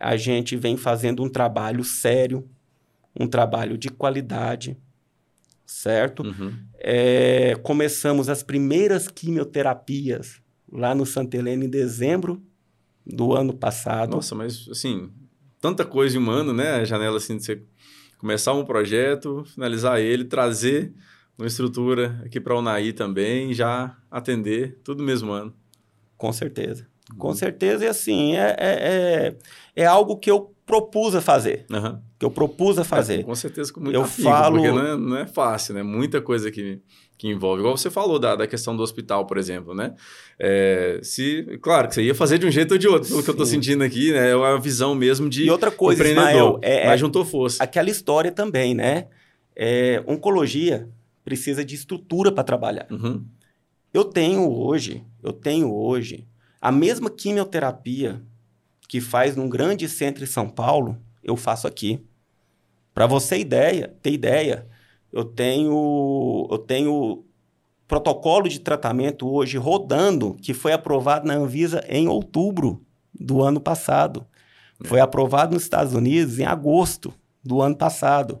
a 0.00 0.16
gente 0.16 0.56
vem 0.56 0.76
fazendo 0.76 1.22
um 1.22 1.28
trabalho 1.28 1.84
sério, 1.84 2.48
um 3.18 3.26
trabalho 3.26 3.76
de 3.76 3.90
qualidade, 3.90 4.76
certo? 5.66 6.22
Uhum. 6.22 6.54
É... 6.78 7.54
Começamos 7.62 8.30
as 8.30 8.42
primeiras 8.42 9.08
quimioterapias 9.08 10.40
lá 10.72 10.94
no 10.94 11.04
Santa 11.04 11.36
Helena 11.36 11.64
em 11.64 11.70
dezembro 11.70 12.42
do 13.06 13.34
ano 13.34 13.52
passado. 13.52 14.12
Nossa, 14.12 14.34
mas 14.34 14.66
assim, 14.70 15.10
tanta 15.60 15.84
coisa 15.84 16.16
em 16.16 16.20
um 16.20 16.30
ano, 16.30 16.54
né? 16.54 16.72
A 16.72 16.84
janela 16.84 17.18
assim 17.18 17.36
de 17.36 17.44
ser 17.44 17.64
começar 18.18 18.52
um 18.52 18.64
projeto, 18.64 19.44
finalizar 19.44 20.00
ele, 20.00 20.24
trazer 20.24 20.92
uma 21.38 21.46
estrutura 21.46 22.20
aqui 22.26 22.40
para 22.40 22.52
a 22.52 22.58
Unai 22.58 22.92
também, 22.92 23.54
já 23.54 23.96
atender 24.10 24.80
tudo 24.82 25.02
mesmo 25.02 25.30
ano. 25.30 25.54
Com 26.16 26.32
certeza. 26.32 26.86
Com 27.16 27.28
uhum. 27.28 27.34
certeza, 27.34 27.84
e 27.84 27.88
assim, 27.88 28.36
é, 28.36 28.56
é, 28.58 29.34
é, 29.76 29.82
é, 29.82 29.86
algo 29.86 30.18
que 30.18 30.30
eu 30.30 30.52
propus 30.66 31.14
a 31.14 31.22
fazer. 31.22 31.64
Uhum. 31.70 31.98
Que 32.18 32.26
eu 32.26 32.30
propus 32.30 32.78
a 32.78 32.84
fazer. 32.84 33.20
É, 33.20 33.22
com 33.22 33.34
certeza, 33.34 33.72
com 33.72 33.80
muita 33.80 33.96
eu 33.96 34.02
afigo, 34.02 34.28
falo... 34.28 34.56
porque 34.56 34.70
não 34.70 34.86
é, 34.86 34.96
não 34.96 35.16
é 35.16 35.26
fácil, 35.26 35.74
né? 35.74 35.82
Muita 35.82 36.20
coisa 36.20 36.50
que, 36.50 36.82
que 37.16 37.28
envolve. 37.28 37.60
Igual 37.60 37.78
você 37.78 37.90
falou 37.90 38.18
da, 38.18 38.36
da 38.36 38.46
questão 38.46 38.76
do 38.76 38.82
hospital, 38.82 39.26
por 39.26 39.38
exemplo, 39.38 39.74
né? 39.74 39.94
É, 40.38 41.00
se, 41.02 41.58
claro 41.62 41.88
que 41.88 41.94
você 41.94 42.02
ia 42.02 42.14
fazer 42.14 42.36
de 42.36 42.44
um 42.44 42.50
jeito 42.50 42.72
ou 42.72 42.78
de 42.78 42.88
outro, 42.88 43.08
pelo 43.08 43.20
Sim. 43.20 43.24
que 43.24 43.30
eu 43.30 43.32
estou 43.32 43.46
sentindo 43.46 43.82
aqui, 43.82 44.12
né? 44.12 44.30
É 44.30 44.36
uma 44.36 44.60
visão 44.60 44.94
mesmo 44.94 45.30
de 45.30 45.44
E 45.44 45.50
outra 45.50 45.70
coisa, 45.70 46.06
Ismael, 46.06 46.58
é, 46.60 46.88
mas 46.88 47.00
juntou 47.00 47.24
força. 47.24 47.62
Aquela 47.62 47.88
história 47.88 48.30
também, 48.30 48.74
né? 48.74 49.06
É, 49.56 50.04
oncologia 50.06 50.88
precisa 51.28 51.62
de 51.62 51.74
estrutura 51.74 52.32
para 52.32 52.42
trabalhar. 52.42 52.86
Uhum. 52.90 53.22
Eu 53.92 54.02
tenho 54.02 54.50
hoje, 54.50 55.04
eu 55.22 55.30
tenho 55.30 55.70
hoje 55.70 56.26
a 56.58 56.72
mesma 56.72 57.10
quimioterapia 57.10 58.22
que 58.88 58.98
faz 58.98 59.36
num 59.36 59.46
grande 59.46 59.86
centro 59.90 60.24
em 60.24 60.26
São 60.26 60.48
Paulo, 60.48 60.96
eu 61.22 61.36
faço 61.36 61.66
aqui. 61.66 62.02
Para 62.94 63.06
você 63.06 63.36
ideia, 63.36 63.94
ter 64.02 64.12
ideia, 64.12 64.66
eu 65.12 65.22
tenho 65.22 66.48
eu 66.50 66.56
tenho 66.56 67.26
protocolo 67.86 68.48
de 68.48 68.58
tratamento 68.58 69.28
hoje 69.28 69.58
rodando 69.58 70.34
que 70.40 70.54
foi 70.54 70.72
aprovado 70.72 71.26
na 71.26 71.34
Anvisa 71.34 71.84
em 71.90 72.08
outubro 72.08 72.82
do 73.12 73.42
ano 73.42 73.60
passado. 73.60 74.26
Foi 74.82 75.00
aprovado 75.00 75.52
nos 75.52 75.64
Estados 75.64 75.92
Unidos 75.92 76.38
em 76.38 76.46
agosto 76.46 77.12
do 77.44 77.60
ano 77.60 77.76
passado. 77.76 78.40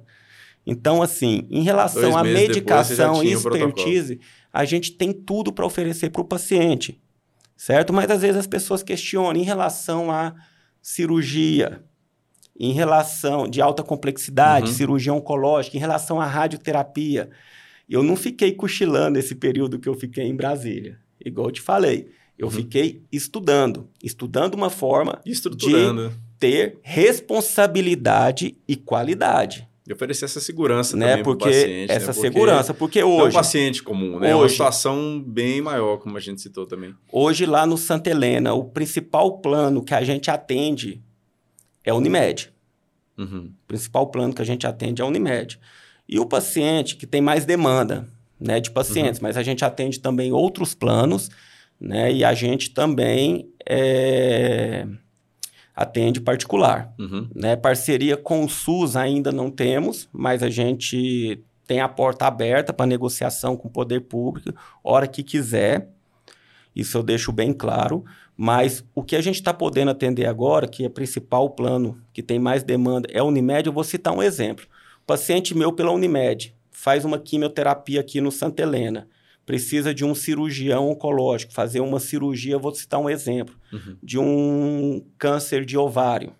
Então, 0.70 1.00
assim, 1.02 1.46
em 1.50 1.62
relação 1.62 2.16
à 2.16 2.22
medicação 2.22 3.24
e 3.24 3.32
expertise, 3.32 4.20
a 4.52 4.64
gente 4.64 4.92
tem 4.92 5.12
tudo 5.12 5.52
para 5.52 5.64
oferecer 5.64 6.10
para 6.10 6.20
o 6.20 6.24
paciente 6.24 7.00
certo? 7.58 7.92
Mas 7.92 8.10
às 8.10 8.22
vezes 8.22 8.36
as 8.36 8.46
pessoas 8.46 8.82
questionam 8.82 9.38
em 9.38 9.44
relação 9.44 10.10
à 10.10 10.34
cirurgia, 10.80 11.82
em 12.58 12.72
relação 12.72 13.48
de 13.48 13.60
alta 13.60 13.82
complexidade, 13.82 14.68
uhum. 14.68 14.72
cirurgia 14.72 15.12
oncológica, 15.12 15.76
em 15.76 15.80
relação 15.80 16.20
à 16.20 16.24
radioterapia. 16.24 17.28
Eu 17.88 18.02
não 18.02 18.16
fiquei 18.16 18.52
cochilando 18.52 19.18
esse 19.18 19.34
período 19.34 19.78
que 19.78 19.88
eu 19.88 19.94
fiquei 19.94 20.24
em 20.24 20.36
Brasília. 20.36 20.98
Igual 21.22 21.48
eu 21.48 21.52
te 21.52 21.60
falei, 21.60 22.10
eu 22.38 22.46
uhum. 22.46 22.52
fiquei 22.52 23.02
estudando, 23.10 23.88
estudando 24.02 24.54
uma 24.54 24.70
forma 24.70 25.20
de 25.24 26.16
ter 26.38 26.78
responsabilidade 26.82 28.56
e 28.68 28.76
qualidade. 28.76 29.67
E 29.88 29.92
oferecer 29.92 30.26
essa 30.26 30.38
segurança 30.38 30.94
né? 30.94 31.08
também 31.08 31.24
porque 31.24 31.44
paciente. 31.46 31.90
Essa 31.90 32.08
né? 32.08 32.12
porque 32.12 32.20
segurança, 32.20 32.74
porque 32.74 33.02
hoje... 33.02 33.24
É 33.24 33.28
um 33.28 33.32
paciente 33.32 33.82
comum, 33.82 34.18
né? 34.18 34.26
Hoje, 34.26 34.32
é 34.32 34.34
uma 34.36 34.48
situação 34.50 35.24
bem 35.26 35.62
maior, 35.62 35.96
como 35.96 36.14
a 36.18 36.20
gente 36.20 36.42
citou 36.42 36.66
também. 36.66 36.94
Hoje, 37.10 37.46
lá 37.46 37.64
no 37.64 37.78
Santa 37.78 38.10
Helena, 38.10 38.52
o 38.52 38.64
principal 38.64 39.38
plano 39.38 39.82
que 39.82 39.94
a 39.94 40.04
gente 40.04 40.30
atende 40.30 41.02
é 41.82 41.90
a 41.90 41.94
Unimed. 41.94 42.52
Uhum. 43.16 43.50
O 43.64 43.66
principal 43.66 44.06
plano 44.08 44.34
que 44.34 44.42
a 44.42 44.44
gente 44.44 44.66
atende 44.66 45.00
é 45.00 45.04
a 45.06 45.08
Unimed. 45.08 45.58
E 46.06 46.20
o 46.20 46.26
paciente 46.26 46.94
que 46.94 47.06
tem 47.06 47.22
mais 47.22 47.46
demanda 47.46 48.06
né, 48.38 48.60
de 48.60 48.70
pacientes, 48.70 49.20
uhum. 49.20 49.26
mas 49.26 49.38
a 49.38 49.42
gente 49.42 49.64
atende 49.64 50.00
também 50.00 50.32
outros 50.32 50.74
planos, 50.74 51.30
né? 51.80 52.12
E 52.12 52.22
a 52.22 52.34
gente 52.34 52.72
também... 52.72 53.48
É 53.66 54.86
atende 55.78 56.20
particular. 56.20 56.92
Uhum. 56.98 57.28
Né? 57.32 57.54
Parceria 57.54 58.16
com 58.16 58.44
o 58.44 58.48
SUS 58.48 58.96
ainda 58.96 59.30
não 59.30 59.48
temos, 59.48 60.08
mas 60.12 60.42
a 60.42 60.50
gente 60.50 61.40
tem 61.68 61.80
a 61.80 61.88
porta 61.88 62.26
aberta 62.26 62.72
para 62.72 62.84
negociação 62.84 63.56
com 63.56 63.68
o 63.68 63.70
poder 63.70 64.00
público, 64.00 64.52
hora 64.82 65.06
que 65.06 65.22
quiser. 65.22 65.88
Isso 66.74 66.98
eu 66.98 67.02
deixo 67.04 67.30
bem 67.30 67.52
claro. 67.52 68.04
Mas 68.36 68.84
o 68.92 69.04
que 69.04 69.14
a 69.14 69.20
gente 69.20 69.36
está 69.36 69.54
podendo 69.54 69.92
atender 69.92 70.26
agora, 70.26 70.66
que 70.66 70.82
é 70.82 70.88
o 70.88 70.90
principal 70.90 71.50
plano 71.50 72.00
que 72.12 72.24
tem 72.24 72.40
mais 72.40 72.64
demanda, 72.64 73.08
é 73.12 73.20
a 73.20 73.24
Unimed. 73.24 73.68
Eu 73.68 73.72
vou 73.72 73.84
citar 73.84 74.12
um 74.12 74.22
exemplo. 74.22 74.66
O 75.02 75.06
paciente 75.06 75.56
meu 75.56 75.72
pela 75.72 75.92
Unimed 75.92 76.56
faz 76.72 77.04
uma 77.04 77.20
quimioterapia 77.20 78.00
aqui 78.00 78.20
no 78.20 78.32
Santa 78.32 78.62
Helena 78.62 79.08
precisa 79.48 79.94
de 79.94 80.04
um 80.04 80.14
cirurgião 80.14 80.90
oncológico, 80.90 81.54
fazer 81.54 81.80
uma 81.80 81.98
cirurgia, 81.98 82.58
vou 82.58 82.74
citar 82.74 83.00
um 83.00 83.08
exemplo, 83.08 83.56
uhum. 83.72 83.96
de 84.02 84.18
um 84.18 85.02
câncer 85.16 85.64
de 85.64 85.74
ovário. 85.74 86.34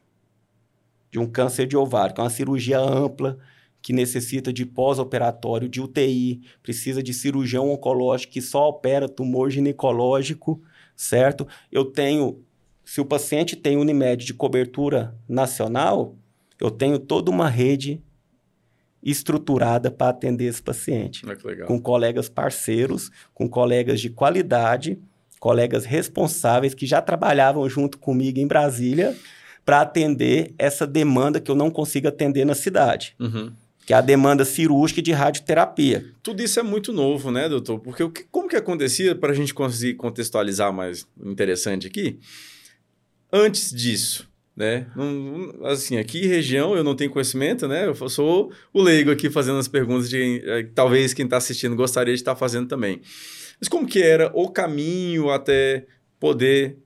De 1.11 1.19
um 1.19 1.27
câncer 1.27 1.67
de 1.67 1.75
ovário, 1.75 2.15
que 2.15 2.21
é 2.21 2.25
uma 2.25 2.29
cirurgia 2.29 2.79
ampla, 2.79 3.39
que 3.81 3.95
necessita 3.95 4.53
de 4.53 4.67
pós-operatório, 4.67 5.71
de 5.71 5.81
UTI, 5.81 6.43
precisa 6.63 7.03
de 7.03 7.15
cirurgião 7.15 7.71
oncológico 7.71 8.35
que 8.35 8.43
só 8.43 8.69
opera 8.69 9.09
tumor 9.09 9.49
ginecológico, 9.51 10.61
certo? 10.95 11.49
Eu 11.73 11.87
tenho, 11.87 12.43
se 12.85 13.01
o 13.01 13.07
paciente 13.07 13.57
tem 13.57 13.79
Unimed 13.79 14.23
de 14.23 14.35
cobertura 14.35 15.17
nacional, 15.27 16.15
eu 16.61 16.71
tenho 16.71 16.99
toda 16.99 17.31
uma 17.31 17.49
rede 17.49 18.03
estruturada 19.03 19.91
para 19.91 20.11
atender 20.11 20.47
esse 20.47 20.63
paciente. 20.63 21.25
Ah, 21.27 21.67
com 21.67 21.81
colegas 21.81 22.29
parceiros, 22.29 23.11
com 23.33 23.49
colegas 23.49 24.01
de 24.01 24.11
qualidade, 24.11 24.99
colegas 25.39 25.85
responsáveis 25.85 26.75
que 26.75 26.87
já 26.87 27.01
trabalhavam 27.01 27.69
junto 27.69 27.99
comigo 27.99 28.39
em 28.39 28.47
Brasília 28.47 29.17
para 29.65 29.83
atender 29.83 30.55
essa 30.59 30.87
demanda 30.87 31.41
que 31.41 31.51
eu 31.51 31.55
não 31.55 31.71
consigo 31.71 32.09
atender 32.09 32.45
na 32.45 32.55
cidade. 32.55 33.15
Uhum. 33.19 33.53
Que 33.87 33.95
é 33.95 33.97
a 33.97 34.01
demanda 34.01 34.45
cirúrgica 34.45 35.01
e 35.01 35.03
de 35.03 35.13
radioterapia. 35.13 36.07
Tudo 36.23 36.43
isso 36.43 36.61
é 36.61 36.63
muito 36.63 36.93
novo, 36.93 37.31
né, 37.31 37.49
doutor? 37.49 37.79
Porque 37.79 38.03
o 38.03 38.11
que, 38.11 38.25
como 38.25 38.49
que 38.49 38.57
acontecia, 38.57 39.15
para 39.15 39.33
a 39.33 39.35
gente 39.35 39.55
conseguir 39.55 39.95
contextualizar 39.95 40.73
mais 40.73 41.07
interessante 41.25 41.87
aqui, 41.87 42.19
antes 43.33 43.71
disso, 43.71 44.28
né? 44.59 44.89
Não, 44.97 45.67
assim, 45.67 45.99
aqui 45.99 46.27
região 46.27 46.77
eu 46.77 46.83
não 46.83 46.97
tenho 46.97 47.13
conhecimento, 47.13 47.69
né? 47.69 47.87
Eu 47.87 48.09
sou 48.09 48.51
o 48.75 48.83
leigo 48.83 49.09
aqui 49.09 49.31
fazendo 49.31 49.57
as 49.57 49.69
perguntas 49.69 50.11
de 50.11 50.43
é, 50.45 50.65
talvez 50.75 51.15
quem 51.15 51.27
está 51.27 51.37
assistindo 51.37 51.77
gostaria 51.77 52.13
de 52.13 52.21
estar 52.21 52.35
tá 52.35 52.37
fazendo 52.37 52.67
também. 52.67 53.01
Mas 53.61 53.69
como 53.69 53.87
que 53.87 54.03
era 54.03 54.33
o 54.35 54.51
caminho 54.51 55.31
até 55.31 55.87
poder 56.19 56.77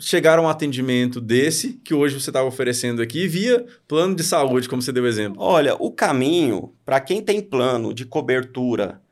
chegar 0.00 0.38
a 0.38 0.42
um 0.42 0.48
atendimento 0.48 1.20
desse 1.20 1.74
que 1.84 1.92
hoje 1.92 2.18
você 2.18 2.30
estava 2.30 2.48
oferecendo 2.48 3.02
aqui 3.02 3.28
via 3.28 3.66
plano 3.86 4.16
de 4.16 4.24
saúde, 4.24 4.66
como 4.66 4.80
você 4.80 4.90
deu 4.90 5.06
exemplo? 5.06 5.42
Olha, 5.42 5.74
o 5.74 5.92
caminho 5.92 6.72
para 6.82 6.98
quem 6.98 7.20
tem 7.20 7.42
plano 7.42 7.92
de 7.92 8.06
cobertura 8.06 9.02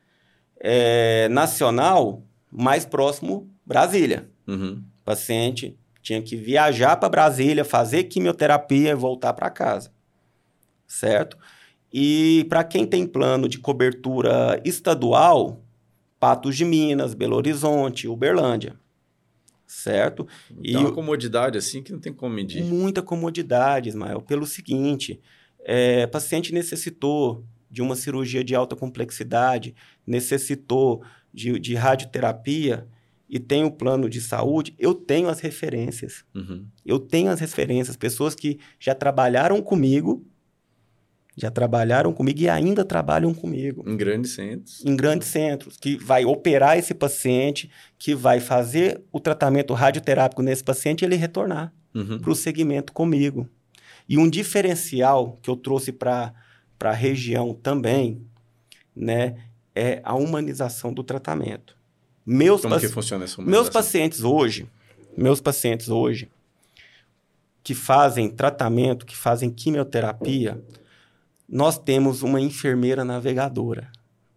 é, 0.59 1.29
nacional 1.29 2.25
mais 2.51 2.87
próximo 2.87 3.47
Brasília. 3.66 4.27
Uhum. 4.47 4.83
Paciente 5.05 5.77
tinha 6.05 6.21
que 6.21 6.37
viajar 6.37 6.97
para 6.99 7.09
Brasília, 7.09 7.64
fazer 7.64 8.05
quimioterapia 8.05 8.90
e 8.90 8.95
voltar 8.95 9.33
para 9.33 9.49
casa. 9.49 9.90
Certo? 10.87 11.38
E 11.90 12.45
para 12.51 12.62
quem 12.62 12.87
tem 12.87 13.07
plano 13.07 13.49
de 13.49 13.59
cobertura 13.59 14.61
estadual, 14.67 15.64
Patos 16.21 16.59
de 16.59 16.64
Minas, 16.64 17.14
Belo 17.14 17.37
Horizonte, 17.37 18.07
Uberlândia. 18.07 18.79
Certo? 19.67 20.29
Então, 20.51 20.62
e 20.62 20.77
uma 20.77 20.93
comodidade 20.93 21.57
assim 21.57 21.83
que 21.83 21.90
não 21.90 21.99
tem 21.99 22.12
como 22.12 22.35
medir. 22.35 22.62
Muita 22.62 23.01
comodidade, 23.01 23.88
Ismael. 23.88 24.21
Pelo 24.21 24.45
seguinte, 24.45 25.19
é, 25.64 26.07
paciente 26.07 26.53
necessitou 26.53 27.43
de 27.71 27.81
uma 27.81 27.97
cirurgia 27.97 28.45
de 28.45 28.55
alta 28.55 28.77
complexidade, 28.77 29.75
necessitou 30.07 31.03
de, 31.33 31.59
de 31.59 31.75
radioterapia, 31.75 32.87
e 33.35 33.40
tenho 33.40 33.68
plano 33.68 34.09
de 34.09 34.20
saúde, 34.20 34.77
eu 34.79 34.94
tenho 34.94 35.29
as 35.29 35.40
referências. 35.40 36.25
Uhum. 36.33 36.66
Eu 36.87 37.01
tenho 37.01 37.33
as 37.33 37.40
referências, 37.40 37.97
pessoas 37.97 38.33
que 38.33 38.61
já 38.79 38.94
trabalharam 38.94 39.61
comigo, 39.61 40.25
já 41.37 41.51
trabalharam 41.51 42.12
comigo 42.12 42.38
e 42.38 42.49
ainda 42.49 42.85
trabalham 42.85 43.35
comigo. 43.35 43.83
Em 43.88 43.97
grandes 43.97 44.35
centros. 44.35 44.85
Em 44.85 44.94
grandes 44.94 45.27
centros, 45.27 45.77
que 45.77 45.97
vai 45.97 46.25
operar 46.25 46.79
esse 46.79 46.94
paciente, 46.94 47.68
que 47.99 48.14
vai 48.14 48.38
fazer 48.38 49.03
o 49.11 49.18
tratamento 49.18 49.75
radioterápico 49.75 50.40
nesse 50.40 50.62
paciente 50.62 51.03
e 51.03 51.05
ele 51.05 51.16
retornar 51.16 51.73
uhum. 51.92 52.20
para 52.20 52.31
o 52.31 52.37
segmento 52.37 52.92
comigo. 52.92 53.49
E 54.09 54.16
um 54.16 54.31
diferencial 54.31 55.40
que 55.42 55.51
eu 55.51 55.57
trouxe 55.57 55.90
para 55.90 56.33
a 56.79 56.92
região 56.92 57.53
também, 57.53 58.25
né, 58.94 59.35
é 59.75 60.01
a 60.05 60.14
humanização 60.14 60.94
do 60.94 61.03
tratamento. 61.03 61.77
Meus 62.25 62.63
Como 62.63 62.79
que 62.79 62.89
funciona 62.89 63.25
essa 63.25 63.43
Meus 63.43 63.69
pacientes 63.69 64.23
hoje, 64.23 64.67
meus 65.17 65.41
pacientes 65.41 65.89
hoje, 65.89 66.31
que 67.63 67.75
fazem 67.75 68.29
tratamento, 68.29 69.07
que 69.07 69.17
fazem 69.17 69.51
quimioterapia, 69.51 70.63
nós 71.49 71.79
temos 71.79 72.23
uma 72.23 72.41
enfermeira 72.41 73.05
navegadora. 73.05 73.91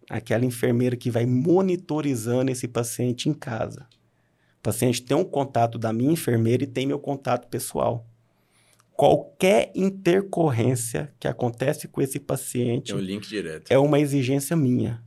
Aquela 0.08 0.44
enfermeira 0.44 0.96
que 0.96 1.10
vai 1.10 1.26
monitorizando 1.26 2.50
esse 2.50 2.66
paciente 2.66 3.28
em 3.28 3.34
casa. 3.34 3.86
O 4.58 4.62
paciente 4.62 5.02
tem 5.02 5.16
um 5.16 5.24
contato 5.24 5.78
da 5.78 5.92
minha 5.92 6.12
enfermeira 6.12 6.64
e 6.64 6.66
tem 6.66 6.86
meu 6.86 6.98
contato 6.98 7.48
pessoal. 7.48 8.06
qualquer 8.96 9.70
intercorrência 9.76 11.12
que 11.20 11.28
acontece 11.28 11.86
com 11.86 12.02
esse 12.02 12.18
paciente 12.18 12.90
é 12.90 12.96
um 12.96 12.98
link 12.98 13.28
direto. 13.28 13.70
É 13.70 13.78
uma 13.78 14.00
exigência 14.00 14.56
minha, 14.56 15.00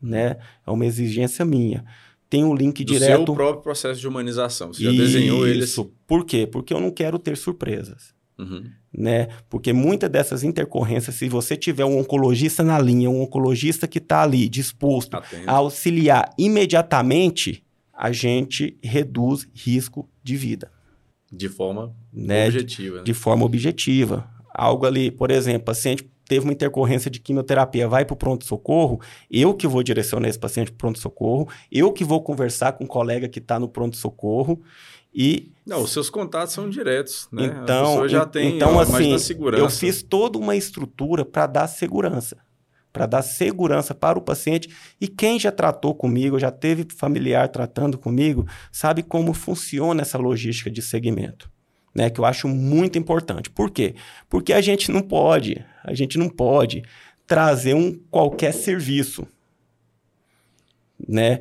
né? 0.00 0.36
É 0.64 0.70
uma 0.70 0.86
exigência 0.86 1.44
minha. 1.44 1.84
Tem 2.32 2.42
um 2.42 2.54
link 2.54 2.82
Do 2.82 2.94
direto. 2.94 3.26
seu 3.26 3.34
próprio 3.34 3.62
processo 3.62 4.00
de 4.00 4.08
humanização. 4.08 4.72
Você 4.72 4.84
já 4.84 4.90
desenhou 4.90 5.46
ele. 5.46 5.64
Isso. 5.64 5.92
Por 6.06 6.24
quê? 6.24 6.46
Porque 6.46 6.72
eu 6.72 6.80
não 6.80 6.90
quero 6.90 7.18
ter 7.18 7.36
surpresas. 7.36 8.14
Uhum. 8.38 8.64
Né? 8.90 9.28
Porque 9.50 9.70
muitas 9.70 10.08
dessas 10.08 10.42
intercorrências, 10.42 11.14
se 11.14 11.28
você 11.28 11.58
tiver 11.58 11.84
um 11.84 11.98
oncologista 11.98 12.62
na 12.62 12.78
linha, 12.78 13.10
um 13.10 13.20
oncologista 13.20 13.86
que 13.86 13.98
está 13.98 14.22
ali 14.22 14.48
disposto 14.48 15.14
Atento. 15.14 15.46
a 15.46 15.52
auxiliar 15.52 16.32
imediatamente, 16.38 17.62
a 17.92 18.10
gente 18.12 18.78
reduz 18.82 19.46
risco 19.52 20.08
de 20.24 20.34
vida. 20.34 20.72
De 21.30 21.50
forma 21.50 21.94
né? 22.10 22.46
objetiva. 22.46 22.96
Né? 22.96 23.02
De 23.04 23.12
forma 23.12 23.44
objetiva. 23.44 24.26
Algo 24.54 24.86
ali, 24.86 25.10
por 25.10 25.30
exemplo, 25.30 25.66
paciente 25.66 26.10
teve 26.32 26.46
uma 26.46 26.52
intercorrência 26.52 27.10
de 27.10 27.20
quimioterapia, 27.20 27.86
vai 27.86 28.06
para 28.06 28.14
o 28.14 28.16
pronto-socorro, 28.16 28.98
eu 29.30 29.52
que 29.52 29.68
vou 29.68 29.82
direcionar 29.82 30.30
esse 30.30 30.38
paciente 30.38 30.70
para 30.70 30.76
o 30.76 30.78
pronto-socorro, 30.78 31.46
eu 31.70 31.92
que 31.92 32.02
vou 32.02 32.22
conversar 32.22 32.72
com 32.72 32.84
o 32.84 32.86
um 32.86 32.88
colega 32.88 33.28
que 33.28 33.38
está 33.38 33.60
no 33.60 33.68
pronto-socorro 33.68 34.58
e... 35.14 35.52
Não, 35.66 35.82
os 35.82 35.92
seus 35.92 36.08
contatos 36.08 36.54
são 36.54 36.70
diretos, 36.70 37.28
né? 37.30 37.44
Então, 37.44 38.08
já 38.08 38.24
tem 38.24 38.56
então 38.56 38.80
assim, 38.80 39.14
eu 39.58 39.68
fiz 39.68 40.02
toda 40.02 40.38
uma 40.38 40.56
estrutura 40.56 41.22
para 41.22 41.46
dar 41.46 41.66
segurança, 41.66 42.38
para 42.90 43.04
dar 43.04 43.20
segurança 43.20 43.94
para 43.94 44.18
o 44.18 44.22
paciente 44.22 44.70
e 44.98 45.06
quem 45.08 45.38
já 45.38 45.52
tratou 45.52 45.94
comigo, 45.94 46.38
já 46.38 46.50
teve 46.50 46.86
familiar 46.96 47.46
tratando 47.50 47.98
comigo, 47.98 48.46
sabe 48.72 49.02
como 49.02 49.34
funciona 49.34 50.00
essa 50.00 50.16
logística 50.16 50.70
de 50.70 50.80
segmento 50.80 51.51
né, 51.94 52.10
que 52.10 52.20
eu 52.20 52.24
acho 52.24 52.48
muito 52.48 52.98
importante. 52.98 53.50
Por 53.50 53.70
quê? 53.70 53.94
Porque 54.28 54.52
a 54.52 54.60
gente 54.60 54.90
não 54.90 55.02
pode, 55.02 55.64
a 55.84 55.94
gente 55.94 56.18
não 56.18 56.28
pode 56.28 56.82
trazer 57.26 57.74
um 57.74 57.94
qualquer 58.10 58.52
serviço, 58.52 59.26
né, 61.06 61.40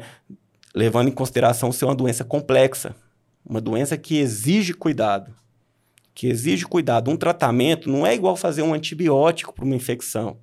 levando 0.74 1.10
em 1.10 1.14
consideração 1.14 1.72
ser 1.72 1.86
uma 1.86 1.96
doença 1.96 2.24
complexa, 2.24 2.96
uma 3.46 3.62
doença 3.62 3.98
que 3.98 4.18
exige 4.18 4.74
cuidado, 4.74 5.34
que 6.14 6.28
exige 6.28 6.66
cuidado. 6.66 7.10
Um 7.10 7.18
tratamento 7.18 7.90
não 7.90 8.06
é 8.06 8.14
igual 8.14 8.36
fazer 8.36 8.62
um 8.62 8.74
antibiótico 8.74 9.54
para 9.54 9.66
uma 9.66 9.76
infecção. 9.76 10.38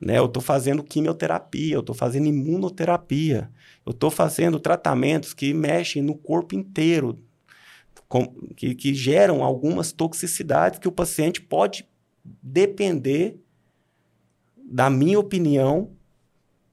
Né? 0.00 0.18
Eu 0.18 0.26
estou 0.26 0.42
fazendo 0.42 0.82
quimioterapia, 0.82 1.74
eu 1.74 1.80
estou 1.80 1.94
fazendo 1.94 2.26
imunoterapia, 2.26 3.50
eu 3.84 3.90
estou 3.90 4.10
fazendo 4.10 4.60
tratamentos 4.60 5.32
que 5.32 5.54
mexem 5.54 6.02
no 6.02 6.14
corpo 6.14 6.54
inteiro, 6.54 7.18
com, 8.08 8.26
que, 8.56 8.74
que 8.74 8.94
geram 8.94 9.42
algumas 9.42 9.92
toxicidades 9.92 10.78
que 10.78 10.88
o 10.88 10.92
paciente 10.92 11.40
pode 11.40 11.86
depender 12.42 13.40
da 14.56 14.90
minha 14.90 15.18
opinião 15.18 15.90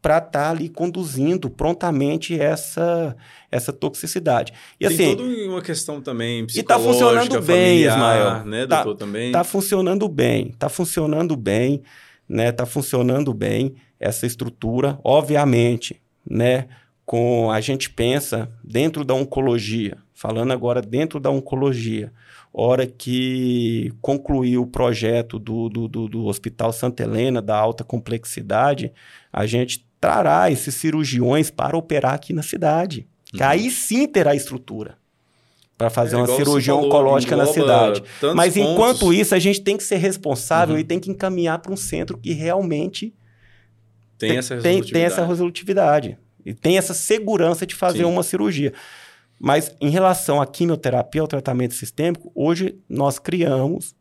para 0.04 0.18
estar 0.18 0.32
tá 0.32 0.50
ali 0.50 0.68
conduzindo 0.68 1.50
prontamente 1.50 2.38
essa, 2.38 3.16
essa 3.50 3.72
toxicidade. 3.72 4.52
E 4.78 4.86
Tem 4.86 4.94
assim, 4.94 5.16
toda 5.16 5.30
uma 5.48 5.62
questão 5.62 6.02
também 6.02 6.46
E 6.54 6.60
está 6.60 6.78
funcionando 6.78 7.42
bem, 7.42 7.84
Ismael. 7.86 8.44
Né, 8.44 8.68
tá, 8.68 8.84
doutor, 8.84 9.00
também? 9.00 9.28
Está 9.28 9.46
funcionando 9.46 10.10
bem, 10.10 10.48
está 10.50 10.68
funcionando 10.68 11.38
bem, 11.38 11.82
né? 12.28 12.50
Está 12.50 12.66
funcionando 12.66 13.34
bem 13.34 13.76
essa 13.98 14.26
estrutura, 14.26 15.00
obviamente, 15.06 16.02
né? 16.30 16.68
Com 17.06 17.52
a 17.52 17.60
gente 17.60 17.90
pensa 17.90 18.50
dentro 18.64 19.04
da 19.04 19.14
oncologia, 19.14 19.98
falando 20.14 20.54
agora 20.54 20.82
dentro 20.82 21.20
da 21.20 21.30
oncologia, 21.30 22.12
hora 22.54 22.86
que 22.86 23.92
concluiu 24.02 24.62
o 24.62 24.68
projeto 24.68 25.40
do, 25.40 25.68
do, 25.68 25.88
do, 25.88 26.08
do, 26.08 26.26
Hospital 26.26 26.72
Santa 26.72 27.04
Helena, 27.04 27.42
da 27.42 27.58
alta 27.58 27.84
complexidade, 27.84 28.94
a 29.32 29.46
gente 29.46 29.86
trará 30.00 30.52
esses 30.52 30.76
cirurgiões 30.76 31.50
para 31.50 31.78
operar 31.78 32.14
aqui 32.14 32.32
na 32.32 32.44
cidade. 32.44 33.08
Uhum. 33.34 33.38
Que 33.38 33.44
aí 33.44 33.72
sim 33.72 34.08
terá 34.08 34.36
estrutura 34.36 34.98
para 35.78 35.90
fazer 35.90 36.16
é, 36.16 36.20
uma 36.20 36.28
cirurgia 36.28 36.74
falou, 36.74 36.88
oncológica 36.88 37.36
na 37.36 37.46
cidade. 37.46 38.04
Mas 38.36 38.54
pontos. 38.54 38.72
enquanto 38.72 39.14
isso, 39.14 39.34
a 39.34 39.40
gente 39.40 39.62
tem 39.62 39.76
que 39.76 39.84
ser 39.84 39.98
responsável 39.98 40.76
uhum. 40.76 40.82
e 40.82 40.84
tem 40.84 41.00
que 41.00 41.10
encaminhar 41.10 41.60
para 41.60 41.74
um 41.74 41.78
centro 41.78 42.18
que 42.18 42.32
realmente 42.34 43.14
tem, 44.18 44.38
essa 44.38 44.58
tem, 44.58 44.82
tem 44.82 45.04
essa 45.04 45.26
resolutividade. 45.26 46.18
E 46.46 46.54
tem 46.54 46.78
essa 46.78 46.94
segurança 46.94 47.66
de 47.66 47.76
fazer 47.76 48.00
sim. 48.00 48.06
uma 48.06 48.24
cirurgia. 48.24 48.74
Mas 49.40 49.76
em 49.82 49.90
relação 49.90 50.42
à 50.42 50.48
quimioterapia, 50.48 51.22
ao 51.22 51.28
tratamento 51.28 51.74
sistêmico, 51.74 52.32
hoje 52.34 52.80
nós 52.88 53.20
criamos 53.20 53.96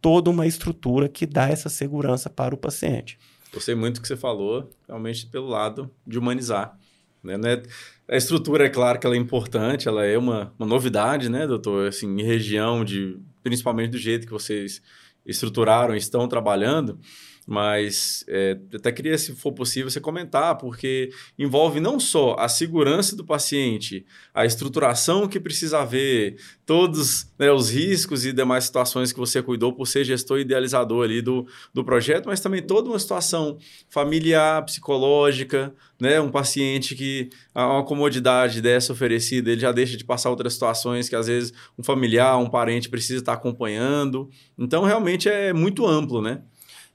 toda 0.00 0.30
uma 0.30 0.46
estrutura 0.46 1.08
que 1.08 1.24
dá 1.24 1.48
essa 1.48 1.68
segurança 1.68 2.28
para 2.28 2.54
o 2.54 2.58
paciente. 2.58 3.18
Gostei 3.52 3.74
muito 3.74 3.96
do 3.96 4.02
que 4.02 4.08
você 4.08 4.16
falou, 4.16 4.68
realmente 4.88 5.26
pelo 5.26 5.46
lado 5.46 5.90
de 6.06 6.18
humanizar. 6.18 6.76
Né? 7.22 7.34
É, 7.44 8.14
a 8.14 8.16
estrutura, 8.16 8.66
é 8.66 8.68
claro 8.68 8.98
que 8.98 9.06
ela 9.06 9.14
é 9.14 9.18
importante, 9.18 9.86
ela 9.86 10.04
é 10.04 10.18
uma, 10.18 10.52
uma 10.58 10.66
novidade, 10.66 11.28
né, 11.28 11.46
doutor? 11.46 11.88
Assim, 11.88 12.08
em 12.20 12.22
região 12.22 12.84
de, 12.84 13.18
principalmente 13.42 13.90
do 13.92 13.98
jeito 13.98 14.26
que 14.26 14.32
vocês 14.32 14.82
estruturaram, 15.24 15.94
estão 15.94 16.26
trabalhando, 16.26 16.98
mas 17.46 18.24
é, 18.28 18.58
até 18.74 18.92
queria, 18.92 19.18
se 19.18 19.34
for 19.34 19.52
possível, 19.52 19.90
você 19.90 20.00
comentar, 20.00 20.56
porque 20.56 21.10
envolve 21.38 21.80
não 21.80 21.98
só 21.98 22.36
a 22.38 22.48
segurança 22.48 23.16
do 23.16 23.24
paciente, 23.24 24.06
a 24.32 24.46
estruturação 24.46 25.26
que 25.26 25.40
precisa 25.40 25.80
haver, 25.80 26.36
todos 26.64 27.26
né, 27.38 27.50
os 27.50 27.70
riscos 27.70 28.24
e 28.24 28.32
demais 28.32 28.64
situações 28.64 29.12
que 29.12 29.18
você 29.18 29.42
cuidou 29.42 29.72
por 29.72 29.86
ser 29.86 30.04
gestor 30.04 30.38
idealizador 30.38 31.04
ali 31.04 31.20
do, 31.20 31.46
do 31.74 31.84
projeto, 31.84 32.26
mas 32.26 32.40
também 32.40 32.62
toda 32.62 32.88
uma 32.88 32.98
situação 32.98 33.58
familiar, 33.88 34.64
psicológica, 34.64 35.74
né? 36.00 36.20
Um 36.20 36.30
paciente 36.30 36.94
que 36.94 37.30
uma 37.54 37.84
comodidade 37.84 38.60
dessa 38.60 38.92
oferecida, 38.92 39.50
ele 39.50 39.60
já 39.60 39.70
deixa 39.70 39.96
de 39.96 40.04
passar 40.04 40.30
outras 40.30 40.54
situações 40.54 41.08
que 41.08 41.14
às 41.14 41.26
vezes 41.26 41.52
um 41.78 41.82
familiar, 41.82 42.36
um 42.38 42.50
parente 42.50 42.88
precisa 42.88 43.20
estar 43.20 43.34
acompanhando. 43.34 44.28
Então, 44.58 44.82
realmente 44.84 45.28
é 45.28 45.52
muito 45.52 45.86
amplo, 45.86 46.20
né? 46.20 46.42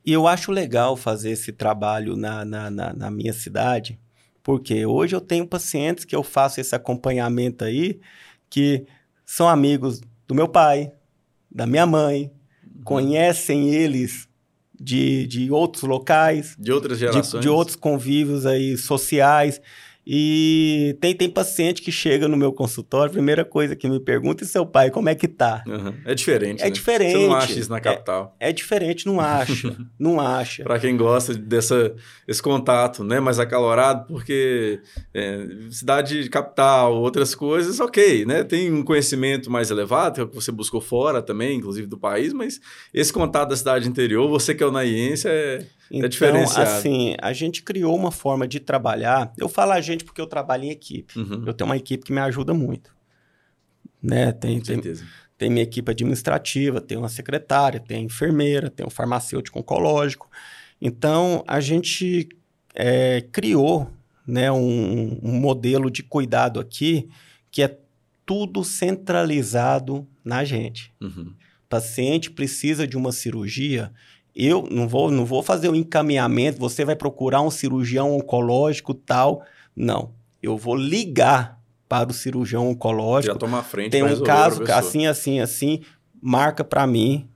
E 0.08 0.14
eu 0.14 0.26
acho 0.26 0.54
legal 0.54 0.96
fazer 0.96 1.32
esse 1.32 1.52
trabalho 1.52 2.16
na, 2.16 2.46
na, 2.46 2.72
na, 2.72 2.94
na 2.94 3.12
minha 3.12 3.34
cidade, 3.34 4.00
porque 4.42 4.86
hoje 4.86 5.14
eu 5.14 5.20
tenho 5.20 5.46
pacientes 5.46 6.06
que 6.06 6.16
eu 6.16 6.24
faço 6.24 6.62
esse 6.62 6.74
acompanhamento 6.74 7.66
aí, 7.66 8.00
que 8.50 8.86
são 9.26 9.50
amigos 9.50 10.00
do 10.26 10.34
meu 10.34 10.48
pai, 10.48 10.94
da 11.52 11.68
minha 11.68 11.86
mãe, 11.86 12.32
uhum. 12.64 12.84
conhecem 12.86 13.68
eles 13.68 14.30
de, 14.80 15.28
de 15.28 15.52
outros 15.52 15.84
locais. 15.84 16.56
De 16.58 16.72
outras 16.72 17.00
gerações. 17.00 17.30
De, 17.30 17.40
de 17.42 17.50
outros 17.50 17.76
convívios 17.76 18.46
aí 18.46 18.78
sociais. 18.78 19.60
E 20.10 20.98
tem, 21.02 21.14
tem 21.14 21.30
paciente 21.30 21.82
que 21.82 21.92
chega 21.92 22.30
no 22.30 22.38
meu 22.38 22.54
consultório, 22.54 23.10
a 23.10 23.14
primeira 23.14 23.44
coisa 23.44 23.76
que 23.76 23.90
me 23.90 24.00
pergunta 24.00 24.46
é 24.46 24.48
seu 24.48 24.66
pai, 24.66 24.90
como 24.90 25.10
é 25.10 25.16
que 25.16 25.28
tá? 25.28 25.66
Uhum. 25.68 25.94
É 26.06 26.16
diferente, 26.16 26.62
É 26.62 26.66
né? 26.66 26.72
diferente. 26.72 27.12
Você 27.12 27.28
não 27.28 27.36
acha 27.36 27.60
isso 27.60 27.70
na 27.70 27.82
capital. 27.82 28.34
É, 28.40 28.50
é 28.50 28.54
diferente, 28.54 29.06
não 29.06 29.20
acha, 29.20 29.76
não 30.00 30.22
acha. 30.22 30.64
Para 30.64 30.80
quem 30.80 30.96
gosta 30.96 31.34
dessa, 31.34 31.94
esse 32.26 32.42
contato, 32.42 33.04
né, 33.04 33.20
mais 33.20 33.38
acalorado, 33.38 34.08
porque 34.08 34.80
é, 35.14 35.46
cidade 35.70 36.30
capital, 36.30 36.96
outras 36.96 37.36
coisas, 37.36 37.82
ok, 37.82 38.26
né? 38.26 38.46
Tem 38.46 38.72
um 38.72 38.84
conhecimento 38.84 39.52
mais 39.52 39.70
elevado, 39.72 40.14
que 40.16 40.22
é 40.22 40.24
o 40.24 40.28
que 40.30 40.36
você 40.36 40.54
buscou 40.54 40.80
fora 40.80 41.22
também, 41.22 41.58
inclusive 41.58 41.86
do 41.86 41.98
país, 41.98 42.32
mas 42.32 42.62
esse 42.94 43.12
contato 43.12 43.50
da 43.50 43.58
cidade 43.58 43.90
interior, 43.90 44.30
você 44.30 44.56
que 44.56 44.64
é 44.64 44.66
o 44.66 44.72
naiense, 44.72 45.28
é 45.28 45.66
é 45.92 45.98
então, 45.98 46.10
diferenciado. 46.10 46.70
assim, 46.70 47.16
a 47.22 47.32
gente 47.34 47.64
criou 47.64 47.96
uma 47.96 48.12
forma 48.12 48.48
de 48.48 48.60
trabalhar. 48.60 49.32
Eu 49.38 49.48
falo 49.48 49.72
a 49.72 49.82
gente 49.82 49.97
porque 50.04 50.22
eu 50.22 50.28
trabalho 50.28 50.66
em 50.66 50.70
equipe. 50.70 51.18
Uhum. 51.18 51.44
Eu 51.46 51.54
tenho 51.54 51.70
uma 51.70 51.78
equipe 51.78 52.04
que 52.04 52.12
me 52.12 52.20
ajuda 52.20 52.54
muito. 52.54 52.96
Né? 54.02 54.32
Tem, 54.32 54.60
Com 54.60 54.66
certeza. 54.66 55.02
Tem, 55.02 55.10
tem 55.38 55.50
minha 55.50 55.64
equipe 55.64 55.92
administrativa, 55.92 56.82
tem 56.82 56.98
uma 56.98 57.10
secretária, 57.10 57.80
tem 57.80 58.06
enfermeira, 58.06 58.70
tem 58.70 58.86
um 58.86 58.90
farmacêutico 58.90 59.60
oncológico. 59.60 60.30
Então, 60.82 61.44
a 61.48 61.60
gente 61.60 62.30
é, 62.76 63.22
criou 63.32 63.92
né, 64.26 64.52
um, 64.52 65.20
um 65.24 65.40
modelo 65.40 65.90
de 65.90 66.04
cuidado 66.04 66.60
aqui 66.60 67.10
que 67.50 67.64
é 67.64 67.78
tudo 68.26 68.64
centralizado 68.64 70.06
na 70.24 70.44
gente. 70.44 70.94
Uhum. 71.02 71.34
O 71.66 71.70
paciente 71.70 72.30
precisa 72.30 72.86
de 72.86 72.98
uma 72.98 73.12
cirurgia, 73.12 73.92
eu 74.36 74.68
não 74.70 74.88
vou, 74.88 75.10
não 75.10 75.26
vou 75.26 75.42
fazer 75.42 75.68
o 75.70 75.72
um 75.72 75.76
encaminhamento, 75.76 76.60
você 76.60 76.86
vai 76.86 76.96
procurar 76.96 77.42
um 77.42 77.50
cirurgião 77.50 78.16
oncológico 78.16 78.94
tal. 78.94 79.44
Não. 79.78 80.12
Eu 80.42 80.58
vou 80.58 80.76
ligar 80.76 81.62
para 81.88 82.10
o 82.10 82.14
cirurgião 82.14 82.68
oncológico. 82.68 83.36
Já 83.36 83.40
toma 83.40 83.60
a 83.60 83.64
frente. 83.64 83.92
Tem 83.92 84.04
um 84.04 84.24
caso 84.24 84.64
assim, 84.72 85.06
assim, 85.06 85.40
assim, 85.40 85.82
marca 86.20 86.64
para 86.64 86.88
mim, 86.88 87.30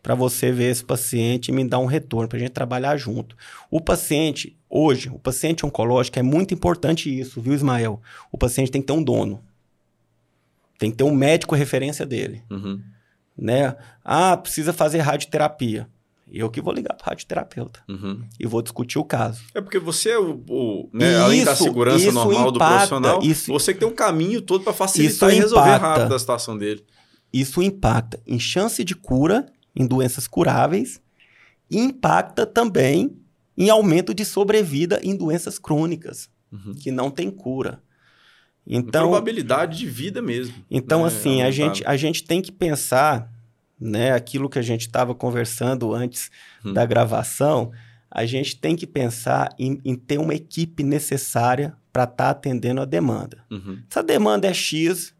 para 0.00 0.14
você 0.14 0.52
ver 0.52 0.70
esse 0.70 0.84
paciente 0.84 1.48
e 1.48 1.52
me 1.52 1.68
dar 1.68 1.80
um 1.80 1.86
retorno, 1.86 2.28
para 2.28 2.36
a 2.36 2.40
gente 2.40 2.52
trabalhar 2.52 2.96
junto. 2.96 3.36
O 3.68 3.80
paciente, 3.80 4.56
hoje, 4.70 5.08
o 5.08 5.18
paciente 5.18 5.66
oncológico 5.66 6.18
é 6.20 6.22
muito 6.22 6.54
importante 6.54 7.10
isso, 7.10 7.40
viu, 7.40 7.52
Ismael? 7.52 8.00
O 8.30 8.38
paciente 8.38 8.70
tem 8.70 8.80
que 8.80 8.86
ter 8.86 8.92
um 8.92 9.02
dono. 9.02 9.42
Tem 10.78 10.90
que 10.90 10.96
ter 10.96 11.04
um 11.04 11.14
médico 11.14 11.54
referência 11.56 12.06
dele. 12.06 12.44
Uhum. 12.48 12.80
né? 13.36 13.74
Ah, 14.04 14.36
precisa 14.36 14.72
fazer 14.72 14.98
radioterapia. 14.98 15.88
Eu 16.30 16.50
que 16.50 16.60
vou 16.60 16.72
ligar 16.74 16.94
para 16.94 17.04
o 17.06 17.08
radioterapeuta 17.10 17.80
Uhum. 17.88 18.22
e 18.38 18.46
vou 18.46 18.60
discutir 18.60 18.98
o 18.98 19.04
caso. 19.04 19.42
É 19.54 19.60
porque 19.60 19.78
você 19.78 20.10
é 20.10 20.18
o, 20.18 20.42
o 20.48 20.90
né, 20.92 21.16
além 21.18 21.44
da 21.44 21.52
Isso, 21.52 21.62
segurança 21.64 21.98
isso 22.04 22.12
normal 22.12 22.50
do 22.50 22.56
impacta, 22.56 22.74
profissional, 22.74 23.22
isso- 23.22 23.52
você 23.52 23.72
que 23.72 23.80
tem 23.80 23.88
um 23.88 23.94
caminho 23.94 24.40
todo 24.42 24.64
para 24.64 24.72
facilitar 24.72 25.30
Isso 25.30 25.38
e 25.38 25.40
resolver 25.40 25.68
impacta. 25.68 25.86
rápido 25.86 26.14
a 26.14 26.18
situação 26.18 26.58
dele. 26.58 26.84
Isso 27.32 27.62
impacta 27.62 28.20
em 28.26 28.38
chance 28.40 28.82
de 28.82 28.94
cura 28.96 29.46
em 29.74 29.86
doenças 29.86 30.26
curáveis 30.26 31.00
e 31.70 31.78
impacta 31.78 32.44
também 32.46 33.16
em 33.56 33.70
aumento 33.70 34.12
de 34.14 34.24
sobrevida 34.24 35.00
em 35.02 35.14
doenças 35.14 35.58
crônicas 35.58 36.28
Uhum. 36.52 36.74
que 36.74 36.90
não 36.90 37.10
tem 37.10 37.30
cura. 37.30 37.82
Então, 38.66 39.02
probabilidade 39.10 39.78
de 39.78 39.86
vida 39.86 40.20
mesmo. 40.20 40.54
Então, 40.70 41.02
né, 41.02 41.06
assim, 41.06 41.40
a 41.42 41.46
aumentada. 41.46 41.52
gente, 41.52 41.84
a 41.86 41.96
gente 41.96 42.24
tem 42.24 42.42
que 42.42 42.50
pensar, 42.50 43.30
né, 43.80 44.12
aquilo 44.12 44.48
que 44.48 44.58
a 44.58 44.62
gente 44.62 44.82
estava 44.82 45.14
conversando 45.14 45.92
antes 45.94 46.30
Hum. 46.64 46.72
da 46.72 46.84
gravação, 46.86 47.70
a 48.10 48.24
gente 48.24 48.56
tem 48.56 48.74
que 48.74 48.86
pensar 48.86 49.54
em, 49.58 49.80
em 49.84 49.94
ter 49.94 50.18
uma 50.18 50.34
equipe 50.34 50.82
necessária 50.82 51.74
para 51.92 52.04
estar 52.04 52.30
atendendo 52.30 52.80
a 52.80 52.84
demanda. 52.84 53.44
Uhum. 53.50 53.78
Se 53.88 53.98
a 53.98 54.02
demanda 54.02 54.46
é 54.48 54.54
X, 54.54 55.14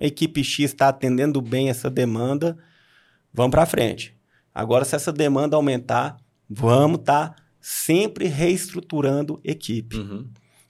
a 0.00 0.06
equipe 0.06 0.42
X 0.44 0.70
está 0.70 0.88
atendendo 0.88 1.40
bem 1.42 1.68
essa 1.70 1.90
demanda, 1.90 2.56
vamos 3.32 3.50
para 3.50 3.66
frente. 3.66 4.16
Agora, 4.54 4.84
se 4.84 4.94
essa 4.94 5.12
demanda 5.12 5.56
aumentar, 5.56 6.16
vamos 6.48 7.00
estar 7.00 7.34
sempre 7.60 8.26
reestruturando 8.26 9.40
equipe, 9.44 9.96
Uhum. 9.96 10.26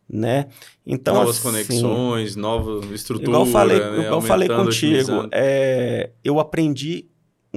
né? 0.09 0.47
Então, 0.87 1.15
Novas 1.15 1.37
assim, 1.37 1.43
conexões, 1.43 2.35
nova 2.37 2.85
estrutura. 2.95 3.29
Igual 3.31 3.47
eu 3.47 3.53
falei, 3.53 3.79
né, 3.79 3.99
igual 4.07 4.15
eu 4.15 4.21
falei 4.23 4.49
contigo, 4.49 5.29
é, 5.33 6.11
eu 6.25 6.41
aprendi 6.41 7.07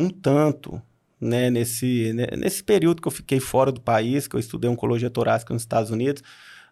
um 0.02 0.10
tanto 0.10 0.82
né, 1.20 1.50
nesse, 1.50 2.12
né, 2.14 2.28
nesse 2.38 2.64
período 2.64 3.02
que 3.02 3.08
eu 3.08 3.12
fiquei 3.12 3.40
fora 3.40 3.72
do 3.72 3.80
país, 3.80 4.28
que 4.28 4.36
eu 4.36 4.40
estudei 4.40 4.70
oncologia 4.70 5.10
torácica 5.10 5.54
nos 5.54 5.62
Estados 5.64 5.92
Unidos. 5.92 6.24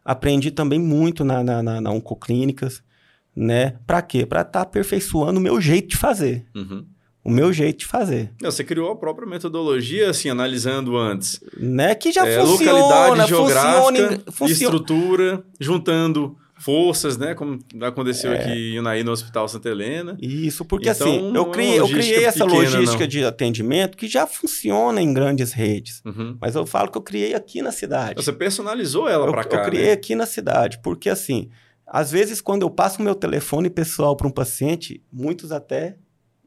Aprendi 0.04 0.50
também 0.50 0.80
muito 0.80 1.24
na, 1.24 1.44
na, 1.44 1.62
na, 1.62 1.80
na 1.82 1.92
Oncoclínicas, 1.92 2.82
né? 3.36 3.76
Para 3.86 4.02
quê? 4.02 4.26
Para 4.26 4.42
estar 4.42 4.62
aperfeiçoando 4.62 5.40
o 5.40 5.44
meu 5.44 5.62
jeito 5.62 5.90
de 5.90 5.98
fazer. 5.98 6.46
Uhum. 6.56 6.84
O 7.24 7.30
meu 7.30 7.54
jeito 7.54 7.80
de 7.80 7.86
fazer. 7.86 8.32
Não, 8.42 8.50
Você 8.50 8.64
criou 8.64 8.92
a 8.92 8.96
própria 8.96 9.28
metodologia, 9.28 10.10
assim, 10.10 10.30
analisando 10.30 10.98
antes. 10.98 11.40
Né? 11.56 11.94
Que 11.94 12.12
já 12.12 12.26
É, 12.26 12.40
funciona, 12.40 12.72
localidade 12.80 13.10
funciona, 13.22 13.28
geográfica, 13.28 14.32
funciona. 14.32 14.52
estrutura, 14.64 15.44
juntando 15.60 16.36
forças, 16.60 17.18
né? 17.18 17.34
Como 17.34 17.60
aconteceu 17.82 18.32
É. 18.32 18.40
aqui 18.40 18.74
em 18.74 18.80
Unaí, 18.80 19.04
no 19.04 19.12
Hospital 19.12 19.48
Santa 19.48 19.70
Helena. 19.70 20.18
Isso, 20.22 20.64
porque 20.66 20.90
Então, 20.90 21.08
assim, 21.08 21.22
não 21.32 21.36
é 21.36 21.38
eu 21.38 21.44
uma 21.46 21.52
criei, 21.52 21.80
eu 21.80 21.88
criei 21.88 22.26
essa 22.26 22.46
pequena, 22.46 22.62
logística 22.62 23.04
não. 23.04 23.08
de 23.08 23.26
atendimento 23.26 23.98
que 23.98 24.08
já 24.08 24.28
funciona 24.28 25.02
em 25.02 25.14
grandes 25.14 25.54
redes. 25.54 26.02
Uhum. 26.06 26.38
Mas 26.40 26.56
eu 26.56 26.66
falo 26.66 26.92
que 26.92 26.98
eu 26.98 27.02
criei 27.02 27.34
aqui 27.34 27.62
na 27.62 27.72
cidade. 27.72 28.22
Você 28.24 28.34
personalizou 28.34 29.08
ela 29.08 29.30
para 29.32 29.44
cá, 29.44 29.58
eu 29.58 29.66
criei 29.66 29.86
né? 29.88 29.92
aqui 29.94 30.16
na 30.16 30.26
cidade, 30.26 30.80
porque 30.84 31.10
assim, 31.10 31.50
às 31.88 32.12
vezes 32.12 32.42
quando 32.42 32.64
eu 32.64 32.70
passo 32.70 33.00
o 33.00 33.04
meu 33.04 33.16
telefone 33.16 33.70
pessoal 33.70 34.16
para 34.16 34.28
um 34.28 34.32
paciente, 34.32 35.02
muitos 35.12 35.52
até 35.52 35.96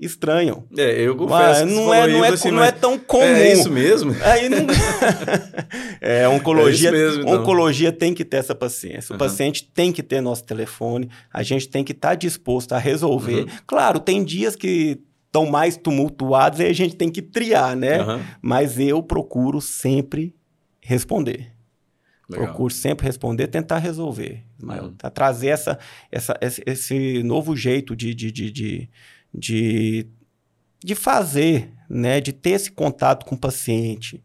estranham. 0.00 0.64
É, 0.76 1.00
eu 1.00 1.14
confesso 1.16 1.38
Mas 1.40 1.58
que 1.62 1.68
você 1.68 1.74
não, 1.74 1.94
é, 1.94 2.06
não, 2.08 2.24
é, 2.24 2.28
assim, 2.28 2.50
não 2.50 2.64
é 2.64 2.72
tão 2.72 2.98
comum. 2.98 3.22
É 3.22 3.52
isso 3.52 3.70
mesmo? 3.70 4.14
Aí 4.24 4.48
não... 4.48 4.58
é, 6.00 6.28
oncologia, 6.28 6.90
É 6.90 6.92
isso 6.92 6.98
mesmo, 7.16 7.22
então. 7.22 7.40
oncologia 7.40 7.92
tem 7.92 8.12
que 8.12 8.24
ter 8.24 8.38
essa 8.38 8.54
paciência. 8.54 9.12
O 9.12 9.14
Uhum. 9.14 9.18
paciente 9.18 9.70
tem 9.72 9.92
que 9.92 10.02
ter 10.02 10.20
nosso 10.20 10.44
telefone, 10.44 11.08
a 11.32 11.42
gente 11.42 11.68
tem 11.68 11.84
que 11.84 11.92
estar 11.92 12.14
disposto 12.14 12.72
a 12.72 12.78
resolver. 12.78 13.42
Uhum. 13.42 13.46
Claro, 13.66 14.00
tem 14.00 14.24
dias 14.24 14.56
que 14.56 14.98
estão 15.26 15.46
mais 15.46 15.76
tumultuados 15.76 16.60
e 16.60 16.64
a 16.64 16.72
gente 16.72 16.96
tem 16.96 17.08
que 17.10 17.22
triar, 17.22 17.74
né? 17.76 18.00
Aham, 18.00 18.20
Mas 18.42 18.78
eu 18.78 19.02
procuro 19.02 19.60
sempre 19.60 20.34
responder. 20.80 21.52
legal. 22.28 22.46
Procuro 22.48 22.72
sempre 22.74 23.06
responder, 23.06 23.46
tentar 23.46 23.78
resolver. 23.78 24.42
Uhum. 24.62 24.92
Tá? 24.94 25.08
Trazer 25.10 25.48
essa, 25.48 25.78
essa, 26.10 26.36
esse, 26.40 26.62
esse 26.66 27.22
novo 27.22 27.54
jeito 27.56 27.94
de, 27.96 28.14
de, 28.14 28.30
de, 28.32 28.50
de, 28.50 28.90
de, 29.34 30.06
de 30.84 30.94
fazer, 30.94 31.72
né? 31.88 32.20
De 32.20 32.32
ter 32.32 32.50
esse 32.50 32.70
contato 32.70 33.24
com 33.26 33.34
o 33.34 33.38
paciente. 33.38 34.22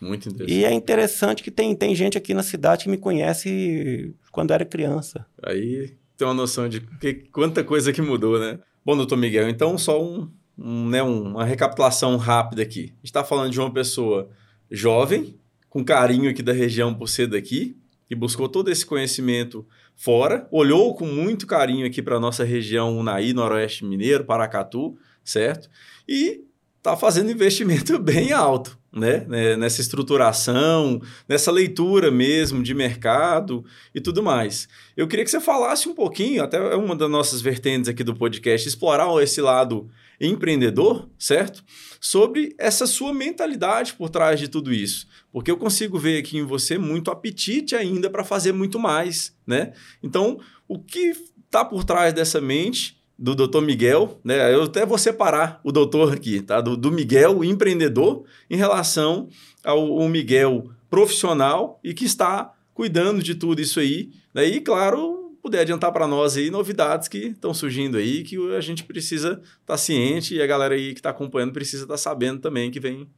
Muito 0.00 0.28
interessante. 0.28 0.58
E 0.60 0.64
é 0.64 0.72
interessante 0.72 1.42
que 1.42 1.50
tem, 1.50 1.74
tem 1.74 1.94
gente 1.94 2.16
aqui 2.16 2.32
na 2.32 2.42
cidade 2.42 2.84
que 2.84 2.90
me 2.90 2.96
conhece 2.98 4.14
quando 4.30 4.52
era 4.52 4.64
criança. 4.64 5.26
Aí 5.42 5.96
tem 6.16 6.26
uma 6.26 6.34
noção 6.34 6.68
de 6.68 6.80
que, 6.80 7.14
quanta 7.32 7.64
coisa 7.64 7.92
que 7.92 8.00
mudou, 8.02 8.38
né? 8.38 8.58
Bom, 8.84 8.96
doutor 8.96 9.16
Miguel, 9.16 9.48
então 9.48 9.76
só 9.76 10.02
um, 10.02 10.30
um, 10.56 10.88
né, 10.88 11.02
um- 11.02 11.32
uma 11.32 11.44
recapitulação 11.44 12.16
rápida 12.16 12.62
aqui. 12.62 12.80
A 12.80 12.84
gente 12.98 13.04
está 13.04 13.24
falando 13.24 13.50
de 13.52 13.58
uma 13.60 13.72
pessoa 13.72 14.30
jovem, 14.70 15.34
com 15.68 15.84
carinho 15.84 16.30
aqui 16.30 16.42
da 16.42 16.52
região 16.52 16.94
por 16.94 17.08
ser 17.08 17.26
daqui, 17.26 17.76
que 18.08 18.14
buscou 18.14 18.48
todo 18.48 18.70
esse 18.70 18.86
conhecimento 18.86 19.66
fora, 19.98 20.46
olhou 20.52 20.94
com 20.94 21.04
muito 21.04 21.44
carinho 21.44 21.84
aqui 21.84 22.00
para 22.00 22.16
a 22.16 22.20
nossa 22.20 22.44
região 22.44 22.96
Unaí, 22.96 23.34
Noroeste 23.34 23.84
Mineiro, 23.84 24.24
Paracatu, 24.24 24.96
certo? 25.24 25.68
E 26.08 26.44
está 26.76 26.96
fazendo 26.96 27.32
investimento 27.32 27.98
bem 27.98 28.32
alto, 28.32 28.78
né? 28.92 29.26
Né, 29.28 29.56
Nessa 29.56 29.80
estruturação, 29.80 31.02
nessa 31.28 31.50
leitura 31.50 32.12
mesmo 32.12 32.62
de 32.62 32.74
mercado 32.74 33.64
e 33.92 34.00
tudo 34.00 34.22
mais. 34.22 34.68
Eu 34.96 35.08
queria 35.08 35.24
que 35.24 35.30
você 35.32 35.40
falasse 35.40 35.88
um 35.88 35.94
pouquinho, 35.94 36.44
até 36.44 36.58
é 36.58 36.76
uma 36.76 36.94
das 36.94 37.10
nossas 37.10 37.40
vertentes 37.42 37.90
aqui 37.90 38.04
do 38.04 38.14
podcast, 38.14 38.68
explorar 38.68 39.08
esse 39.20 39.40
lado 39.40 39.90
empreendedor, 40.20 41.08
certo? 41.18 41.64
Sobre 42.00 42.54
essa 42.56 42.86
sua 42.86 43.12
mentalidade 43.12 43.94
por 43.94 44.08
trás 44.08 44.38
de 44.38 44.46
tudo 44.46 44.72
isso. 44.72 45.08
Porque 45.32 45.50
eu 45.50 45.56
consigo 45.56 45.98
ver 45.98 46.18
aqui 46.18 46.38
em 46.38 46.44
você 46.44 46.78
muito 46.78 47.10
apetite 47.10 47.76
ainda 47.76 48.08
para 48.08 48.24
fazer 48.24 48.52
muito 48.52 48.78
mais, 48.78 49.36
né? 49.46 49.72
Então, 50.02 50.40
o 50.66 50.78
que 50.78 51.14
está 51.44 51.64
por 51.64 51.84
trás 51.84 52.12
dessa 52.14 52.40
mente 52.40 52.98
do 53.18 53.34
Dr. 53.34 53.60
Miguel, 53.60 54.20
né? 54.22 54.54
Eu 54.54 54.64
até 54.64 54.86
vou 54.86 54.96
separar 54.96 55.60
o 55.64 55.72
doutor 55.72 56.12
aqui, 56.12 56.40
tá? 56.40 56.60
Do, 56.60 56.76
do 56.76 56.92
Miguel, 56.92 57.42
empreendedor, 57.42 58.24
em 58.48 58.56
relação 58.56 59.28
ao, 59.64 60.00
ao 60.00 60.08
Miguel 60.08 60.70
profissional 60.88 61.80
e 61.82 61.92
que 61.92 62.04
está 62.04 62.54
cuidando 62.72 63.22
de 63.22 63.34
tudo 63.34 63.60
isso 63.60 63.80
aí. 63.80 64.10
Daí, 64.32 64.60
claro, 64.60 65.36
puder 65.42 65.60
adiantar 65.60 65.92
para 65.92 66.06
nós 66.06 66.36
aí 66.36 66.50
novidades 66.50 67.08
que 67.08 67.28
estão 67.28 67.52
surgindo 67.52 67.96
aí, 67.96 68.22
que 68.22 68.36
a 68.54 68.60
gente 68.60 68.84
precisa 68.84 69.42
estar 69.60 69.76
ciente 69.76 70.34
e 70.34 70.42
a 70.42 70.46
galera 70.46 70.74
aí 70.74 70.92
que 70.92 71.00
está 71.00 71.10
acompanhando 71.10 71.52
precisa 71.52 71.82
estar 71.82 71.96
sabendo 71.96 72.40
também 72.40 72.70
que 72.70 72.78
vem 72.78 73.08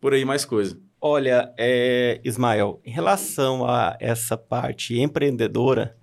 por 0.00 0.12
aí 0.12 0.24
mais 0.24 0.44
coisa. 0.44 0.78
Olha, 1.08 1.54
é, 1.56 2.20
Ismael, 2.24 2.80
em 2.84 2.90
relação 2.90 3.64
a 3.64 3.96
essa 4.00 4.36
parte 4.36 4.98
empreendedora, 4.98 5.96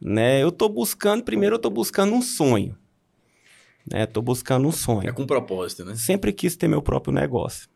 né? 0.00 0.40
Eu 0.40 0.50
estou 0.50 0.68
buscando, 0.68 1.24
primeiro 1.24 1.54
eu 1.54 1.56
estou 1.56 1.72
buscando 1.72 2.14
um 2.14 2.22
sonho. 2.22 2.78
Né? 3.90 4.06
Tô 4.06 4.22
buscando 4.22 4.68
um 4.68 4.70
sonho. 4.70 5.08
É 5.08 5.12
com 5.12 5.26
propósito, 5.26 5.84
né? 5.84 5.96
Sempre 5.96 6.32
quis 6.32 6.54
ter 6.54 6.68
meu 6.68 6.80
próprio 6.80 7.12
negócio. 7.12 7.68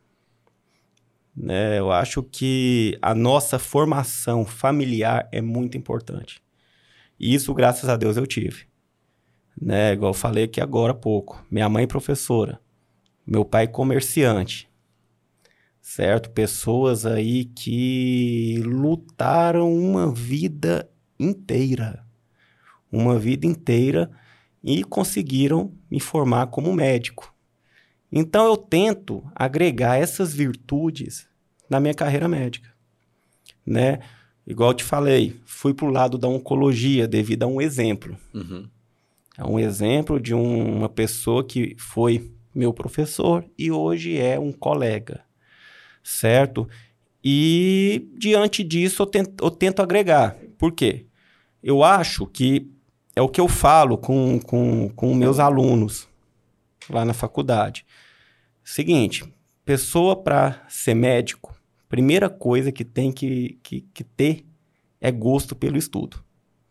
Né? 1.35 1.77
Eu 1.77 1.91
acho 1.91 2.23
que 2.23 2.97
a 3.01 3.13
nossa 3.13 3.59
formação 3.59 4.45
familiar 4.45 5.27
é 5.33 5.41
muito 5.41 5.77
importante. 5.77 6.41
E 7.19 7.35
isso, 7.35 7.53
graças 7.53 7.89
a 7.89 7.97
Deus, 7.97 8.15
eu 8.15 8.25
tive. 8.25 8.67
Né? 9.61 9.91
Igual 9.91 10.11
eu 10.11 10.17
falei 10.17 10.45
aqui 10.45 10.61
agora 10.61 10.93
há 10.93 10.95
pouco. 10.95 11.45
Minha 11.51 11.67
mãe 11.67 11.85
professora. 11.85 12.57
Meu 13.27 13.43
pai 13.43 13.67
comerciante. 13.67 14.68
Certo? 15.89 16.29
Pessoas 16.29 17.03
aí 17.03 17.45
que 17.45 18.61
lutaram 18.63 19.73
uma 19.75 20.13
vida 20.13 20.87
inteira. 21.19 22.05
Uma 22.91 23.17
vida 23.17 23.47
inteira 23.47 24.07
e 24.63 24.83
conseguiram 24.83 25.73
me 25.89 25.99
formar 25.99 26.45
como 26.47 26.71
médico. 26.71 27.33
Então 28.11 28.45
eu 28.45 28.55
tento 28.55 29.23
agregar 29.33 29.97
essas 29.97 30.31
virtudes 30.31 31.27
na 31.67 31.79
minha 31.79 31.95
carreira 31.95 32.27
médica, 32.27 32.69
né? 33.65 33.97
Igual 34.45 34.69
eu 34.69 34.75
te 34.75 34.83
falei, 34.83 35.41
fui 35.43 35.73
para 35.73 35.87
o 35.87 35.91
lado 35.91 36.19
da 36.19 36.27
oncologia 36.27 37.07
devido 37.07 37.41
a 37.43 37.47
um 37.47 37.59
exemplo. 37.59 38.15
Uhum. 38.31 38.69
É 39.35 39.43
um 39.43 39.57
exemplo 39.57 40.19
de 40.19 40.35
um- 40.35 40.77
uma 40.77 40.87
pessoa 40.87 41.43
que 41.43 41.75
foi 41.79 42.31
meu 42.53 42.71
professor 42.71 43.43
e 43.57 43.71
hoje 43.71 44.19
é 44.19 44.39
um 44.39 44.51
colega, 44.51 45.27
certo? 46.09 46.67
E 47.23 48.09
diante 48.17 48.63
disso 48.63 49.03
eu 49.03 49.05
tento, 49.05 49.43
eu 49.43 49.51
tento 49.51 49.81
agregar. 49.81 50.35
Por 50.57 50.71
quê? 50.71 51.05
Eu 51.61 51.83
acho 51.83 52.25
que 52.25 52.69
é 53.15 53.21
o 53.21 53.29
que 53.29 53.39
eu 53.39 53.47
falo 53.47 53.97
com, 53.97 54.39
com, 54.39 54.89
com 54.89 55.13
meus 55.13 55.39
alunos 55.39 56.07
lá 56.89 57.05
na 57.05 57.13
faculdade. 57.13 57.85
Seguinte, 58.63 59.23
pessoa 59.65 60.15
para 60.15 60.63
ser 60.67 60.95
médico, 60.95 61.55
primeira 61.87 62.29
coisa 62.29 62.71
que 62.71 62.85
tem 62.85 63.11
que, 63.11 63.59
que, 63.61 63.81
que 63.93 64.03
ter 64.03 64.45
é 64.99 65.11
gosto 65.11 65.55
pelo 65.55 65.77
estudo. 65.77 66.23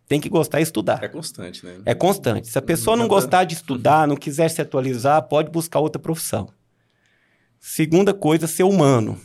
Tem 0.07 0.18
que 0.18 0.28
gostar 0.30 0.59
de 0.59 0.64
estudar. 0.64 1.05
É 1.05 1.09
constante, 1.09 1.64
né? 1.64 1.80
É 1.84 1.95
constante. 1.95 2.49
Se 2.49 2.59
a 2.59 2.62
pessoa 2.62 2.97
não 2.97 3.07
gostar 3.07 3.45
de 3.45 3.55
estudar, 3.55 4.09
não 4.09 4.16
quiser 4.16 4.49
se 4.49 4.62
atualizar, 4.62 5.22
pode 5.28 5.51
buscar 5.51 5.80
outra 5.80 6.01
profissão. 6.01 6.49
Segunda 7.61 8.14
coisa, 8.14 8.47
ser 8.47 8.62
humano. 8.62 9.20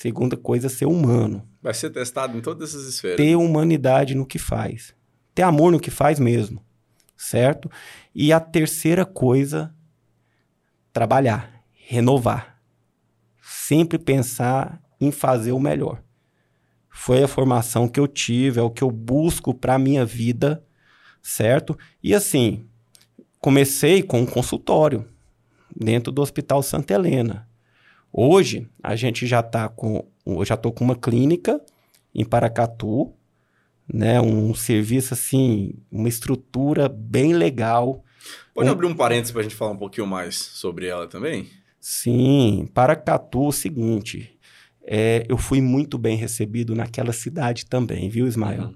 Segunda 0.00 0.36
coisa, 0.36 0.68
ser 0.68 0.86
humano. 0.86 1.44
Vai 1.60 1.74
ser 1.74 1.90
testado 1.90 2.38
em 2.38 2.40
todas 2.40 2.68
essas 2.68 2.86
esferas. 2.86 3.16
Ter 3.16 3.34
humanidade 3.34 4.14
no 4.14 4.24
que 4.24 4.38
faz. 4.38 4.94
Ter 5.34 5.42
amor 5.42 5.72
no 5.72 5.80
que 5.80 5.90
faz 5.90 6.20
mesmo. 6.20 6.64
Certo? 7.16 7.68
E 8.14 8.32
a 8.32 8.38
terceira 8.38 9.04
coisa, 9.04 9.74
trabalhar, 10.92 11.64
renovar. 11.72 12.60
Sempre 13.42 13.98
pensar 13.98 14.80
em 15.00 15.10
fazer 15.10 15.50
o 15.50 15.58
melhor. 15.58 16.00
Foi 16.88 17.24
a 17.24 17.28
formação 17.28 17.88
que 17.88 17.98
eu 17.98 18.06
tive, 18.06 18.60
é 18.60 18.62
o 18.62 18.70
que 18.70 18.84
eu 18.84 18.92
busco 18.92 19.52
para 19.52 19.74
a 19.74 19.80
minha 19.80 20.04
vida, 20.04 20.64
certo? 21.20 21.76
E 22.00 22.14
assim, 22.14 22.68
comecei 23.40 24.00
com 24.00 24.20
um 24.20 24.26
consultório 24.26 25.04
dentro 25.74 26.12
do 26.12 26.22
Hospital 26.22 26.62
Santa 26.62 26.94
Helena. 26.94 27.47
Hoje, 28.12 28.68
a 28.82 28.96
gente 28.96 29.26
já 29.26 29.40
está 29.40 29.68
com, 29.68 30.04
eu 30.26 30.44
já 30.44 30.54
estou 30.54 30.72
com 30.72 30.84
uma 30.84 30.96
clínica 30.96 31.60
em 32.14 32.24
Paracatu, 32.24 33.12
né, 33.92 34.20
um 34.20 34.54
serviço 34.54 35.14
assim, 35.14 35.74
uma 35.90 36.08
estrutura 36.08 36.88
bem 36.88 37.32
legal. 37.32 38.04
Pode 38.54 38.68
um... 38.68 38.72
abrir 38.72 38.86
um 38.86 38.94
parênteses 38.94 39.32
para 39.32 39.40
a 39.40 39.42
gente 39.42 39.54
falar 39.54 39.72
um 39.72 39.78
pouquinho 39.78 40.06
mais 40.06 40.36
sobre 40.36 40.86
ela 40.86 41.06
também? 41.06 41.48
Sim, 41.80 42.68
Paracatu, 42.74 43.46
o 43.46 43.52
seguinte, 43.52 44.36
é, 44.82 45.24
eu 45.28 45.38
fui 45.38 45.60
muito 45.60 45.96
bem 45.96 46.16
recebido 46.16 46.74
naquela 46.74 47.12
cidade 47.12 47.66
também, 47.66 48.08
viu, 48.08 48.26
Ismael? 48.26 48.64
Uhum. 48.64 48.74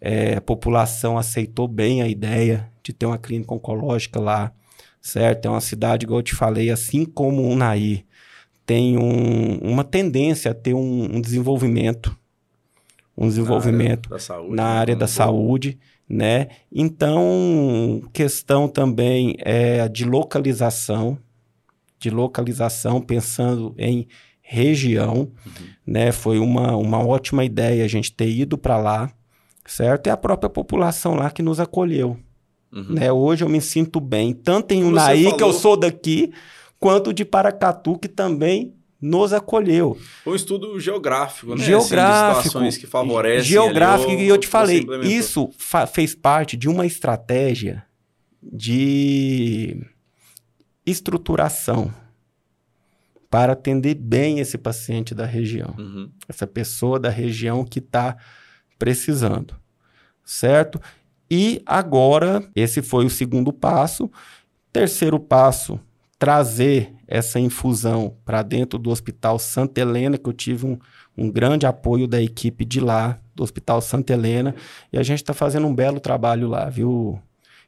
É, 0.00 0.36
a 0.36 0.40
população 0.40 1.18
aceitou 1.18 1.66
bem 1.66 2.02
a 2.02 2.08
ideia 2.08 2.70
de 2.82 2.92
ter 2.92 3.06
uma 3.06 3.18
clínica 3.18 3.52
oncológica 3.52 4.20
lá, 4.20 4.52
certo? 5.00 5.46
É 5.46 5.50
uma 5.50 5.60
cidade, 5.60 6.04
igual 6.04 6.20
eu 6.20 6.24
te 6.24 6.34
falei, 6.34 6.70
assim 6.70 7.04
como 7.04 7.42
o 7.42 7.48
Unaí, 7.48 8.06
tem 8.68 8.98
um, 8.98 9.56
uma 9.62 9.82
tendência 9.82 10.50
a 10.50 10.54
ter 10.54 10.74
um, 10.74 11.16
um 11.16 11.20
desenvolvimento, 11.22 12.14
um 13.16 13.26
desenvolvimento 13.26 14.10
na 14.10 14.14
área 14.14 14.18
da 14.18 14.18
saúde, 14.18 14.54
na 14.54 14.64
área 14.64 14.96
da 14.96 15.06
saúde 15.06 15.78
né? 16.08 16.48
Então, 16.70 18.02
questão 18.12 18.68
também 18.68 19.36
é 19.40 19.86
de 19.88 20.04
localização, 20.04 21.18
de 21.98 22.10
localização, 22.10 23.00
pensando 23.00 23.74
em 23.76 24.06
região, 24.40 25.16
uhum. 25.16 25.66
né? 25.86 26.12
Foi 26.12 26.38
uma, 26.38 26.76
uma 26.76 26.98
ótima 27.06 27.44
ideia 27.44 27.84
a 27.84 27.88
gente 27.88 28.12
ter 28.12 28.28
ido 28.28 28.56
para 28.56 28.78
lá, 28.78 29.10
certo? 29.66 30.06
E 30.06 30.10
a 30.10 30.16
própria 30.16 30.48
população 30.48 31.14
lá 31.14 31.30
que 31.30 31.42
nos 31.42 31.58
acolheu. 31.58 32.16
Uhum. 32.72 32.94
Né? 32.94 33.10
Hoje 33.10 33.44
eu 33.44 33.48
me 33.48 33.60
sinto 33.60 34.00
bem, 34.00 34.32
tanto 34.32 34.72
em 34.72 34.84
Unai, 34.84 35.22
falou... 35.22 35.36
que 35.36 35.42
eu 35.42 35.52
sou 35.52 35.76
daqui, 35.76 36.32
quanto 36.78 37.12
de 37.12 37.24
Paracatu, 37.24 37.98
que 37.98 38.08
também 38.08 38.74
nos 39.00 39.32
acolheu. 39.32 39.96
Um 40.26 40.34
estudo 40.34 40.78
geográfico, 40.80 41.54
né? 41.54 41.64
Geográfico. 41.64 42.38
Assim, 42.38 42.48
situações 42.48 42.76
que 42.76 42.86
favorecem. 42.86 43.48
Geográfico, 43.48 44.10
e 44.10 44.28
eu 44.28 44.38
te 44.38 44.48
falei, 44.48 44.84
isso 45.02 45.50
fez 45.92 46.14
parte 46.14 46.56
de 46.56 46.68
uma 46.68 46.84
estratégia 46.84 47.84
de 48.42 49.80
estruturação 50.84 51.92
para 53.30 53.52
atender 53.52 53.94
bem 53.94 54.40
esse 54.40 54.56
paciente 54.56 55.14
da 55.14 55.26
região, 55.26 55.74
uhum. 55.78 56.10
essa 56.28 56.46
pessoa 56.46 56.98
da 56.98 57.10
região 57.10 57.64
que 57.64 57.78
está 57.78 58.16
precisando, 58.78 59.54
certo? 60.24 60.80
E 61.30 61.60
agora, 61.66 62.48
esse 62.56 62.80
foi 62.80 63.04
o 63.04 63.10
segundo 63.10 63.52
passo. 63.52 64.10
Terceiro 64.72 65.20
passo, 65.20 65.78
trazer 66.18 66.92
essa 67.06 67.38
infusão 67.38 68.16
para 68.24 68.42
dentro 68.42 68.78
do 68.78 68.90
Hospital 68.90 69.38
Santa 69.38 69.80
Helena, 69.80 70.18
que 70.18 70.28
eu 70.28 70.32
tive 70.32 70.66
um, 70.66 70.78
um 71.16 71.30
grande 71.30 71.64
apoio 71.64 72.08
da 72.08 72.20
equipe 72.20 72.64
de 72.64 72.80
lá, 72.80 73.18
do 73.34 73.42
Hospital 73.42 73.80
Santa 73.80 74.12
Helena, 74.12 74.54
e 74.92 74.98
a 74.98 75.02
gente 75.02 75.22
está 75.22 75.32
fazendo 75.32 75.66
um 75.66 75.74
belo 75.74 76.00
trabalho 76.00 76.48
lá, 76.48 76.68
viu, 76.68 77.20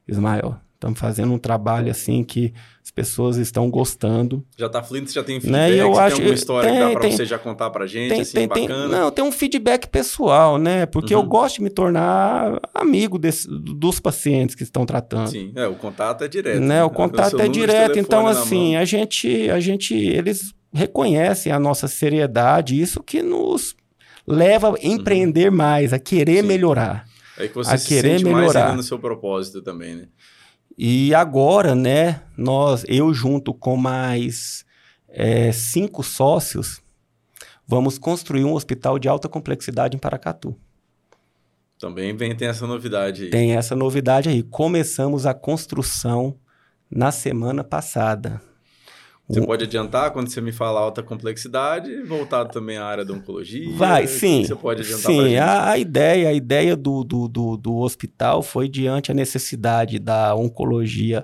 Ismael? 0.06 0.58
Estamos 0.80 0.98
fazendo 0.98 1.34
um 1.34 1.38
trabalho 1.38 1.90
assim 1.90 2.24
que 2.24 2.54
as 2.82 2.90
pessoas 2.90 3.36
estão 3.36 3.70
gostando. 3.70 4.42
Já 4.56 4.64
está 4.64 4.82
fluindo, 4.82 5.10
você 5.10 5.12
já 5.12 5.22
tem 5.22 5.34
né, 5.34 5.40
feedback, 5.42 5.76
né? 5.76 5.82
eu 5.82 5.98
acho, 5.98 6.16
tem 6.16 6.24
alguma 6.24 6.34
história 6.34 6.70
tem, 6.70 6.78
que 6.78 6.94
dá 6.94 6.98
para 6.98 7.10
você 7.10 7.26
já 7.26 7.38
contar 7.38 7.68
para 7.68 7.86
gente, 7.86 8.08
tem, 8.08 8.20
assim, 8.22 8.32
tem, 8.32 8.48
bacana? 8.48 8.88
Tem, 8.88 8.98
não, 8.98 9.10
tem 9.10 9.22
um 9.22 9.30
feedback 9.30 9.88
pessoal, 9.88 10.56
né? 10.56 10.86
Porque 10.86 11.14
uhum. 11.14 11.20
eu 11.20 11.26
gosto 11.26 11.56
de 11.56 11.64
me 11.64 11.68
tornar 11.68 12.58
amigo 12.74 13.18
desse, 13.18 13.46
dos 13.46 14.00
pacientes 14.00 14.54
que 14.54 14.62
estão 14.62 14.86
tratando. 14.86 15.28
Sim, 15.28 15.52
é, 15.54 15.66
o 15.66 15.74
contato 15.74 16.24
é 16.24 16.28
direto. 16.28 16.60
Né? 16.60 16.82
O 16.82 16.88
contato 16.88 17.38
é 17.38 17.46
direto, 17.46 17.98
então 17.98 18.26
assim, 18.26 18.74
a 18.76 18.86
gente, 18.86 19.50
a 19.50 19.60
gente, 19.60 19.94
eles 19.94 20.54
reconhecem 20.72 21.52
a 21.52 21.60
nossa 21.60 21.88
seriedade, 21.88 22.80
isso 22.80 23.02
que 23.02 23.22
nos 23.22 23.76
leva 24.26 24.74
a 24.74 24.78
empreender 24.82 25.50
uhum. 25.50 25.58
mais, 25.58 25.92
a 25.92 25.98
querer 25.98 26.40
Sim. 26.40 26.48
melhorar. 26.48 27.04
É 27.36 27.48
que 27.48 27.54
você 27.54 27.74
a 27.74 27.78
se 27.78 27.88
querer 27.88 28.22
melhorar. 28.22 28.76
no 28.76 28.82
seu 28.82 28.98
propósito 28.98 29.62
também, 29.62 29.94
né? 29.94 30.08
E 30.82 31.14
agora, 31.14 31.74
né, 31.74 32.22
nós, 32.34 32.86
eu 32.88 33.12
junto 33.12 33.52
com 33.52 33.76
mais 33.76 34.64
é, 35.10 35.52
cinco 35.52 36.02
sócios, 36.02 36.80
vamos 37.66 37.98
construir 37.98 38.46
um 38.46 38.54
hospital 38.54 38.98
de 38.98 39.06
alta 39.06 39.28
complexidade 39.28 39.94
em 39.94 40.00
Paracatu. 40.00 40.56
Também 41.78 42.16
vem, 42.16 42.34
tem 42.34 42.48
essa 42.48 42.66
novidade 42.66 43.24
aí. 43.24 43.30
Tem 43.30 43.56
essa 43.56 43.76
novidade 43.76 44.30
aí. 44.30 44.42
Começamos 44.42 45.26
a 45.26 45.34
construção 45.34 46.34
na 46.90 47.12
semana 47.12 47.62
passada. 47.62 48.40
Você 49.32 49.46
pode 49.46 49.64
adiantar 49.64 50.10
quando 50.10 50.28
você 50.28 50.40
me 50.40 50.50
fala 50.50 50.80
alta 50.80 51.02
complexidade, 51.02 52.02
voltado 52.02 52.50
também 52.50 52.78
à 52.78 52.84
área 52.84 53.04
da 53.04 53.14
oncologia? 53.14 53.72
Vai, 53.76 54.06
sim. 54.06 54.44
Você 54.44 54.56
pode 54.56 54.82
adiantar 54.82 55.12
Sim, 55.12 55.36
a, 55.36 55.70
a, 55.70 55.78
ideia, 55.78 56.28
a 56.28 56.32
ideia 56.32 56.76
do, 56.76 57.04
do, 57.04 57.28
do, 57.28 57.56
do, 57.56 57.76
hospital 57.76 58.42
foi 58.42 58.68
diante 58.68 59.12
a 59.12 59.14
necessidade 59.14 59.98
da 59.98 60.34
oncologia 60.34 61.22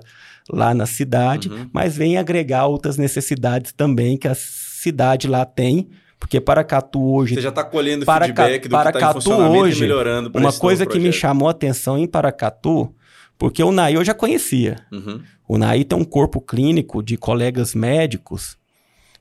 lá 0.49 0.73
na 0.73 0.85
cidade, 0.85 1.49
uhum. 1.49 1.69
mas 1.73 1.97
vem 1.97 2.17
agregar 2.17 2.67
outras 2.67 2.97
necessidades 2.97 3.73
também 3.73 4.17
que 4.17 4.27
a 4.27 4.35
cidade 4.35 5.27
lá 5.27 5.45
tem. 5.45 5.89
Porque 6.19 6.41
Paracatu 6.41 7.13
hoje. 7.13 7.35
Você 7.35 7.41
já 7.41 7.49
está 7.49 7.63
colhendo 7.63 8.03
Paraca, 8.03 8.43
feedback 8.43 8.67
do 8.67 8.71
Paracatu 8.71 8.97
que 8.97 8.97
está 8.97 9.09
em 9.09 9.13
funcionamento 9.13 9.63
hoje, 9.65 9.77
e 9.77 9.81
melhorando. 9.81 10.31
Uma 10.33 10.51
coisa 10.51 10.85
que 10.85 10.99
me 10.99 11.13
chamou 11.13 11.47
a 11.47 11.51
atenção 11.51 11.95
em 11.97 12.07
Paracatu, 12.07 12.91
porque 13.37 13.63
o 13.63 13.71
NAI 13.71 13.95
eu 13.95 14.03
já 14.03 14.13
conhecia. 14.13 14.77
Uhum. 14.91 15.21
O 15.47 15.57
NAI 15.57 15.83
tem 15.83 15.97
um 15.97 16.03
corpo 16.03 16.41
clínico 16.41 17.03
de 17.03 17.17
colegas 17.17 17.75
médicos 17.75 18.57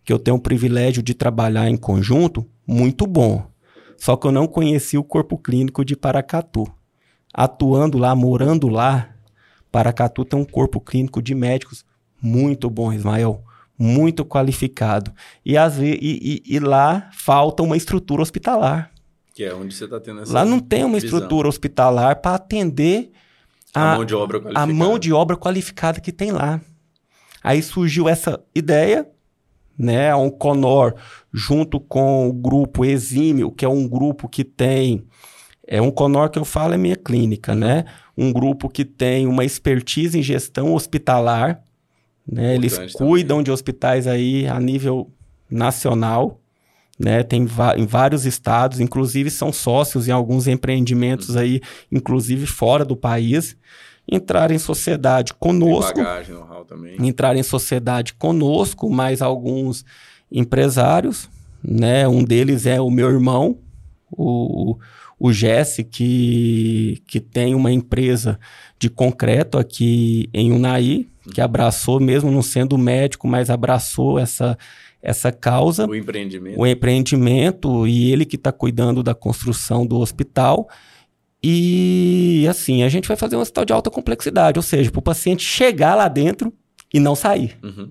que 0.05 0.13
eu 0.13 0.19
tenho 0.19 0.37
o 0.37 0.41
privilégio 0.41 1.03
de 1.03 1.15
trabalhar 1.15 1.69
em 1.69 1.77
conjunto, 1.77 2.47
muito 2.67 3.07
bom. 3.07 3.45
Só 3.99 4.17
que 4.17 4.27
eu 4.27 4.33
não 4.33 4.47
conheci 4.47 4.97
o 4.97 5.05
corpo 5.05 5.37
clínico 5.37 5.85
de 5.85 5.97
Paracatu. 5.97 6.67
Atuando 7.35 7.99
lá, 7.99 8.15
morando 8.15 8.69
lá, 8.69 9.11
Paracatu 9.71 10.25
tem 10.25 10.39
um 10.39 10.45
corpo 10.45 10.81
clínico 10.81 11.21
de 11.21 11.35
médicos 11.35 11.85
muito 12.23 12.71
bom, 12.71 12.93
Ismael. 12.93 13.43
Muito 13.79 14.25
qualificado. 14.25 15.13
E, 15.45 15.57
às 15.57 15.77
vezes, 15.77 15.99
e, 16.01 16.43
e, 16.47 16.55
e 16.57 16.59
lá 16.59 17.11
falta 17.13 17.63
uma 17.63 17.77
estrutura 17.77 18.23
hospitalar. 18.23 18.91
Que 19.35 19.45
é 19.45 19.55
onde 19.55 19.75
você 19.75 19.85
está 19.85 20.01
tendo 20.01 20.23
essa 20.23 20.33
Lá 20.33 20.47
não 20.47 20.61
tem 20.61 20.83
uma 20.83 20.99
visão. 20.99 21.19
estrutura 21.19 21.47
hospitalar 21.49 22.23
para 22.23 22.37
atender 22.37 23.11
a, 23.77 23.93
a, 23.93 23.97
mão 23.97 24.05
de 24.05 24.15
obra 24.15 24.41
qualificada. 24.41 24.73
A 24.73 24.75
mão 24.75 24.99
de 24.99 25.13
obra 25.13 25.37
qualificada 25.37 26.01
que 26.01 26.13
tem 26.13 26.31
lá. 26.31 26.61
Aí 27.43 27.63
surgiu 27.63 28.09
essa 28.09 28.43
ideia, 28.55 29.09
né? 29.79 30.15
Um 30.15 30.31
Conor 30.31 30.95
junto 31.33 31.79
com 31.79 32.29
o 32.29 32.33
grupo 32.33 32.85
Exímio, 32.85 33.53
que 33.53 33.65
é 33.65 33.69
um 33.69 33.87
grupo 33.87 34.29
que 34.29 34.43
tem 34.43 35.07
é 35.67 35.83
um 35.83 35.91
Conor 35.91 36.31
que 36.31 36.39
eu 36.39 36.45
falo 36.45 36.75
é 36.75 36.77
minha 36.77 36.97
clínica, 36.97 37.55
né? 37.55 37.85
Um 38.17 38.33
grupo 38.33 38.69
que 38.69 38.85
tem 38.85 39.27
uma 39.27 39.45
expertise 39.45 40.17
em 40.17 40.23
gestão 40.23 40.73
hospitalar, 40.73 41.61
né? 42.27 42.55
Eles 42.55 42.79
cuidam 42.95 43.39
também. 43.39 43.45
de 43.45 43.51
hospitais 43.51 44.07
aí 44.07 44.47
a 44.47 44.61
nível 44.61 45.11
nacional, 45.51 46.41
né? 46.99 47.23
Tem 47.23 47.47
em 47.77 47.87
vários 47.87 48.25
estados, 48.25 48.81
inclusive 48.81 49.31
são 49.31 49.53
sócios 49.53 50.09
em 50.09 50.13
alguns 50.13 50.47
empreendimentos 50.47 51.31
uhum. 51.31 51.41
aí, 51.41 51.61
inclusive 51.93 52.47
fora 52.47 52.85
do 52.85 52.97
país. 52.97 53.57
Entrar 54.09 54.53
em 54.53 54.59
sociedade 54.59 55.35
conosco. 55.35 55.95
Tem 55.95 56.05
bagagem, 56.05 56.37
também. 56.69 57.09
Entrar 57.09 57.37
em 57.37 57.43
sociedade 57.43 58.15
conosco, 58.15 58.89
mais 58.89 59.21
alguns 59.21 59.85
empresários, 60.31 61.29
né? 61.63 62.07
Um 62.07 62.23
deles 62.23 62.67
é 62.67 62.81
o 62.81 62.89
meu 62.89 63.11
irmão, 63.11 63.59
o, 64.11 64.77
o 65.19 65.33
Jesse, 65.33 65.83
que, 65.83 67.03
que 67.07 67.19
tem 67.19 67.55
uma 67.55 67.73
empresa 67.73 68.39
de 68.79 68.89
concreto 68.89 69.59
aqui 69.59 70.29
em 70.33 70.53
Unai, 70.53 71.07
que 71.33 71.41
uhum. 71.41 71.45
abraçou, 71.45 71.99
mesmo 71.99 72.31
não 72.31 72.43
sendo 72.43 72.79
médico, 72.79 73.27
mas 73.27 73.51
abraçou 73.51 74.19
essa, 74.19 74.57
essa 75.03 75.31
causa. 75.31 75.87
O 75.87 75.95
empreendimento. 75.95 76.59
O 76.59 76.67
empreendimento, 76.67 77.87
e 77.87 78.13
ele 78.13 78.25
que 78.25 78.37
está 78.37 78.51
cuidando 78.53 79.03
da 79.03 79.15
construção 79.15 79.87
do 79.87 79.99
hospital. 79.99 80.69
E 81.43 82.47
assim, 82.49 82.83
a 82.83 82.89
gente 82.89 83.07
vai 83.07 83.17
fazer 83.17 83.37
um 83.37 83.41
hospital 83.41 83.65
de 83.65 83.73
alta 83.73 83.91
complexidade, 83.91 84.59
ou 84.59 84.63
seja, 84.63 84.91
para 84.91 84.99
o 84.99 85.03
paciente 85.03 85.45
chegar 85.45 85.95
lá 85.95 86.09
dentro 86.09 86.53
e 86.93 86.99
não 86.99 87.15
sair. 87.15 87.57
Uhum. 87.63 87.91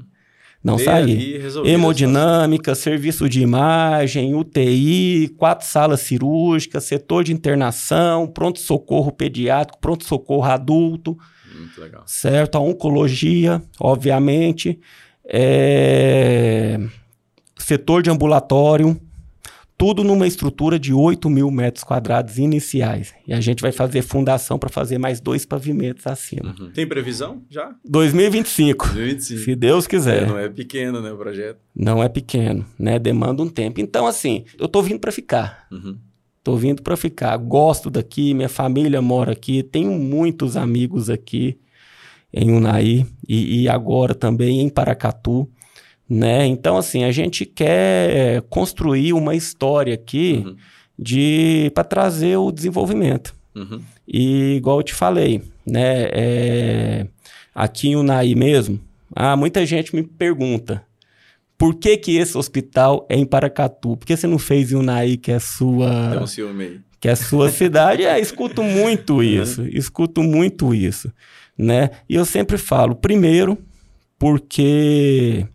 Não 0.63 0.79
sair. 0.79 1.45
Hemodinâmica, 1.63 2.73
serviço 2.73 3.29
de 3.29 3.39
imagem, 3.39 4.33
UTI, 4.33 5.29
quatro 5.37 5.67
salas 5.67 6.01
cirúrgicas, 6.01 6.83
setor 6.85 7.23
de 7.23 7.31
internação, 7.31 8.25
pronto-socorro 8.25 9.11
pediátrico, 9.11 9.79
pronto-socorro 9.79 10.43
adulto. 10.43 11.15
Muito 11.55 11.79
legal. 11.79 12.01
Certo? 12.07 12.55
A 12.55 12.59
oncologia, 12.59 13.61
obviamente. 13.79 14.79
É... 15.27 16.79
Setor 17.57 18.03
de 18.03 18.09
ambulatório, 18.09 18.99
tudo 19.77 20.03
numa 20.03 20.25
estrutura 20.25 20.79
de 20.79 20.93
8 20.93 21.29
mil 21.29 21.51
metros 21.51 21.83
quadrados 21.83 22.37
iniciais. 22.37 23.13
E 23.27 23.33
a 23.33 23.41
gente 23.41 23.61
vai 23.61 23.71
fazer 23.71 24.01
fundação 24.01 24.57
para 24.57 24.69
fazer 24.69 24.97
mais 24.97 25.19
dois 25.19 25.45
pavimentos 25.45 26.07
acima. 26.07 26.55
Uhum. 26.59 26.71
Tem 26.71 26.87
previsão 26.87 27.43
já? 27.49 27.75
2025. 27.83 28.85
2025. 28.87 29.43
Se 29.43 29.55
Deus 29.55 29.87
quiser. 29.87 30.23
É, 30.23 30.25
não 30.25 30.37
é 30.37 30.47
pequeno, 30.47 31.01
né, 31.01 31.11
o 31.11 31.17
projeto? 31.17 31.59
Não 31.75 32.01
é 32.01 32.07
pequeno, 32.07 32.65
né? 32.79 32.97
Demanda 32.99 33.41
um 33.41 33.49
tempo. 33.49 33.81
Então, 33.81 34.07
assim, 34.07 34.45
eu 34.57 34.67
tô 34.67 34.81
vindo 34.81 34.99
para 34.99 35.11
ficar. 35.11 35.67
Uhum. 35.71 35.97
Tô 36.43 36.55
vindo 36.55 36.81
para 36.81 36.95
ficar. 36.95 37.35
Gosto 37.37 37.89
daqui, 37.89 38.33
minha 38.33 38.49
família 38.49 39.01
mora 39.01 39.31
aqui, 39.31 39.63
tenho 39.63 39.91
muitos 39.91 40.55
amigos 40.55 41.09
aqui 41.09 41.57
em 42.35 42.51
Unai 42.51 43.05
e, 43.27 43.63
e 43.63 43.69
agora 43.69 44.13
também 44.13 44.61
em 44.61 44.69
Paracatu 44.69 45.49
né? 46.09 46.45
Então, 46.45 46.77
assim, 46.77 47.03
a 47.03 47.11
gente 47.11 47.45
quer 47.45 48.41
construir 48.43 49.13
uma 49.13 49.35
história 49.35 49.95
aqui 49.95 50.43
uhum. 50.45 50.55
de 50.97 51.71
para 51.73 51.83
trazer 51.83 52.37
o 52.37 52.51
desenvolvimento. 52.51 53.35
Uhum. 53.55 53.81
E 54.07 54.55
igual 54.55 54.77
eu 54.77 54.83
te 54.83 54.93
falei, 54.93 55.41
né? 55.65 56.09
É, 56.11 57.07
aqui 57.53 57.89
em 57.89 57.95
Unai 57.95 58.35
mesmo, 58.35 58.79
ah, 59.15 59.35
muita 59.35 59.65
gente 59.65 59.95
me 59.95 60.03
pergunta 60.03 60.85
por 61.57 61.75
que, 61.75 61.95
que 61.97 62.17
esse 62.17 62.37
hospital 62.37 63.05
é 63.09 63.15
em 63.15 63.25
Paracatu? 63.25 63.95
Por 63.95 64.05
que 64.05 64.15
você 64.15 64.27
não 64.27 64.37
fez 64.37 64.71
em 64.71 64.75
Unai, 64.75 65.17
que 65.17 65.31
é 65.31 65.39
sua. 65.39 66.11
Tem 66.11 66.19
um 66.19 66.27
ciúme 66.27 66.63
aí. 66.63 66.79
Que 66.99 67.07
é 67.07 67.15
sua 67.15 67.49
cidade? 67.49 68.03
é, 68.03 68.19
escuto 68.19 68.61
muito 68.61 69.23
isso. 69.23 69.61
Uhum. 69.61 69.69
Escuto 69.71 70.21
muito 70.21 70.73
isso. 70.73 71.11
Né? 71.57 71.89
E 72.09 72.15
eu 72.15 72.25
sempre 72.25 72.57
falo, 72.57 72.95
primeiro, 72.95 73.57
porque 74.19 75.47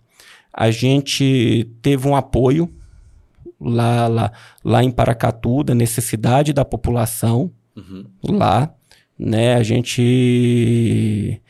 a 0.53 0.71
gente 0.71 1.71
teve 1.83 2.09
um 2.09 2.17
apoio 2.17 2.73
lá, 3.61 4.09
lá, 4.09 4.33
lá 4.65 4.83
em 4.83 4.91
Paracatu, 4.91 5.63
da 5.63 5.75
necessidade 5.75 6.53
da 6.53 6.65
população 6.65 7.51
uhum. 7.77 8.05
lá, 8.23 8.75
né? 9.19 9.55
A 9.55 9.63
gente 9.63 11.41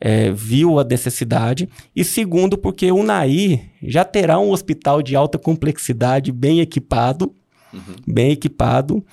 é, 0.00 0.30
viu 0.30 0.78
a 0.78 0.84
necessidade. 0.84 1.68
E 1.94 2.04
segundo, 2.04 2.56
porque 2.56 2.90
o 2.90 3.02
Naí 3.02 3.70
já 3.82 4.04
terá 4.04 4.38
um 4.38 4.50
hospital 4.50 5.02
de 5.02 5.14
alta 5.14 5.38
complexidade 5.38 6.32
bem 6.32 6.60
equipado, 6.60 7.34
uhum. 7.72 7.96
bem 8.06 8.32
equipado, 8.32 9.04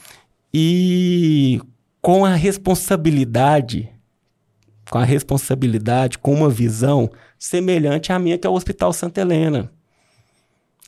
e 0.54 1.60
com 2.02 2.24
a 2.24 2.36
responsabilidade, 2.36 3.89
com 4.90 4.98
a 4.98 5.04
responsabilidade, 5.04 6.18
com 6.18 6.34
uma 6.34 6.50
visão 6.50 7.10
semelhante 7.38 8.12
à 8.12 8.20
minha, 8.20 8.38
que 8.38 8.46
é 8.46 8.50
o 8.50 8.54
Hospital 8.54 8.94
Santa 8.94 9.22
Helena. 9.22 9.72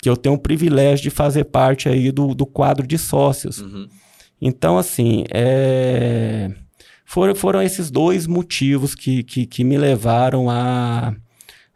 Que 0.02 0.10
eu 0.10 0.16
tenho 0.16 0.36
o 0.36 0.40
privilégio 0.40 1.04
de 1.04 1.10
fazer 1.10 1.46
parte 1.46 1.90
aí 1.90 2.12
do, 2.12 2.36
do 2.36 2.46
quadro 2.46 2.86
de 2.86 2.98
sócios. 2.98 3.60
Uhum. 3.60 3.88
Então, 4.40 4.78
assim, 4.78 5.24
é... 5.34 6.52
foram, 7.04 7.34
foram 7.34 7.62
esses 7.62 7.90
dois 7.90 8.28
motivos 8.28 8.94
que, 8.94 9.24
que, 9.24 9.48
que 9.48 9.64
me 9.64 9.78
levaram 9.78 10.50
a, 10.50 11.16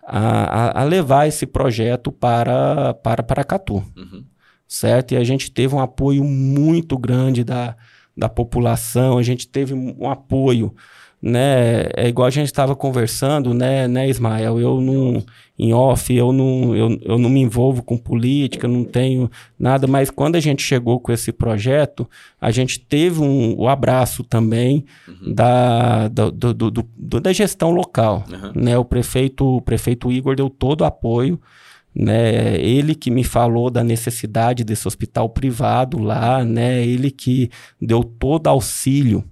a, 0.03 0.81
a, 0.81 0.83
levar 0.83 1.27
esse 1.27 1.47
projeto 1.47 2.11
para, 2.11 2.93
para 2.93 3.23
Paracatu. 3.23 3.83
Uhum. 3.97 4.23
Certo? 4.67 5.13
E 5.13 5.17
a 5.17 5.23
gente 5.23 5.51
teve 5.51 5.73
um 5.73 5.79
apoio 5.79 6.23
muito 6.23 6.97
grande 6.97 7.43
da, 7.43 7.75
da 8.15 8.29
população, 8.29 9.17
a 9.17 9.23
gente 9.23 9.47
teve 9.47 9.73
um 9.73 10.09
apoio 10.09 10.73
né? 11.21 11.89
É 11.95 12.07
igual 12.07 12.27
a 12.27 12.31
gente 12.31 12.47
estava 12.47 12.75
conversando, 12.75 13.53
né, 13.53 13.87
né, 13.87 14.09
Ismael? 14.09 14.59
Eu 14.59 14.81
não, 14.81 15.23
em 15.57 15.71
off, 15.71 16.11
eu 16.11 16.31
não, 16.33 16.75
eu, 16.75 16.97
eu 17.03 17.19
não 17.19 17.29
me 17.29 17.41
envolvo 17.41 17.83
com 17.83 17.95
política, 17.95 18.67
não 18.67 18.83
tenho 18.83 19.29
nada, 19.59 19.85
mas 19.85 20.09
quando 20.09 20.35
a 20.35 20.39
gente 20.39 20.63
chegou 20.63 20.99
com 20.99 21.11
esse 21.11 21.31
projeto, 21.31 22.09
a 22.39 22.49
gente 22.49 22.79
teve 22.79 23.21
um, 23.21 23.55
o 23.55 23.67
abraço 23.69 24.23
também 24.23 24.83
uhum. 25.07 25.33
da, 25.33 26.07
do, 26.07 26.31
do, 26.31 26.53
do, 26.53 26.89
do, 26.97 27.19
da 27.19 27.31
gestão 27.31 27.69
local, 27.69 28.23
uhum. 28.27 28.63
né? 28.63 28.77
O 28.77 28.83
prefeito, 28.83 29.45
o 29.57 29.61
prefeito 29.61 30.11
Igor 30.11 30.35
deu 30.35 30.49
todo 30.49 30.81
o 30.81 30.85
apoio, 30.85 31.39
né? 31.93 32.59
Ele 32.59 32.95
que 32.95 33.11
me 33.11 33.23
falou 33.23 33.69
da 33.69 33.83
necessidade 33.83 34.63
desse 34.63 34.87
hospital 34.87 35.29
privado 35.29 35.99
lá, 35.99 36.43
né? 36.43 36.83
Ele 36.83 37.11
que 37.11 37.51
deu 37.79 38.03
todo 38.03 38.47
auxílio 38.47 39.23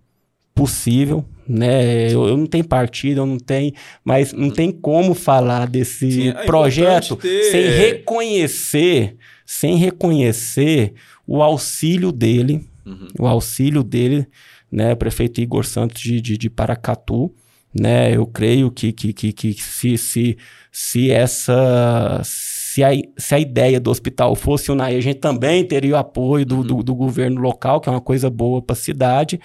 possível, 0.53 1.25
né? 1.49 2.13
Eu, 2.13 2.27
eu, 2.27 2.37
não 2.37 2.45
tenho 2.45 2.63
partido, 2.63 3.21
eu 3.21 3.25
não 3.25 3.39
tenho, 3.39 3.73
mas 4.05 4.31
não 4.31 4.51
tem 4.51 4.71
como 4.71 5.15
falar 5.15 5.67
desse 5.67 6.11
Sim, 6.11 6.29
é 6.29 6.45
projeto 6.45 7.15
ter... 7.15 7.43
sem 7.45 7.69
reconhecer, 7.69 9.15
sem 9.43 9.75
reconhecer 9.75 10.93
o 11.25 11.41
auxílio 11.41 12.11
dele, 12.11 12.67
uhum. 12.85 13.07
o 13.17 13.27
auxílio 13.27 13.81
dele, 13.81 14.27
né? 14.71 14.93
O 14.93 14.97
prefeito 14.97 15.41
Igor 15.41 15.65
Santos 15.65 15.99
de, 15.99 16.21
de, 16.21 16.37
de 16.37 16.49
Paracatu, 16.51 17.33
né? 17.73 18.15
Eu 18.15 18.27
creio 18.27 18.69
que, 18.69 18.93
que, 18.93 19.11
que, 19.11 19.33
que 19.33 19.53
se, 19.55 19.97
se, 19.97 20.37
se 20.71 21.09
essa 21.09 22.21
se 22.23 22.83
a, 22.83 22.91
se 23.17 23.33
a 23.33 23.39
ideia 23.39 23.79
do 23.79 23.89
hospital 23.89 24.35
fosse 24.35 24.71
unai, 24.71 24.95
a 24.95 25.01
gente 25.01 25.19
também 25.19 25.65
teria 25.65 25.95
o 25.95 25.97
apoio 25.97 26.45
do, 26.45 26.57
uhum. 26.57 26.63
do, 26.63 26.83
do 26.83 26.93
governo 26.93 27.41
local, 27.41 27.81
que 27.81 27.89
é 27.89 27.91
uma 27.91 27.99
coisa 27.99 28.29
boa 28.29 28.61
para 28.61 28.73
a 28.73 28.77
cidade, 28.77 29.39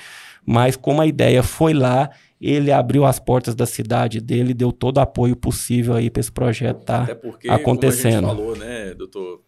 mas 0.47 0.77
como 0.77 1.01
a 1.01 1.07
ideia 1.07 1.43
foi 1.43 1.73
lá, 1.73 2.11
ele 2.41 2.71
abriu 2.71 3.05
as 3.05 3.19
portas 3.19 3.55
da 3.55 3.67
cidade 3.67 4.21
dele, 4.21 4.53
deu 4.53 4.71
todo 4.71 4.99
o 4.99 5.01
apoio 5.01 5.35
possível 5.35 5.95
aí 5.95 6.11
para 6.11 6.21
esse 6.21 6.33
projeto 6.33 6.81
estar 6.81 7.07
tá 7.07 7.15
porque, 7.15 7.49
acontecendo. 7.49 8.27
Como 8.27 8.33
a 8.33 8.35
gente 8.35 8.45
falou, 8.45 8.57
né, 8.57 8.95
doutor? 8.95 9.43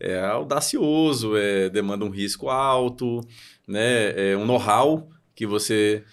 É, 0.00 0.12
é 0.12 0.20
audacioso, 0.20 1.36
é, 1.36 1.68
demanda 1.68 2.04
um 2.04 2.10
risco 2.10 2.48
alto, 2.48 3.20
né, 3.66 4.30
é 4.32 4.36
um 4.36 4.46
know-how 4.46 5.08
que 5.34 5.46
você 5.46 6.04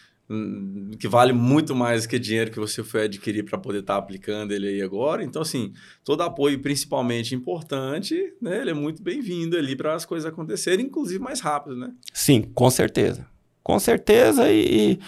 que 0.99 1.07
vale 1.07 1.32
muito 1.32 1.73
mais 1.73 2.05
que 2.05 2.19
dinheiro 2.19 2.51
que 2.51 2.59
você 2.59 2.84
foi 2.84 3.05
adquirir 3.05 3.43
para 3.43 3.57
poder 3.57 3.80
estar 3.80 3.93
tá 3.93 3.99
aplicando 3.99 4.51
ele 4.51 4.67
aí 4.67 4.82
agora. 4.82 5.23
Então, 5.23 5.41
assim, 5.41 5.71
todo 6.03 6.21
apoio, 6.21 6.59
principalmente 6.59 7.34
importante, 7.34 8.34
né? 8.41 8.59
Ele 8.59 8.71
é 8.71 8.73
muito 8.73 9.01
bem-vindo 9.01 9.57
ali 9.57 9.75
para 9.75 9.95
as 9.95 10.05
coisas 10.05 10.30
acontecerem, 10.30 10.86
inclusive 10.86 11.19
mais 11.19 11.39
rápido, 11.39 11.78
né? 11.78 11.91
Sim, 12.13 12.41
com 12.53 12.69
certeza. 12.69 13.25
Com 13.63 13.80
certeza 13.80 14.51
e, 14.51 14.99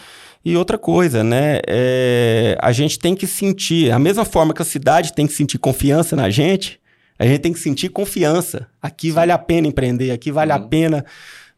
e 0.44 0.56
outra 0.56 0.78
coisa, 0.78 1.22
né? 1.22 1.60
É, 1.68 2.58
a 2.62 2.72
gente 2.72 2.98
tem 2.98 3.14
que 3.14 3.28
sentir, 3.28 3.92
a 3.92 4.00
mesma 4.00 4.24
forma 4.24 4.54
que 4.54 4.62
a 4.62 4.66
cidade 4.66 5.14
tem 5.14 5.28
que 5.28 5.34
sentir 5.34 5.58
confiança 5.58 6.16
na 6.16 6.30
gente, 6.30 6.80
a 7.18 7.26
gente 7.26 7.40
tem 7.40 7.52
que 7.52 7.60
sentir 7.60 7.90
confiança. 7.90 8.70
Aqui 8.82 9.12
vale 9.12 9.34
a 9.34 9.38
pena 9.38 9.68
empreender, 9.68 10.12
aqui 10.12 10.32
vale 10.32 10.54
uhum. 10.54 10.58
a 10.58 10.62
pena 10.62 11.06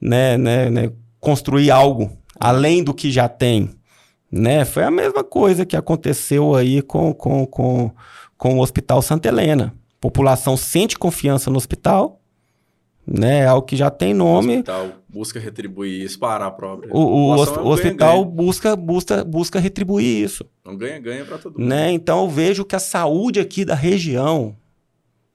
né, 0.02 0.36
né, 0.36 0.70
né, 0.72 0.92
construir 1.20 1.70
algo 1.70 2.18
além 2.42 2.84
do 2.84 2.94
que 2.94 3.12
já 3.12 3.30
tem. 3.30 3.70
Né? 4.32 4.66
Foi 4.66 4.84
a 4.84 4.92
mesma 4.92 5.24
coisa 5.24 5.66
que 5.66 5.76
aconteceu 5.78 6.56
aí 6.56 6.82
com, 6.82 7.14
com, 7.14 7.46
com, 7.46 7.92
com 8.38 8.58
o 8.58 8.62
Hospital 8.62 9.02
Santa 9.02 9.28
Helena. 9.28 9.74
A 9.98 10.02
população 10.02 10.58
sente 10.58 10.98
confiança 10.98 11.52
no 11.52 11.58
hospital, 11.58 12.20
né? 13.06 13.40
É 13.40 13.46
algo 13.46 13.66
que 13.66 13.76
já 13.76 13.92
tem 13.92 14.14
nome. 14.14 14.56
O 14.56 14.60
hospital 14.60 14.90
busca 15.08 15.40
retribuir 15.40 16.04
isso 16.04 16.18
para 16.18 16.48
a 16.48 16.52
própria. 16.52 16.90
O, 16.92 17.00
o, 17.00 17.36
o, 17.36 17.36
o 17.36 17.68
hospital 17.68 18.24
ganha, 18.24 18.36
busca, 18.36 18.76
busca, 18.76 19.24
busca 19.24 19.60
retribuir 19.60 20.24
isso. 20.24 20.46
Não 20.66 20.76
ganha, 20.76 21.00
ganha 21.00 21.26
para 21.26 21.38
todo 21.38 21.60
mundo. 21.60 21.68
Né? 21.68 21.92
Então 21.92 22.24
eu 22.24 22.30
vejo 22.30 22.66
que 22.66 22.76
a 22.76 22.80
saúde 22.80 23.40
aqui 23.40 23.64
da 23.64 23.76
região, 23.76 24.56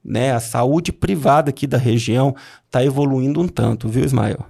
né? 0.03 0.33
A 0.33 0.39
saúde 0.39 0.91
privada 0.91 1.51
aqui 1.51 1.67
da 1.67 1.77
região 1.77 2.35
está 2.65 2.83
evoluindo 2.83 3.39
um 3.39 3.47
tanto, 3.47 3.87
viu, 3.87 4.03
Ismael? 4.03 4.45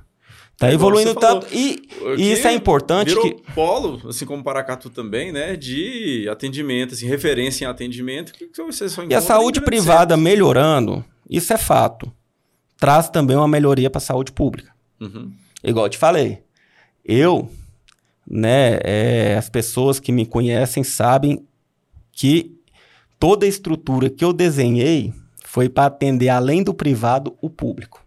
Está 0.57 0.73
evoluindo 0.73 1.13
tanto. 1.13 1.47
E, 1.51 1.87
e, 2.17 2.31
isso 2.31 2.47
é 2.47 2.53
importante. 2.53 3.09
Virou 3.09 3.35
que... 3.35 3.51
polo, 3.53 4.01
assim 4.09 4.25
como 4.25 4.43
Paracatu 4.43 4.89
também, 4.89 5.31
né? 5.31 5.55
De 5.55 6.27
atendimento, 6.29 6.95
assim, 6.95 7.05
referência 7.05 7.65
em 7.65 7.67
atendimento. 7.67 8.33
Que 8.33 8.63
vocês 8.63 8.91
só 8.91 9.03
e 9.03 9.13
a 9.13 9.21
saúde 9.21 9.61
privada 9.61 10.17
melhorando, 10.17 11.05
isso 11.29 11.53
é 11.53 11.57
fato 11.57 12.11
traz 12.77 13.09
também 13.09 13.35
uma 13.35 13.47
melhoria 13.47 13.89
para 13.89 13.97
a 13.97 14.01
saúde 14.01 14.31
pública. 14.31 14.71
Uhum. 14.99 15.31
Igual 15.63 15.87
eu 15.87 15.89
te 15.89 15.97
falei, 15.97 16.43
eu, 17.03 17.49
né, 18.25 18.79
é, 18.83 19.35
as 19.37 19.49
pessoas 19.49 19.99
que 19.99 20.11
me 20.11 20.25
conhecem 20.25 20.83
sabem 20.83 21.45
que 22.11 22.55
toda 23.19 23.45
a 23.45 23.49
estrutura 23.49 24.09
que 24.09 24.23
eu 24.23 24.31
desenhei 24.31 25.13
foi 25.43 25.67
para 25.67 25.87
atender, 25.87 26.29
além 26.29 26.63
do 26.63 26.73
privado, 26.73 27.35
o 27.41 27.49
público. 27.49 28.05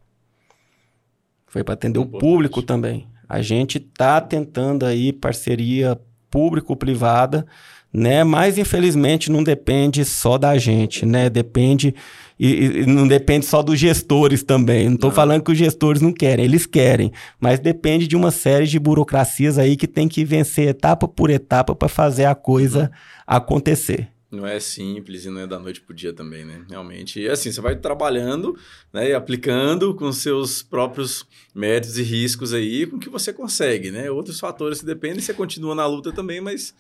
Foi 1.51 1.65
para 1.65 1.75
atender 1.75 1.99
o 1.99 2.07
público 2.07 2.63
também. 2.63 3.09
A 3.29 3.43
gente 3.43 3.79
está 3.79 4.21
tentando 4.21 4.87
aí 4.87 5.13
parceria 5.13 6.01
público-privada, 6.31 7.45
né? 7.93 8.23
Mas 8.23 8.57
infelizmente 8.57 9.33
não 9.33 9.43
depende 9.43 10.05
só 10.05 10.39
da 10.39 10.57
gente, 10.57 11.05
né? 11.05 11.29
Depende 11.29 11.93
e, 12.39 12.83
e 12.83 12.87
não 12.87 13.07
depende 13.07 13.47
só 13.47 13.63
dos 13.63 13.81
gestores 13.81 14.45
também. 14.45 14.87
Não 14.87 14.95
estou 14.95 15.11
falando 15.11 15.43
que 15.43 15.51
os 15.51 15.59
gestores 15.59 16.01
não 16.01 16.13
querem, 16.13 16.45
eles 16.45 16.67
querem, 16.67 17.11
mas 17.41 17.59
depende 17.59 18.07
de 18.07 18.15
uma 18.17 18.31
série 18.31 18.69
de 18.69 18.79
burocracias 18.79 19.59
aí 19.59 19.77
que 19.77 19.89
tem 19.89 20.07
que 20.07 20.25
vencer 20.25 20.69
etapa 20.69 21.09
por 21.09 21.31
etapa 21.31 21.75
para 21.75 21.89
fazer 21.89 22.27
a 22.27 22.35
coisa 22.37 22.83
uhum. 22.83 22.89
acontecer. 23.27 24.09
Não 24.31 24.47
é 24.47 24.61
simples 24.61 25.25
e 25.25 25.31
não 25.31 25.41
é 25.41 25.47
da 25.47 25.59
noite 25.59 25.81
pro 25.81 25.93
dia 25.93 26.13
também, 26.13 26.45
né? 26.45 26.65
Realmente, 26.69 27.27
assim, 27.29 27.51
você 27.51 27.61
vai 27.61 27.75
trabalhando, 27.75 28.57
né, 28.93 29.11
e 29.11 29.13
aplicando 29.13 29.93
com 29.93 30.13
seus 30.13 30.63
próprios 30.63 31.27
méritos 31.53 31.99
e 31.99 32.03
riscos 32.05 32.53
aí, 32.53 32.87
com 32.87 32.99
que 32.99 33.09
você 33.09 33.33
consegue, 33.33 33.91
né? 33.91 34.09
Outros 34.09 34.39
fatores 34.39 34.81
que 34.81 34.87
dependem, 34.87 35.21
você 35.21 35.35
continua 35.35 35.75
na 35.75 35.85
luta 35.85 36.13
também, 36.13 36.41
mas 36.41 36.73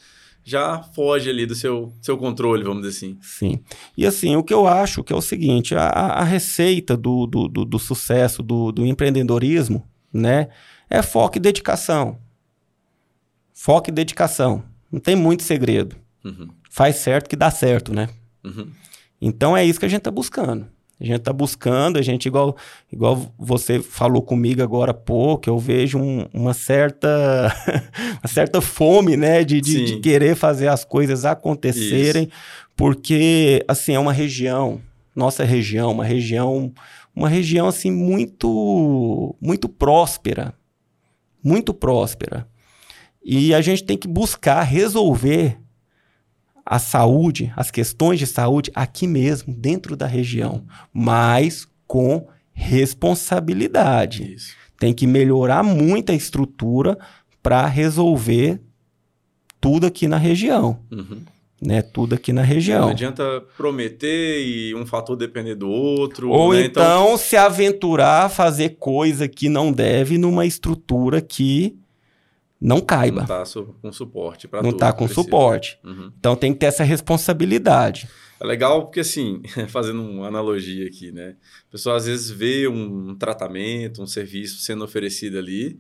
já 0.45 0.81
foge 0.81 1.29
ali 1.29 1.45
do 1.45 1.55
seu, 1.55 1.93
seu 2.01 2.17
controle, 2.17 2.63
vamos 2.63 2.83
dizer 2.83 2.97
assim. 2.97 3.19
Sim. 3.21 3.61
E 3.97 4.07
assim, 4.07 4.37
o 4.37 4.45
que 4.45 4.55
eu 4.55 4.69
acho 4.69 5.03
que 5.03 5.13
é 5.13 5.17
o 5.17 5.21
seguinte, 5.21 5.75
a, 5.75 5.89
a 5.89 6.25
receita 6.25 6.97
do, 6.97 7.27
do, 7.27 7.49
do, 7.49 7.65
do 7.65 7.79
sucesso, 7.79 8.43
do, 8.43 8.71
do 8.71 8.87
empreendedorismo, 8.87 9.89
né, 10.13 10.49
é 10.89 11.03
foco 11.03 11.37
e 11.37 11.41
dedicação. 11.41 12.19
Foco 13.53 13.91
e 13.91 13.93
dedicação. 13.93 14.65
Não 14.91 15.01
tem 15.01 15.15
muito 15.15 15.43
segredo. 15.43 15.97
Uhum. 16.25 16.49
Faz 16.71 16.97
certo 16.97 17.29
que 17.29 17.35
dá 17.35 17.51
certo, 17.51 17.93
né? 17.93 18.09
Uhum. 18.45 18.71
Então 19.21 19.57
é 19.57 19.65
isso 19.65 19.79
que 19.79 19.85
a 19.85 19.89
gente 19.89 19.99
está 19.99 20.11
buscando. 20.11 20.67
A 21.01 21.05
gente 21.05 21.17
está 21.17 21.33
buscando, 21.33 21.99
a 21.99 22.03
gente, 22.03 22.27
igual, 22.27 22.55
igual 22.93 23.33
você 23.39 23.81
falou 23.81 24.21
comigo 24.21 24.63
agora 24.63 24.91
há 24.91 24.95
pouco, 24.95 25.49
eu 25.49 25.59
vejo 25.59 25.99
um, 25.99 26.27
uma, 26.33 26.53
certa, 26.53 27.09
uma 28.23 28.29
certa 28.29 28.61
fome, 28.61 29.17
né, 29.17 29.43
de, 29.43 29.63
de, 29.63 29.85
de, 29.85 30.01
querer 30.01 30.37
fazer 30.37 30.69
as 30.69 30.85
coisas 30.85 31.25
acontecerem, 31.25 32.25
Isso. 32.25 32.33
porque, 32.77 33.65
assim, 33.67 33.95
é 33.95 33.99
uma 33.99 34.13
região, 34.13 34.79
nossa 35.17 35.43
região, 35.43 35.91
uma 35.91 36.05
região, 36.05 36.71
uma 37.17 37.31
região, 37.31 37.67
assim, 37.67 37.91
muito, 37.91 39.35
muito 39.41 39.71
próspera, 39.71 40.53
muito 41.43 41.73
próspera. 41.73 42.47
E 43.25 43.55
a 43.55 43.63
gente 43.63 43.85
tem 43.85 43.97
que 43.97 44.07
buscar 44.07 44.63
resolver 44.63 45.59
a 46.71 46.79
saúde, 46.79 47.53
as 47.57 47.69
questões 47.69 48.21
de 48.21 48.29
saúde 48.29 48.71
aqui 48.77 49.09
mesmo, 49.09 49.53
dentro 49.53 49.97
da 49.97 50.07
região, 50.07 50.65
mas 50.93 51.67
com 51.85 52.29
responsabilidade. 52.53 54.35
Isso. 54.35 54.55
Tem 54.79 54.95
que 54.95 55.05
melhorar 55.05 55.65
muito 55.65 56.13
a 56.13 56.15
estrutura 56.15 56.97
para 57.43 57.67
resolver 57.67 58.61
tudo 59.61 59.85
aqui 59.85 60.07
na 60.07 60.17
região. 60.17 60.79
Uhum. 60.93 61.23
Né, 61.61 61.83
tudo 61.83 62.15
aqui 62.15 62.33
na 62.33 62.41
região. 62.41 62.83
Não 62.83 62.91
adianta 62.91 63.43
prometer 63.57 64.41
e 64.41 64.73
um 64.75 64.87
fator 64.87 65.17
depender 65.17 65.57
do 65.57 65.69
outro. 65.69 66.31
Ou 66.31 66.53
né? 66.55 66.67
então, 66.67 66.83
então 66.83 67.19
se 67.19 67.37
aventurar 67.37 68.27
a 68.27 68.29
fazer 68.29 68.77
coisa 68.79 69.27
que 69.27 69.49
não 69.49 69.73
deve 69.73 70.17
numa 70.17 70.47
estrutura 70.47 71.21
que 71.21 71.80
não 72.61 72.81
caiba. 72.81 73.27
Não 73.27 73.43
está 73.43 73.63
com 73.81 73.93
suporte 73.93 74.47
para 74.47 74.63
Não 74.63 74.71
está 74.71 74.93
com 74.93 75.09
suporte. 75.09 75.79
Uhum. 75.83 76.13
Então 76.19 76.37
tem 76.37 76.53
que 76.53 76.59
ter 76.59 76.67
essa 76.67 76.85
responsabilidade. 76.85 78.09
É 78.39 78.47
legal 78.47 78.83
porque, 78.83 79.01
assim, 79.01 79.43
fazendo 79.69 80.03
uma 80.03 80.29
analogia 80.29 80.87
aqui, 80.87 81.11
né? 81.11 81.37
A 81.69 81.73
pessoa 81.73 81.97
às 81.97 82.07
vezes 82.07 82.31
vê 82.31 82.69
um 82.69 83.15
tratamento, 83.15 84.03
um 84.03 84.07
serviço 84.07 84.61
sendo 84.61 84.85
oferecido 84.85 85.39
ali, 85.39 85.79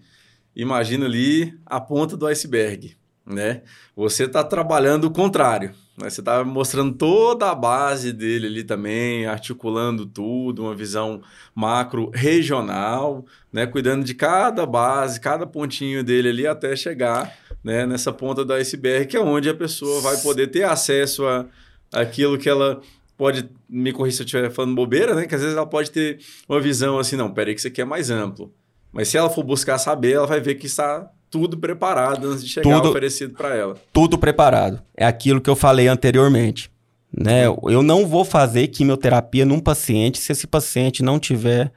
imagina 0.54 1.06
ali 1.06 1.58
a 1.66 1.80
ponta 1.80 2.16
do 2.16 2.26
iceberg, 2.26 2.96
né? 3.30 3.62
Você 3.96 4.24
está 4.24 4.42
trabalhando 4.44 5.04
o 5.04 5.10
contrário. 5.10 5.70
Né? 5.96 6.10
Você 6.10 6.20
está 6.20 6.44
mostrando 6.44 6.92
toda 6.92 7.50
a 7.50 7.54
base 7.54 8.12
dele 8.12 8.46
ali 8.46 8.64
também, 8.64 9.26
articulando 9.26 10.04
tudo, 10.04 10.62
uma 10.62 10.74
visão 10.74 11.22
macro 11.54 12.10
regional, 12.12 13.24
né? 13.52 13.66
cuidando 13.66 14.04
de 14.04 14.14
cada 14.14 14.66
base, 14.66 15.20
cada 15.20 15.46
pontinho 15.46 16.02
dele 16.02 16.28
ali 16.28 16.46
até 16.46 16.74
chegar 16.74 17.34
né? 17.62 17.86
nessa 17.86 18.12
ponta 18.12 18.44
do 18.44 18.52
iceberg, 18.52 19.06
que 19.06 19.16
é 19.16 19.20
onde 19.20 19.48
a 19.48 19.54
pessoa 19.54 20.00
vai 20.00 20.16
poder 20.18 20.48
ter 20.48 20.64
acesso 20.64 21.26
a 21.26 21.46
aquilo 21.92 22.38
que 22.38 22.48
ela 22.48 22.80
pode 23.16 23.50
me 23.68 23.92
corrigir 23.92 24.16
se 24.16 24.22
eu 24.22 24.24
estiver 24.24 24.50
falando 24.50 24.74
bobeira, 24.74 25.14
né? 25.14 25.26
Que 25.26 25.34
às 25.34 25.42
vezes 25.42 25.56
ela 25.56 25.66
pode 25.66 25.90
ter 25.90 26.20
uma 26.48 26.60
visão 26.60 26.98
assim, 26.98 27.16
não, 27.16 27.32
peraí 27.32 27.54
que 27.54 27.60
isso 27.60 27.68
aqui 27.68 27.80
é 27.80 27.84
mais 27.84 28.10
amplo. 28.10 28.52
Mas 28.92 29.08
se 29.08 29.16
ela 29.16 29.30
for 29.30 29.42
buscar 29.42 29.78
saber, 29.78 30.12
ela 30.12 30.26
vai 30.26 30.40
ver 30.40 30.54
que 30.54 30.66
está 30.66 31.10
tudo 31.30 31.56
preparado 31.56 32.28
antes 32.28 32.44
de 32.44 32.50
chegar 32.50 32.76
tudo, 32.76 32.90
oferecido 32.90 33.34
para 33.34 33.54
ela. 33.54 33.76
Tudo 33.92 34.18
preparado. 34.18 34.82
É 34.96 35.06
aquilo 35.06 35.40
que 35.40 35.48
eu 35.48 35.56
falei 35.56 35.86
anteriormente. 35.86 36.70
Né? 37.16 37.46
Eu 37.46 37.82
não 37.82 38.06
vou 38.06 38.24
fazer 38.24 38.68
quimioterapia 38.68 39.44
num 39.44 39.60
paciente 39.60 40.18
se 40.18 40.32
esse 40.32 40.46
paciente 40.46 41.02
não 41.02 41.18
tiver 41.18 41.72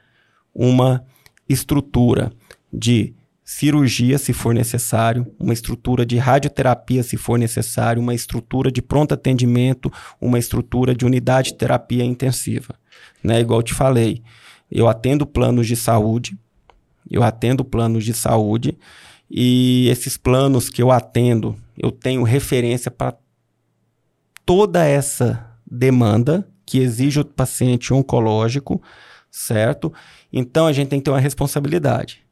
uma 0.54 1.04
estrutura 1.48 2.32
de 2.72 3.14
cirurgia, 3.44 4.16
se 4.16 4.32
for 4.32 4.54
necessário, 4.54 5.26
uma 5.38 5.52
estrutura 5.52 6.06
de 6.06 6.16
radioterapia, 6.16 7.02
se 7.02 7.16
for 7.16 7.38
necessário, 7.38 8.00
uma 8.00 8.14
estrutura 8.14 8.72
de 8.72 8.80
pronto 8.80 9.12
atendimento, 9.12 9.92
uma 10.20 10.38
estrutura 10.38 10.94
de 10.94 11.04
unidade 11.04 11.50
de 11.50 11.58
terapia 11.58 12.04
intensiva. 12.04 12.74
Né? 13.22 13.40
Igual 13.40 13.60
eu 13.60 13.64
te 13.64 13.74
falei, 13.74 14.22
eu 14.70 14.88
atendo 14.88 15.26
planos 15.26 15.66
de 15.66 15.76
saúde, 15.76 16.38
eu 17.10 17.22
atendo 17.22 17.64
planos 17.64 18.04
de 18.04 18.14
saúde 18.14 18.78
e 19.36 19.88
esses 19.88 20.16
planos 20.16 20.70
que 20.70 20.80
eu 20.80 20.92
atendo, 20.92 21.56
eu 21.76 21.90
tenho 21.90 22.22
referência 22.22 22.88
para 22.88 23.16
toda 24.46 24.84
essa 24.84 25.44
demanda 25.66 26.48
que 26.64 26.78
exige 26.78 27.18
o 27.18 27.24
paciente 27.24 27.92
oncológico, 27.92 28.80
certo? 29.28 29.92
Então 30.32 30.68
a 30.68 30.72
gente 30.72 30.86
tem 30.86 31.00
que 31.00 31.04
ter 31.06 31.10
uma 31.10 31.18
responsabilidade. 31.18 32.24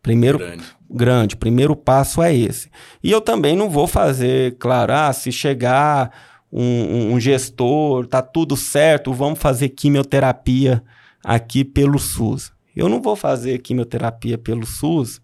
Primeiro, 0.00 0.38
grande. 0.38 0.64
grande. 0.88 1.36
Primeiro 1.36 1.74
passo 1.74 2.22
é 2.22 2.32
esse. 2.32 2.70
E 3.02 3.10
eu 3.10 3.20
também 3.20 3.56
não 3.56 3.68
vou 3.68 3.88
fazer, 3.88 4.56
claro, 4.56 4.92
ah, 4.92 5.12
se 5.12 5.32
chegar 5.32 6.12
um, 6.52 7.12
um 7.12 7.18
gestor, 7.18 8.06
tá 8.06 8.22
tudo 8.22 8.56
certo, 8.56 9.12
vamos 9.12 9.40
fazer 9.40 9.70
quimioterapia 9.70 10.80
aqui 11.24 11.64
pelo 11.64 11.98
SUS. 11.98 12.52
Eu 12.76 12.88
não 12.88 13.02
vou 13.02 13.16
fazer 13.16 13.58
quimioterapia 13.58 14.38
pelo 14.38 14.64
SUS 14.64 15.20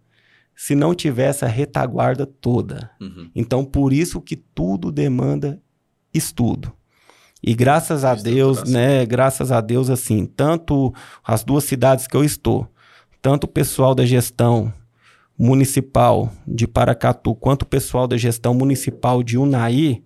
se 0.57 0.75
não 0.75 0.95
tiver 0.95 1.27
essa 1.27 1.47
retaguarda 1.47 2.25
toda. 2.25 2.91
Uhum. 2.99 3.31
Então, 3.35 3.63
por 3.63 3.93
isso 3.93 4.23
que 4.23 4.35
tudo 4.35 4.91
demanda 4.91 5.61
estudo. 6.15 6.73
E 7.43 7.55
graças 7.55 8.05
a 8.05 8.15
Deus, 8.15 8.65
né, 8.65 9.05
graças 9.05 9.53
a 9.53 9.61
Deus, 9.61 9.91
assim, 9.91 10.25
tanto 10.25 10.93
as 11.23 11.45
duas 11.45 11.65
cidades 11.65 12.07
que 12.07 12.17
eu 12.17 12.25
estou, 12.25 12.67
tanto 13.21 13.45
o 13.45 13.49
pessoal 13.49 13.95
da 13.95 14.07
gestão 14.07 14.73
municipal 15.39 16.33
de 16.49 16.67
Paracatu, 16.67 17.35
quanto 17.35 17.63
o 17.63 17.67
pessoal 17.67 18.09
da 18.09 18.17
gestão 18.17 18.55
municipal 18.55 19.23
de 19.23 19.37
Unai, 19.37 20.03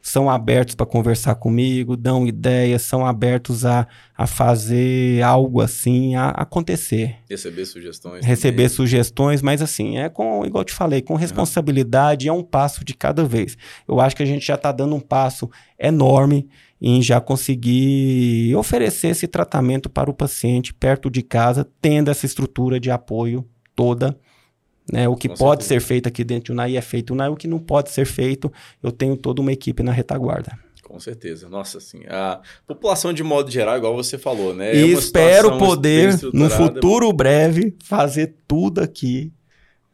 são 0.00 0.30
abertos 0.30 0.74
para 0.74 0.86
conversar 0.86 1.34
comigo, 1.34 1.96
dão 1.96 2.26
ideias, 2.26 2.82
são 2.82 3.04
abertos 3.04 3.64
a, 3.64 3.86
a 4.16 4.26
fazer 4.26 5.22
algo 5.22 5.60
assim 5.60 6.14
a 6.14 6.30
acontecer. 6.30 7.16
Receber 7.28 7.66
sugestões. 7.66 8.24
Receber 8.24 8.56
também. 8.56 8.68
sugestões, 8.68 9.42
mas 9.42 9.60
assim, 9.60 9.98
é 9.98 10.08
com, 10.08 10.44
igual 10.46 10.62
eu 10.62 10.66
te 10.66 10.72
falei, 10.72 11.02
com 11.02 11.14
responsabilidade, 11.14 12.30
uhum. 12.30 12.36
é 12.36 12.38
um 12.38 12.42
passo 12.42 12.84
de 12.84 12.94
cada 12.94 13.24
vez. 13.24 13.56
Eu 13.86 14.00
acho 14.00 14.16
que 14.16 14.22
a 14.22 14.26
gente 14.26 14.46
já 14.46 14.54
está 14.54 14.72
dando 14.72 14.94
um 14.94 15.00
passo 15.00 15.50
enorme 15.78 16.48
em 16.80 17.02
já 17.02 17.20
conseguir 17.20 18.54
oferecer 18.56 19.08
esse 19.08 19.28
tratamento 19.28 19.90
para 19.90 20.10
o 20.10 20.14
paciente 20.14 20.72
perto 20.72 21.10
de 21.10 21.22
casa, 21.22 21.68
tendo 21.80 22.10
essa 22.10 22.24
estrutura 22.24 22.80
de 22.80 22.90
apoio 22.90 23.46
toda 23.76 24.18
né? 24.92 25.08
O 25.08 25.16
que 25.16 25.28
Com 25.28 25.34
pode 25.36 25.64
certeza. 25.64 25.80
ser 25.80 25.86
feito 25.86 26.08
aqui 26.08 26.24
dentro 26.24 26.52
do 26.52 26.52
UNAI 26.54 26.76
é 26.76 26.80
feito 26.80 27.12
UNAI, 27.12 27.28
o 27.28 27.36
que 27.36 27.48
não 27.48 27.58
pode 27.58 27.90
ser 27.90 28.04
feito, 28.04 28.52
eu 28.82 28.90
tenho 28.90 29.16
toda 29.16 29.40
uma 29.40 29.52
equipe 29.52 29.82
na 29.82 29.92
retaguarda. 29.92 30.58
Com 30.82 30.98
certeza. 30.98 31.48
Nossa, 31.48 31.78
assim, 31.78 32.02
a 32.08 32.40
população 32.66 33.12
de 33.12 33.22
modo 33.22 33.48
geral, 33.48 33.76
igual 33.76 33.94
você 33.94 34.18
falou, 34.18 34.52
né? 34.52 34.72
É 34.72 34.76
e 34.76 34.92
espero 34.92 35.56
poder, 35.56 36.18
no 36.32 36.50
futuro 36.50 37.12
breve, 37.12 37.76
fazer 37.84 38.34
tudo 38.48 38.80
aqui 38.80 39.32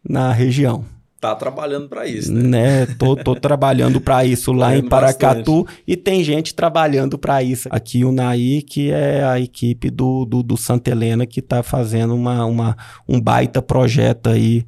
na 0.03 0.33
região. 0.33 0.87
Tá 1.21 1.35
trabalhando 1.35 1.89
para 1.89 2.07
isso, 2.07 2.33
né? 2.33 2.87
né? 2.87 2.87
Tô, 2.99 3.15
tô 3.15 3.35
trabalhando 3.41 4.01
para 4.01 4.25
isso 4.25 4.53
lá 4.53 4.77
em 4.77 4.83
Paracatu 4.83 5.65
bastante. 5.65 5.83
e 5.87 5.97
tem 5.97 6.25
gente 6.25 6.55
trabalhando 6.55 7.19
para 7.19 7.43
isso 7.43 7.69
aqui 7.71 8.05
o 8.05 8.13
Naí, 8.13 8.63
que 8.63 8.91
é 8.91 9.25
a 9.25 9.39
equipe 9.41 9.91
do, 9.91 10.25
do, 10.25 10.43
do 10.43 10.57
Santa 10.57 10.91
Helena 10.91 11.27
que 11.27 11.41
está 11.41 11.63
fazendo 11.63 12.15
uma, 12.15 12.45
uma, 12.47 12.77
um 13.09 13.21
baita 13.21 13.61
projeto 13.61 14.29
aí 14.29 14.65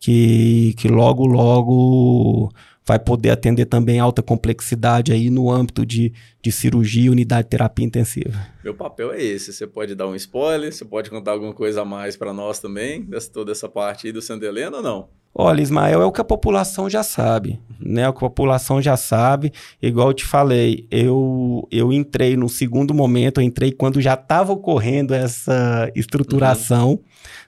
que, 0.00 0.74
que 0.78 0.88
logo, 0.88 1.26
logo 1.26 2.50
vai 2.84 2.98
poder 2.98 3.30
atender 3.30 3.66
também 3.66 4.00
alta 4.00 4.20
complexidade 4.20 5.12
aí 5.12 5.30
no 5.30 5.48
âmbito 5.48 5.86
de, 5.86 6.12
de 6.42 6.50
cirurgia 6.50 7.04
e 7.04 7.10
unidade 7.10 7.44
de 7.44 7.50
terapia 7.50 7.86
intensiva. 7.86 8.36
Meu 8.64 8.74
papel 8.74 9.12
é 9.12 9.22
esse. 9.22 9.52
Você 9.52 9.66
pode 9.66 9.94
dar 9.94 10.08
um 10.08 10.16
spoiler, 10.16 10.72
você 10.72 10.84
pode 10.84 11.08
contar 11.08 11.32
alguma 11.32 11.52
coisa 11.52 11.82
a 11.82 11.84
mais 11.84 12.16
para 12.16 12.32
nós 12.32 12.58
também, 12.58 13.02
dessa, 13.02 13.30
toda 13.30 13.52
essa 13.52 13.68
parte 13.68 14.08
aí 14.08 14.12
do 14.12 14.20
Santa 14.20 14.46
Helena 14.46 14.78
ou 14.78 14.82
não? 14.82 15.08
Olha, 15.32 15.62
Ismael, 15.62 16.02
é 16.02 16.04
o 16.04 16.10
que 16.10 16.20
a 16.20 16.24
população 16.24 16.90
já 16.90 17.04
sabe, 17.04 17.60
né? 17.78 18.08
O 18.08 18.12
que 18.12 18.18
a 18.18 18.28
população 18.28 18.82
já 18.82 18.96
sabe. 18.96 19.52
Igual 19.80 20.08
eu 20.08 20.14
te 20.14 20.24
falei, 20.24 20.88
eu, 20.90 21.68
eu 21.70 21.92
entrei 21.92 22.36
no 22.36 22.48
segundo 22.48 22.92
momento, 22.92 23.40
eu 23.40 23.44
entrei 23.44 23.70
quando 23.70 24.00
já 24.00 24.14
estava 24.14 24.52
ocorrendo 24.52 25.14
essa 25.14 25.88
estruturação, 25.94 26.90
uhum. 26.90 26.98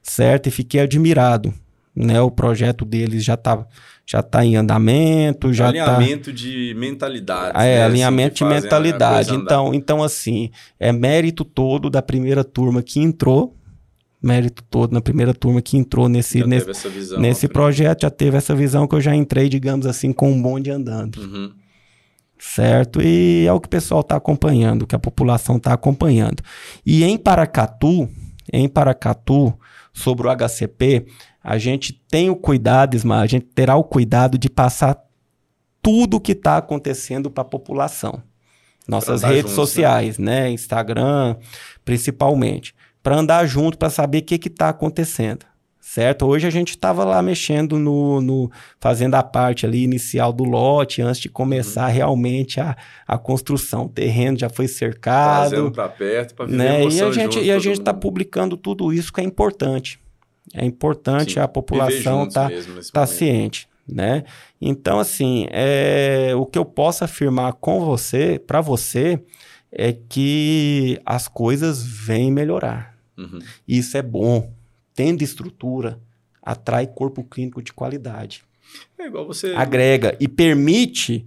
certo? 0.01 0.47
E 0.47 0.53
fiquei 0.53 0.81
admirado, 0.81 1.53
né? 1.95 2.21
O 2.21 2.31
projeto 2.31 2.85
deles 2.85 3.25
já 3.25 3.35
está 3.35 3.67
já 4.05 4.23
tá 4.23 4.45
em 4.45 4.57
andamento, 4.57 5.53
já 5.53 5.65
tá 5.65 5.71
alinhamento 5.71 6.31
tá... 6.31 6.37
de 6.37 6.75
mentalidade. 6.77 7.57
É, 7.57 7.79
né? 7.79 7.85
alinhamento 7.85 8.45
assim 8.45 8.55
de 8.55 8.63
mentalidade. 8.63 9.35
Então, 9.35 9.73
então, 9.73 10.03
assim, 10.03 10.51
é 10.79 10.93
mérito 10.93 11.45
todo 11.45 11.89
da 11.89 12.03
primeira 12.03 12.43
turma 12.43 12.83
que 12.83 13.01
entrou, 13.01 13.57
mérito 14.21 14.63
todo 14.65 14.93
na 14.93 15.01
primeira 15.01 15.33
turma 15.33 15.63
que 15.63 15.77
entrou 15.77 16.09
nesse, 16.09 16.45
nesse, 16.45 16.89
visão, 16.89 17.21
nesse 17.21 17.49
projeto, 17.49 18.03
já 18.03 18.11
teve 18.11 18.37
essa 18.37 18.55
visão 18.55 18.87
que 18.87 18.95
eu 18.95 19.01
já 19.01 19.15
entrei, 19.15 19.49
digamos 19.49 19.87
assim, 19.87 20.13
com 20.13 20.31
um 20.31 20.43
bonde 20.43 20.71
andando. 20.71 21.17
Uhum. 21.19 21.53
Certo? 22.39 23.01
E 23.01 23.47
é 23.47 23.53
o 23.53 23.61
que 23.61 23.67
o 23.67 23.71
pessoal 23.71 24.01
está 24.01 24.17
acompanhando, 24.17 24.85
que 24.85 24.97
a 24.97 24.99
população 24.99 25.59
está 25.59 25.73
acompanhando. 25.73 26.43
E 26.85 27.05
em 27.05 27.17
Paracatu, 27.17 28.11
em 28.53 28.69
Paracatu, 28.69 29.55
sobre 29.93 30.27
o 30.27 30.31
HCP, 30.31 31.07
a 31.43 31.59
gente 31.59 31.93
tem 31.93 32.31
o 32.31 32.37
cuidado, 32.37 32.95
Isma, 32.95 33.21
a 33.21 33.27
gente 33.27 33.47
terá 33.47 33.77
o 33.77 33.85
cuidado 33.85 34.39
de 34.39 34.49
passar 34.49 34.97
tudo 35.81 36.19
o 36.19 36.21
que 36.21 36.33
está 36.33 36.57
acontecendo 36.57 37.31
para 37.31 37.43
a 37.43 37.47
população. 37.47 38.23
Nossas 38.87 39.23
redes 39.23 39.43
juntos, 39.43 39.53
né? 39.53 39.57
sociais, 39.57 40.19
né? 40.19 40.41
né? 40.43 40.51
Instagram, 40.51 41.37
principalmente 41.85 42.75
para 43.03 43.17
andar 43.17 43.45
junto, 43.47 43.77
para 43.77 43.91
saber 43.91 44.19
o 44.19 44.23
que 44.23 44.49
está 44.49 44.69
acontecendo. 44.69 45.45
Certo? 45.81 46.25
Hoje 46.27 46.47
a 46.47 46.51
gente 46.51 46.71
estava 46.71 47.05
lá 47.05 47.21
mexendo 47.21 47.77
no, 47.77 48.21
no, 48.21 48.51
fazendo 48.81 49.17
a 49.17 49.23
parte 49.23 49.67
ali 49.67 49.83
inicial 49.83 50.33
do 50.33 50.45
lote, 50.45 51.03
antes 51.03 51.21
de 51.21 51.29
começar 51.29 51.89
uhum. 51.89 51.93
realmente 51.93 52.61
a, 52.61 52.77
a 53.07 53.19
construção. 53.19 53.87
O 53.87 53.89
terreno 53.89 54.39
já 54.39 54.49
foi 54.49 54.69
cercado. 54.69 55.51
Trazendo 55.51 55.73
para 55.73 55.89
perto, 55.89 56.35
para 56.35 56.47
né? 56.47 56.85
E 56.85 57.03
a 57.03 57.11
gente 57.11 57.41
E 57.41 57.51
a 57.51 57.59
gente 57.59 57.81
está 57.81 57.93
publicando 57.93 58.57
tudo 58.57 58.93
isso 58.93 59.13
que 59.13 59.21
é 59.21 59.25
importante. 59.25 59.99
É 60.55 60.65
importante 60.65 61.35
Sim, 61.35 61.41
a 61.41 61.49
população 61.49 62.27
estar 62.27 62.51
tá, 62.51 62.57
tá 62.93 63.07
ciente. 63.07 63.69
Né? 63.87 64.25
Então, 64.61 64.99
assim, 64.99 65.47
é, 65.51 66.33
o 66.37 66.47
que 66.47 66.59
eu 66.59 66.65
posso 66.65 67.05
afirmar 67.05 67.55
com 67.55 67.85
você, 67.85 68.39
para 68.39 68.61
você, 68.61 69.21
é 69.71 69.93
que 69.93 71.01
as 71.05 71.27
coisas 71.29 71.83
vêm 71.83 72.31
melhorar. 72.31 72.97
Uhum. 73.17 73.41
Isso 73.67 73.97
é 73.97 74.03
bom. 74.03 74.53
Tendo 74.95 75.23
estrutura, 75.23 75.99
atrai 76.43 76.87
corpo 76.87 77.25
clínico 77.25 77.63
de 77.63 77.73
qualidade. 77.73 78.45
É 78.99 79.07
igual 79.07 79.27
você. 79.27 79.55
Agrega 79.55 80.17
e 80.21 80.29
permite 80.29 81.27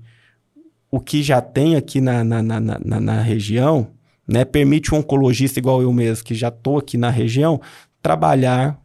o 0.89 0.99
que 0.99 1.21
já 1.21 1.41
tem 1.41 1.75
aqui 1.75 1.99
na, 1.99 2.23
na, 2.23 2.41
na, 2.41 2.59
na, 2.59 2.99
na 2.99 3.21
região, 3.21 3.91
né? 4.27 4.45
Permite 4.45 4.93
um 4.93 4.99
oncologista 4.99 5.59
igual 5.59 5.81
eu 5.81 5.91
mesmo, 5.91 6.23
que 6.23 6.33
já 6.33 6.47
estou 6.47 6.77
aqui 6.77 6.97
na 6.97 7.09
região, 7.09 7.59
trabalhar 8.01 8.79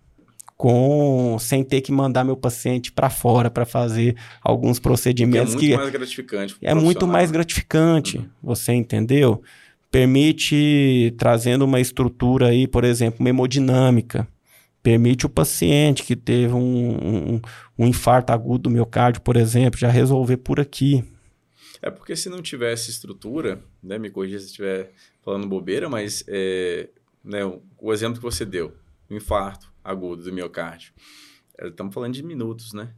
com 0.60 1.38
sem 1.40 1.64
ter 1.64 1.80
que 1.80 1.90
mandar 1.90 2.22
meu 2.22 2.36
paciente 2.36 2.92
para 2.92 3.08
fora 3.08 3.50
para 3.50 3.64
fazer 3.64 4.14
alguns 4.42 4.78
procedimentos 4.78 5.54
que 5.54 5.72
é 5.72 5.76
muito 5.76 5.78
que 5.78 5.82
mais 5.82 5.90
gratificante. 5.90 6.56
É 6.60 6.74
muito 6.74 7.06
mais 7.06 7.30
gratificante, 7.30 8.18
uhum. 8.18 8.28
você 8.42 8.74
entendeu? 8.74 9.42
permite 9.90 11.12
trazendo 11.18 11.64
uma 11.64 11.80
estrutura 11.80 12.48
aí, 12.48 12.68
por 12.68 12.84
exemplo, 12.84 13.20
uma 13.20 13.30
hemodinâmica. 13.30 14.28
Permite 14.82 15.26
o 15.26 15.30
paciente 15.30 16.04
que 16.04 16.14
teve 16.14 16.52
um, 16.52 17.34
um, 17.34 17.40
um 17.78 17.86
infarto 17.86 18.32
agudo 18.32 18.64
do 18.64 18.70
miocárdio, 18.70 19.22
por 19.22 19.36
exemplo, 19.36 19.80
já 19.80 19.88
resolver 19.88 20.36
por 20.36 20.60
aqui. 20.60 21.02
É 21.82 21.90
porque 21.90 22.14
se 22.14 22.28
não 22.28 22.42
tivesse 22.42 22.90
estrutura, 22.90 23.62
né, 23.82 23.98
me 23.98 24.10
corrija 24.10 24.38
se 24.38 24.46
estiver 24.46 24.92
falando 25.22 25.48
bobeira, 25.48 25.88
mas 25.88 26.22
é, 26.28 26.88
né, 27.24 27.40
o 27.78 27.92
exemplo 27.92 28.18
que 28.18 28.22
você 28.22 28.44
deu, 28.44 28.74
o 29.08 29.14
infarto 29.14 29.69
agudo 29.82 30.24
do 30.24 30.32
miocárdio, 30.32 30.92
é, 31.58 31.68
estamos 31.68 31.92
falando 31.92 32.14
de 32.14 32.22
minutos, 32.22 32.72
né? 32.72 32.90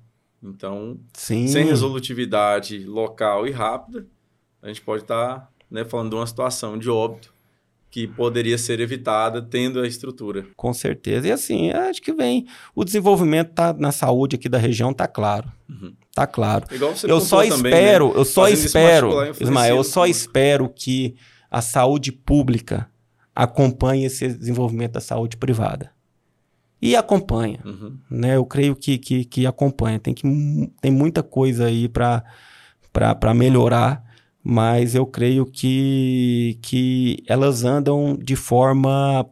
Então, 0.43 0.99
Sim. 1.15 1.47
sem 1.47 1.65
resolutividade 1.65 2.85
local 2.85 3.47
e 3.47 3.51
rápida, 3.51 4.07
a 4.61 4.69
gente 4.69 4.83
pode 4.83 5.03
estar 5.03 5.39
tá 5.39 5.49
né, 5.71 5.85
falando 5.85 6.11
de 6.11 6.17
uma 6.17 6.27
situação 6.27 6.77
de 6.77 6.91
óbito 6.91 7.33
que 7.93 8.07
poderia 8.09 8.57
ser 8.57 8.81
evitada 8.81 9.43
tendo 9.43 9.79
a 9.79 9.87
estrutura. 9.87 10.47
Com 10.57 10.73
certeza. 10.73 11.29
E 11.29 11.31
assim, 11.31 11.71
acho 11.71 12.01
que 12.01 12.13
vem. 12.13 12.47
O 12.75 12.85
desenvolvimento 12.85 13.53
tá 13.53 13.73
na 13.75 13.93
saúde 13.93 14.37
aqui 14.37 14.49
da 14.49 14.57
região 14.57 14.95
tá 14.95 15.07
claro. 15.07 15.53
Uhum. 15.69 15.93
Tá 16.15 16.27
claro. 16.27 16.67
Eu 17.07 17.21
só 17.21 17.43
também, 17.43 17.71
espero, 17.71 18.09
né? 18.09 18.15
eu 18.17 18.25
só 18.25 18.43
Fazendo 18.43 18.67
espero, 18.67 19.11
Ismael, 19.39 19.77
eu 19.77 19.85
só 19.85 20.07
espero 20.07 20.71
que 20.71 21.17
a 21.51 21.61
saúde 21.61 22.11
pública 22.11 22.89
acompanhe 23.35 24.07
esse 24.07 24.27
desenvolvimento 24.27 24.93
da 24.93 25.01
saúde 25.01 25.37
privada. 25.37 25.91
E 26.83 26.97
acompanha. 26.97 27.61
Uhum. 27.65 27.97
Né? 28.11 28.37
Eu 28.37 28.45
creio 28.45 28.75
que, 28.75 28.99
que, 28.99 29.25
que 29.25 29.47
acompanha. 29.47 30.01
Tem, 30.01 30.13
que, 30.13 30.27
tem 30.81 30.91
muita 30.91 31.23
coisa 31.23 31.67
aí 31.67 31.89
para 31.89 32.25
melhorar 33.35 34.05
mas 34.43 34.95
eu 34.95 35.07
creio 35.07 35.47
que, 35.47 36.59
que 36.63 37.23
elas 37.29 37.65
andam 37.65 38.19
de 38.21 38.35
forma 38.35 39.25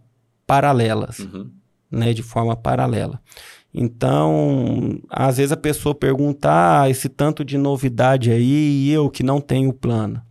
paralelas, 0.47 1.19
uhum. 1.19 1.51
né? 1.91 2.13
De 2.13 2.23
forma 2.23 2.55
paralela. 2.55 3.21
Então, 3.73 5.01
às 5.09 5.37
vezes 5.37 5.53
a 5.53 5.57
pessoa 5.57 5.95
pergunta, 5.95 6.83
ah, 6.83 6.91
esse 6.91 7.09
tanto 7.09 7.45
de 7.45 7.57
novidade 7.57 8.31
aí 8.31 8.87
e 8.87 8.91
eu 8.91 9.09
que 9.11 9.23
não 9.23 9.41
tenho 9.41 9.73
plano, 9.73 10.23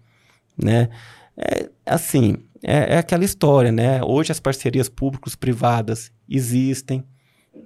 né? 0.58 0.90
É, 1.38 1.70
assim, 1.90 2.38
é, 2.64 2.96
é 2.96 2.98
aquela 2.98 3.26
história, 3.26 3.72
né? 3.72 4.02
Hoje 4.04 4.32
as 4.32 4.40
parcerias 4.40 4.88
públicos-privadas 4.90 6.12
existem, 6.30 7.04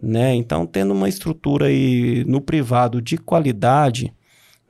né? 0.01 0.33
Então, 0.33 0.65
tendo 0.65 0.93
uma 0.93 1.09
estrutura 1.09 1.67
aí 1.67 2.23
no 2.25 2.41
privado 2.41 3.01
de 3.01 3.17
qualidade, 3.17 4.13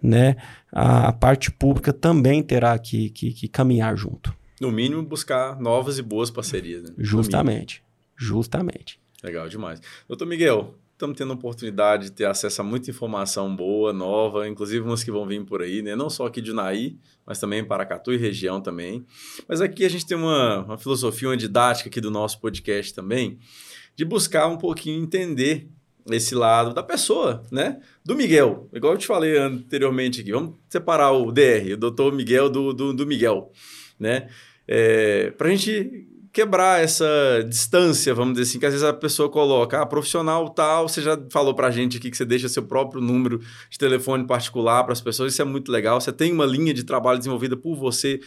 né? 0.01 0.35
a, 0.73 1.09
a 1.09 1.13
parte 1.13 1.51
pública 1.51 1.93
também 1.93 2.41
terá 2.41 2.77
que, 2.79 3.11
que, 3.11 3.31
que, 3.31 3.47
caminhar 3.47 3.95
junto. 3.95 4.35
No 4.59 4.71
mínimo, 4.71 5.03
buscar 5.03 5.59
novas 5.59 5.99
e 5.99 6.01
boas 6.01 6.31
parcerias. 6.31 6.83
Né? 6.83 6.89
Justamente. 6.97 7.83
Justamente. 8.15 8.99
Legal 9.23 9.47
demais. 9.47 9.79
Doutor 10.07 10.25
Miguel, 10.25 10.75
estamos 10.93 11.17
tendo 11.17 11.31
a 11.31 11.35
oportunidade 11.35 12.05
de 12.05 12.11
ter 12.11 12.25
acesso 12.25 12.61
a 12.61 12.63
muita 12.63 12.89
informação 12.89 13.53
boa, 13.53 13.91
nova, 13.91 14.47
inclusive 14.47 14.85
umas 14.85 15.03
que 15.03 15.11
vão 15.11 15.25
vir 15.25 15.43
por 15.43 15.61
aí, 15.61 15.81
né? 15.81 15.95
Não 15.95 16.09
só 16.09 16.27
aqui 16.27 16.41
de 16.41 16.51
Unaí, 16.51 16.97
mas 17.25 17.39
também 17.39 17.63
Paracatu 17.65 18.13
e 18.13 18.17
região 18.17 18.61
também. 18.61 19.05
Mas 19.47 19.59
aqui 19.59 19.83
a 19.85 19.89
gente 19.89 20.05
tem 20.05 20.15
uma, 20.15 20.63
uma 20.63 20.77
filosofia, 20.77 21.29
uma 21.29 21.37
didática 21.37 21.89
aqui 21.89 21.99
do 21.99 22.11
nosso 22.11 22.39
podcast 22.39 22.93
também, 22.93 23.39
de 23.95 24.05
buscar 24.05 24.47
um 24.47 24.57
pouquinho 24.57 25.03
entender 25.03 25.67
esse 26.11 26.35
lado 26.35 26.73
da 26.73 26.83
pessoa, 26.83 27.43
né? 27.51 27.79
Do 28.03 28.15
Miguel, 28.15 28.69
igual 28.73 28.93
eu 28.93 28.99
te 28.99 29.07
falei 29.07 29.37
anteriormente 29.37 30.21
aqui. 30.21 30.31
Vamos 30.31 30.55
separar 30.69 31.11
o 31.11 31.31
DR, 31.31 31.73
o 31.73 31.77
doutor 31.77 32.13
Miguel 32.13 32.49
do, 32.49 32.73
do, 32.73 32.93
do 32.93 33.05
Miguel, 33.05 33.51
né? 33.99 34.29
É, 34.67 35.31
para 35.31 35.47
a 35.47 35.51
gente 35.51 36.07
quebrar 36.33 36.83
essa 36.83 37.05
distância, 37.47 38.11
vamos 38.11 38.33
dizer 38.33 38.49
assim, 38.49 38.59
que 38.59 38.65
às 38.65 38.73
vezes 38.73 38.85
a 38.85 38.91
pessoa 38.91 39.29
coloca, 39.29 39.79
ah, 39.79 39.85
profissional 39.85 40.49
tal, 40.49 40.89
você 40.89 40.99
já 40.99 41.15
falou 41.29 41.53
para 41.53 41.67
a 41.67 41.71
gente 41.71 41.97
aqui 41.97 42.09
que 42.09 42.17
você 42.17 42.25
deixa 42.25 42.49
seu 42.49 42.63
próprio 42.63 42.99
número 42.99 43.39
de 43.69 43.77
telefone 43.77 44.25
particular 44.25 44.83
para 44.83 44.93
as 44.93 44.99
pessoas, 44.99 45.31
isso 45.31 45.41
é 45.43 45.45
muito 45.45 45.71
legal. 45.71 46.01
Você 46.01 46.11
tem 46.11 46.33
uma 46.33 46.45
linha 46.45 46.73
de 46.73 46.83
trabalho 46.83 47.19
desenvolvida 47.19 47.55
por 47.55 47.75
você, 47.75 48.19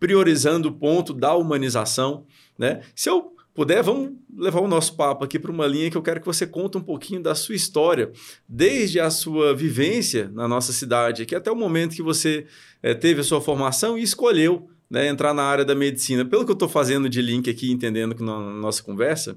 priorizando 0.00 0.68
o 0.68 0.72
ponto 0.72 1.14
da 1.14 1.36
humanização, 1.36 2.26
né? 2.58 2.80
Se 2.96 3.08
eu 3.08 3.32
puder, 3.54 3.80
vamos 3.80 4.14
levar 4.36 4.60
o 4.60 4.68
nosso 4.68 4.96
papo 4.96 5.24
aqui 5.24 5.38
para 5.38 5.52
uma 5.52 5.68
linha 5.68 5.88
que 5.88 5.96
eu 5.96 6.02
quero 6.02 6.20
que 6.20 6.26
você 6.26 6.48
conte 6.48 6.76
um 6.76 6.82
pouquinho 6.82 7.22
da 7.22 7.34
sua 7.36 7.54
história, 7.54 8.10
desde 8.48 8.98
a 8.98 9.08
sua 9.08 9.54
vivência 9.54 10.28
na 10.34 10.48
nossa 10.48 10.72
cidade, 10.72 11.22
aqui 11.22 11.34
até 11.34 11.50
o 11.50 11.56
momento 11.56 11.94
que 11.94 12.02
você 12.02 12.44
é, 12.82 12.92
teve 12.92 13.20
a 13.20 13.24
sua 13.24 13.40
formação 13.40 13.96
e 13.96 14.02
escolheu 14.02 14.68
né, 14.90 15.08
entrar 15.08 15.34
na 15.34 15.42
área 15.42 15.64
da 15.64 15.74
medicina. 15.74 16.24
Pelo 16.24 16.44
que 16.44 16.50
eu 16.50 16.54
estou 16.54 16.68
fazendo 16.68 17.08
de 17.08 17.20
link 17.20 17.50
aqui, 17.50 17.70
entendendo 17.70 18.14
que 18.14 18.22
na 18.22 18.38
nossa 18.38 18.82
conversa, 18.82 19.36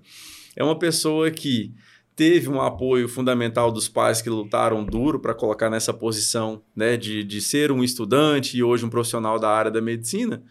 é 0.56 0.64
uma 0.64 0.78
pessoa 0.78 1.32
que 1.32 1.74
teve 2.16 2.50
um 2.50 2.62
apoio 2.62 3.08
fundamental 3.08 3.72
dos 3.72 3.88
pais 3.88 4.22
que 4.22 4.30
lutaram 4.30 4.84
duro 4.84 5.20
para 5.20 5.34
colocar 5.34 5.70
nessa 5.70 5.94
posição 5.94 6.62
né, 6.76 6.98
de, 6.98 7.24
de 7.24 7.40
ser 7.40 7.72
um 7.72 7.84
estudante 7.84 8.58
e 8.58 8.64
hoje 8.64 8.86
um 8.86 8.90
profissional 8.90 9.40
da 9.40 9.50
área 9.50 9.72
da 9.72 9.82
medicina, 9.82 10.44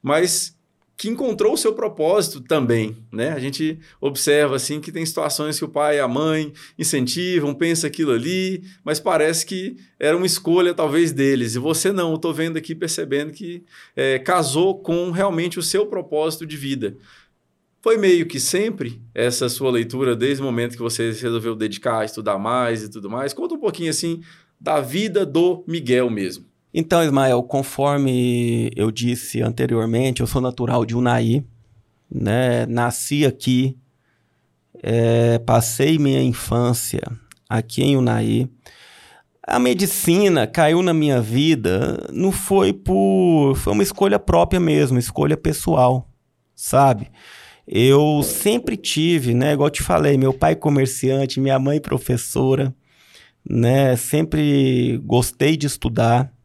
mas 0.00 0.55
que 0.96 1.10
encontrou 1.10 1.52
o 1.52 1.58
seu 1.58 1.74
propósito 1.74 2.40
também, 2.40 2.96
né? 3.12 3.32
A 3.32 3.38
gente 3.38 3.78
observa 4.00 4.56
assim 4.56 4.80
que 4.80 4.90
tem 4.90 5.04
situações 5.04 5.58
que 5.58 5.64
o 5.64 5.68
pai 5.68 5.96
e 5.96 6.00
a 6.00 6.08
mãe 6.08 6.52
incentivam, 6.78 7.54
pensa 7.54 7.86
aquilo 7.86 8.12
ali, 8.12 8.64
mas 8.82 8.98
parece 8.98 9.44
que 9.44 9.76
era 10.00 10.16
uma 10.16 10.24
escolha 10.24 10.72
talvez 10.72 11.12
deles 11.12 11.54
e 11.54 11.58
você 11.58 11.92
não. 11.92 12.14
Estou 12.14 12.32
vendo 12.32 12.56
aqui 12.56 12.74
percebendo 12.74 13.32
que 13.32 13.62
é, 13.94 14.18
casou 14.18 14.78
com 14.80 15.10
realmente 15.10 15.58
o 15.58 15.62
seu 15.62 15.86
propósito 15.86 16.46
de 16.46 16.56
vida. 16.56 16.96
Foi 17.82 17.98
meio 17.98 18.26
que 18.26 18.40
sempre 18.40 19.00
essa 19.14 19.48
sua 19.50 19.70
leitura, 19.70 20.16
desde 20.16 20.42
o 20.42 20.46
momento 20.46 20.72
que 20.72 20.82
você 20.82 21.12
resolveu 21.12 21.54
dedicar 21.54 22.04
estudar 22.04 22.38
mais 22.38 22.82
e 22.82 22.90
tudo 22.90 23.10
mais? 23.10 23.34
Conta 23.34 23.54
um 23.54 23.60
pouquinho 23.60 23.90
assim 23.90 24.22
da 24.58 24.80
vida 24.80 25.26
do 25.26 25.62
Miguel 25.68 26.08
mesmo. 26.08 26.46
Então, 26.78 27.02
Ismael, 27.02 27.42
conforme 27.42 28.70
eu 28.76 28.90
disse 28.90 29.40
anteriormente, 29.40 30.20
eu 30.20 30.26
sou 30.26 30.42
natural 30.42 30.84
de 30.84 30.94
Unai, 30.94 31.42
né? 32.10 32.66
Nasci 32.66 33.24
aqui, 33.24 33.78
é, 34.82 35.38
passei 35.38 35.98
minha 35.98 36.22
infância 36.22 37.00
aqui 37.48 37.82
em 37.82 37.96
Unai. 37.96 38.46
A 39.42 39.58
medicina 39.58 40.46
caiu 40.46 40.82
na 40.82 40.92
minha 40.92 41.18
vida, 41.18 42.06
não 42.12 42.30
foi 42.30 42.74
por. 42.74 43.54
Foi 43.54 43.72
uma 43.72 43.82
escolha 43.82 44.18
própria 44.18 44.60
mesmo, 44.60 44.98
escolha 44.98 45.34
pessoal, 45.34 46.06
sabe? 46.54 47.10
Eu 47.66 48.22
sempre 48.22 48.76
tive, 48.76 49.32
né? 49.32 49.54
Igual 49.54 49.68
eu 49.68 49.72
te 49.72 49.82
falei, 49.82 50.18
meu 50.18 50.34
pai 50.34 50.54
comerciante, 50.54 51.40
minha 51.40 51.58
mãe 51.58 51.80
professora, 51.80 52.74
né? 53.48 53.96
Sempre 53.96 55.00
gostei 55.06 55.56
de 55.56 55.66
estudar, 55.66 56.35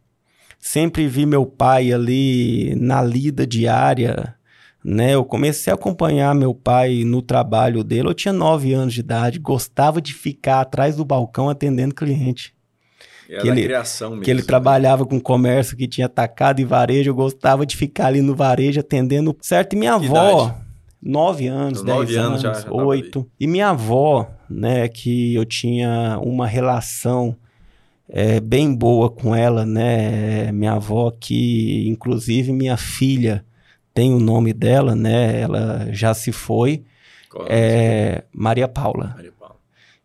sempre 0.62 1.08
vi 1.08 1.26
meu 1.26 1.46
pai 1.46 1.92
ali 1.92 2.76
na 2.76 3.02
lida 3.02 3.46
diária, 3.48 4.36
né? 4.86 5.16
Eu 5.16 5.26
comecei 5.26 5.72
a 5.72 5.74
acompanhar 5.74 6.34
meu 6.36 6.54
pai 6.54 7.04
no 7.04 7.22
trabalho 7.22 7.84
dele. 7.84 8.08
Eu 8.08 8.14
tinha 8.14 8.32
nove 8.32 8.72
anos 8.74 8.94
de 8.94 9.00
idade, 9.00 9.40
gostava 9.40 10.00
de 10.00 10.14
ficar 10.14 10.62
atrás 10.62 10.96
do 10.96 11.04
balcão 11.04 11.50
atendendo 11.50 11.96
cliente. 11.96 12.54
Era 13.28 13.42
que 13.42 13.48
ele, 13.48 13.64
criação 13.64 14.12
mesmo. 14.12 14.24
Que 14.24 14.32
ele 14.32 14.42
né? 14.42 14.48
trabalhava 14.48 15.06
com 15.06 15.20
comércio 15.20 15.78
que 15.78 15.88
tinha 15.88 16.06
atacado 16.06 16.60
e 16.60 16.66
varejo. 16.66 17.10
Eu 17.10 17.16
gostava 17.16 17.66
de 17.66 17.76
ficar 17.76 18.08
ali 18.08 18.22
no 18.22 18.36
varejo 18.36 18.80
atendendo. 18.80 19.36
Certo? 19.42 19.74
E 19.74 19.76
minha 19.78 19.98
que 19.98 20.06
avó, 20.06 20.44
idade? 20.44 20.62
nove 21.02 21.48
anos, 21.48 21.82
dez 21.82 21.98
nove 21.98 22.16
anos, 22.18 22.46
anos 22.46 22.64
já, 22.64 22.72
oito. 22.72 23.30
E 23.40 23.48
minha 23.48 23.70
avó, 23.70 24.30
né, 24.50 24.88
que 24.90 25.34
eu 25.34 25.46
tinha 25.46 26.20
uma 26.22 26.46
relação 26.46 27.38
é, 28.14 28.42
bem 28.42 28.76
boa 28.76 29.10
com 29.10 29.34
ela, 29.34 29.66
né? 29.66 30.52
Minha 30.52 30.74
avó, 30.74 31.12
que 31.12 31.88
inclusive 31.88 32.52
minha 32.52 32.76
filha 32.76 33.46
tem 33.94 34.14
o 34.14 34.20
nome 34.20 34.52
dela, 34.52 34.94
né? 34.94 35.40
Ela 35.40 35.88
já 35.92 36.14
se 36.14 36.34
foi. 36.34 36.84
É, 37.48 38.26
Maria 38.34 38.68
Paula. 38.68 39.14
Maria 39.16 39.32
Paula. 39.32 39.56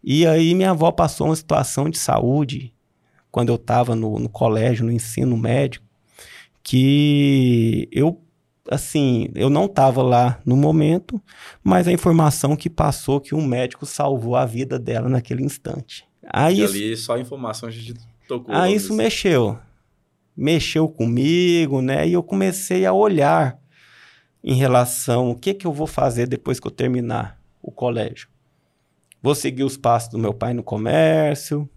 E 0.05 0.25
aí 0.25 0.55
minha 0.55 0.71
avó 0.71 0.93
passou 0.93 1.27
uma 1.27 1.37
situação 1.37 1.91
de 1.91 1.99
saúde 1.99 2.73
quando 3.29 3.49
eu 3.49 3.57
estava 3.57 3.97
no, 3.97 4.21
no 4.21 4.29
colégio, 4.29 4.87
no 4.87 4.93
ensino 4.93 5.37
médio, 5.37 5.83
que 6.63 7.89
eu 7.91 8.23
assim, 8.69 9.29
eu 9.35 9.49
não 9.49 9.67
estava 9.67 10.03
lá 10.03 10.41
no 10.45 10.57
momento, 10.57 11.23
mas 11.63 11.87
a 11.87 11.93
informação 11.93 12.57
que 12.57 12.69
passou 12.69 13.21
que 13.21 13.35
um 13.35 13.45
médico 13.45 13.87
salvou 13.87 14.35
a 14.35 14.45
vida 14.45 14.79
dela 14.79 15.09
naquele 15.09 15.45
instante. 15.45 16.06
Aí 16.33 16.61
e 16.61 16.65
isso, 16.65 16.75
ali 16.75 16.97
só 16.97 17.15
a 17.17 17.21
informação 17.21 17.69
a 17.69 17.73
gente 17.73 17.95
tocou. 18.29 18.55
Aí 18.55 18.75
isso 18.75 18.95
mexeu. 18.95 19.59
Mexeu 20.37 20.89
comigo, 20.89 21.81
né? 21.81 22.07
E 22.07 22.13
eu 22.13 22.23
comecei 22.23 22.85
a 22.85 22.93
olhar 22.93 23.59
em 24.45 24.55
relação 24.55 25.31
o 25.31 25.35
que 25.35 25.55
que 25.55 25.67
eu 25.67 25.73
vou 25.73 25.87
fazer 25.87 26.27
depois 26.27 26.61
que 26.61 26.67
eu 26.67 26.71
terminar 26.71 27.41
o 27.63 27.71
colégio. 27.71 28.29
Vou 29.23 29.35
seguir 29.35 29.65
os 29.65 29.77
passos 29.77 30.11
do 30.11 30.19
meu 30.19 30.35
pai 30.35 30.53
no 30.55 30.63
comércio, 30.63 31.69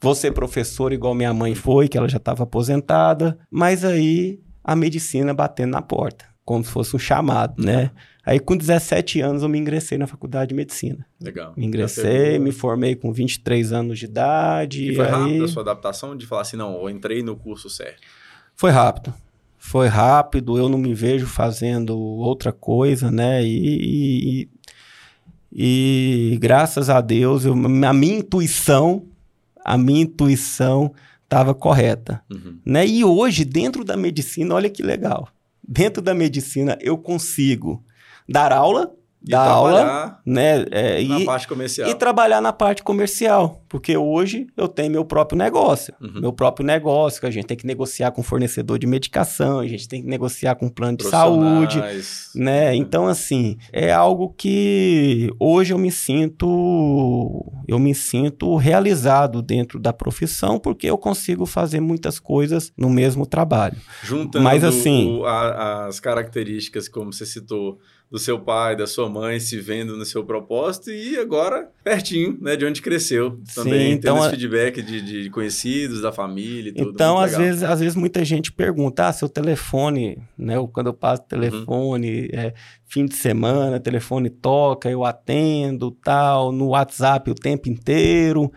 Vou 0.00 0.14
ser 0.14 0.32
professor 0.32 0.92
igual 0.92 1.14
minha 1.14 1.32
mãe 1.32 1.54
foi, 1.54 1.88
que 1.88 1.96
ela 1.96 2.08
já 2.08 2.18
estava 2.18 2.42
aposentada. 2.42 3.38
Mas 3.50 3.84
aí 3.84 4.40
a 4.62 4.76
medicina 4.76 5.32
batendo 5.32 5.72
na 5.72 5.82
porta, 5.82 6.26
como 6.44 6.62
se 6.64 6.70
fosse 6.70 6.94
um 6.94 6.98
chamado, 6.98 7.62
né? 7.62 7.90
Aí 8.26 8.40
com 8.40 8.56
17 8.56 9.20
anos 9.20 9.44
eu 9.44 9.48
me 9.48 9.56
ingressei 9.56 9.96
na 9.96 10.06
faculdade 10.08 10.48
de 10.48 10.54
medicina. 10.54 11.06
Legal. 11.20 11.54
Me 11.56 11.64
ingressei, 11.64 12.38
me 12.40 12.50
formei 12.50 12.96
com 12.96 13.12
23 13.12 13.72
anos 13.72 14.00
de 14.00 14.04
idade. 14.06 14.90
E 14.90 14.96
foi 14.96 15.04
aí... 15.04 15.10
rápido 15.12 15.44
a 15.44 15.48
sua 15.48 15.62
adaptação 15.62 16.16
de 16.16 16.26
falar 16.26 16.42
assim, 16.42 16.56
não, 16.56 16.82
eu 16.82 16.90
entrei 16.90 17.22
no 17.22 17.36
curso 17.36 17.70
certo? 17.70 18.02
Foi 18.56 18.72
rápido. 18.72 19.14
Foi 19.56 19.86
rápido, 19.86 20.58
eu 20.58 20.68
não 20.68 20.78
me 20.78 20.92
vejo 20.92 21.26
fazendo 21.26 21.96
outra 21.96 22.52
coisa, 22.52 23.10
né? 23.10 23.44
E, 23.44 24.48
e, 25.52 26.32
e 26.32 26.38
graças 26.38 26.90
a 26.90 27.00
Deus, 27.00 27.44
eu, 27.44 27.52
a 27.52 27.92
minha 27.92 28.18
intuição 28.18 29.06
a 29.66 29.76
minha 29.76 30.02
intuição 30.02 30.94
estava 31.24 31.52
correta. 31.52 32.22
Uhum. 32.30 32.60
Né? 32.64 32.86
E 32.86 33.04
hoje, 33.04 33.44
dentro 33.44 33.84
da 33.84 33.96
medicina, 33.96 34.54
olha 34.54 34.70
que 34.70 34.80
legal. 34.80 35.28
Dentro 35.66 36.00
da 36.00 36.14
medicina, 36.14 36.78
eu 36.80 36.96
consigo 36.96 37.84
dar 38.28 38.52
aula 38.52 38.92
e 39.26 39.30
dar 39.30 39.48
aula, 39.48 40.20
né? 40.24 40.64
É, 40.70 41.02
na 41.02 41.20
e, 41.20 41.24
parte 41.24 41.48
comercial. 41.48 41.90
E 41.90 41.94
trabalhar 41.96 42.40
na 42.40 42.52
parte 42.52 42.84
comercial, 42.84 43.60
porque 43.68 43.96
hoje 43.96 44.46
eu 44.56 44.68
tenho 44.68 44.92
meu 44.92 45.04
próprio 45.04 45.36
negócio, 45.36 45.92
uhum. 46.00 46.20
meu 46.20 46.32
próprio 46.32 46.64
negócio, 46.64 47.20
que 47.20 47.26
a 47.26 47.30
gente 47.30 47.44
tem 47.44 47.56
que 47.56 47.66
negociar 47.66 48.12
com 48.12 48.22
fornecedor 48.22 48.78
de 48.78 48.86
medicação, 48.86 49.58
a 49.58 49.66
gente 49.66 49.88
tem 49.88 50.00
que 50.00 50.08
negociar 50.08 50.54
com 50.54 50.68
plano 50.68 50.98
de 50.98 51.08
saúde, 51.08 51.82
né? 52.36 52.72
Então 52.76 53.08
assim, 53.08 53.58
é 53.72 53.92
algo 53.92 54.32
que 54.32 55.28
hoje 55.40 55.74
eu 55.74 55.78
me 55.78 55.90
sinto 55.90 57.52
eu 57.66 57.80
me 57.80 57.96
sinto 57.96 58.54
realizado 58.54 59.42
dentro 59.42 59.80
da 59.80 59.92
profissão, 59.92 60.56
porque 60.56 60.88
eu 60.88 60.96
consigo 60.96 61.46
fazer 61.46 61.80
muitas 61.80 62.20
coisas 62.20 62.72
no 62.76 62.88
mesmo 62.88 63.26
trabalho. 63.26 63.76
Juntando 64.04 64.44
Mas, 64.44 64.62
assim, 64.62 65.18
o, 65.18 65.26
a, 65.26 65.86
as 65.86 65.98
características 65.98 66.88
como 66.88 67.12
você 67.12 67.26
citou 67.26 67.80
do 68.10 68.18
seu 68.18 68.38
pai, 68.38 68.76
da 68.76 68.86
sua 68.86 69.08
mãe 69.08 69.40
se 69.40 69.58
vendo 69.58 69.96
no 69.96 70.04
seu 70.04 70.24
propósito 70.24 70.90
e 70.92 71.18
agora 71.18 71.68
pertinho, 71.82 72.38
né, 72.40 72.54
de 72.54 72.64
onde 72.64 72.80
cresceu. 72.80 73.40
Também 73.54 73.90
Sim, 73.90 73.92
então, 73.94 74.14
tendo 74.14 74.26
esse 74.26 74.36
feedback 74.36 74.80
de, 74.80 75.22
de 75.22 75.30
conhecidos, 75.30 76.00
da 76.00 76.12
família 76.12 76.70
e 76.70 76.72
tudo. 76.72 76.90
Então, 76.90 77.18
às 77.18 77.36
vezes, 77.36 77.62
às 77.64 77.80
vezes 77.80 77.96
muita 77.96 78.24
gente 78.24 78.52
pergunta, 78.52 79.08
ah, 79.08 79.12
seu 79.12 79.28
telefone, 79.28 80.18
né, 80.38 80.54
quando 80.72 80.86
eu 80.86 80.94
passo 80.94 81.22
telefone, 81.22 82.30
uhum. 82.32 82.40
é, 82.40 82.54
fim 82.84 83.06
de 83.06 83.16
semana, 83.16 83.80
telefone 83.80 84.30
toca, 84.30 84.88
eu 84.88 85.04
atendo, 85.04 85.90
tal, 85.90 86.52
no 86.52 86.68
WhatsApp 86.68 87.30
o 87.30 87.34
tempo 87.34 87.68
inteiro 87.68 88.52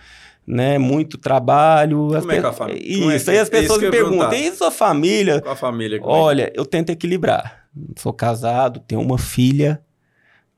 né? 0.52 0.80
Muito 0.80 1.16
trabalho. 1.20 2.08
Como 2.08 2.18
as 2.18 2.26
é 2.26 2.42
que 2.42 2.48
a 2.48 2.52
família? 2.52 2.82
Isso, 2.84 3.12
é 3.12 3.20
que... 3.20 3.30
aí 3.30 3.38
as 3.38 3.50
pessoas 3.50 3.80
me 3.80 3.92
perguntam, 3.92 4.34
e 4.34 4.52
sua 4.52 4.72
família? 4.72 5.42
Com 5.42 5.50
a 5.52 5.56
família. 5.56 5.98
É 5.98 6.02
Olha, 6.02 6.44
é? 6.46 6.54
eu 6.56 6.66
tento 6.66 6.90
equilibrar 6.90 7.69
sou 7.98 8.14
casado, 8.14 8.80
tenho 8.80 9.02
uma 9.02 9.18
filha, 9.18 9.84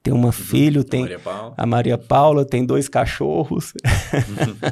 tenho 0.04 0.16
uma 0.16 0.28
uhum. 0.28 0.32
filho, 0.32 0.84
tem 0.84 1.08
a 1.56 1.66
Maria 1.66 1.98
Paula, 1.98 2.46
tem 2.46 2.66
dois 2.66 2.90
cachorros. 2.90 3.74
Uhum. 3.84 4.72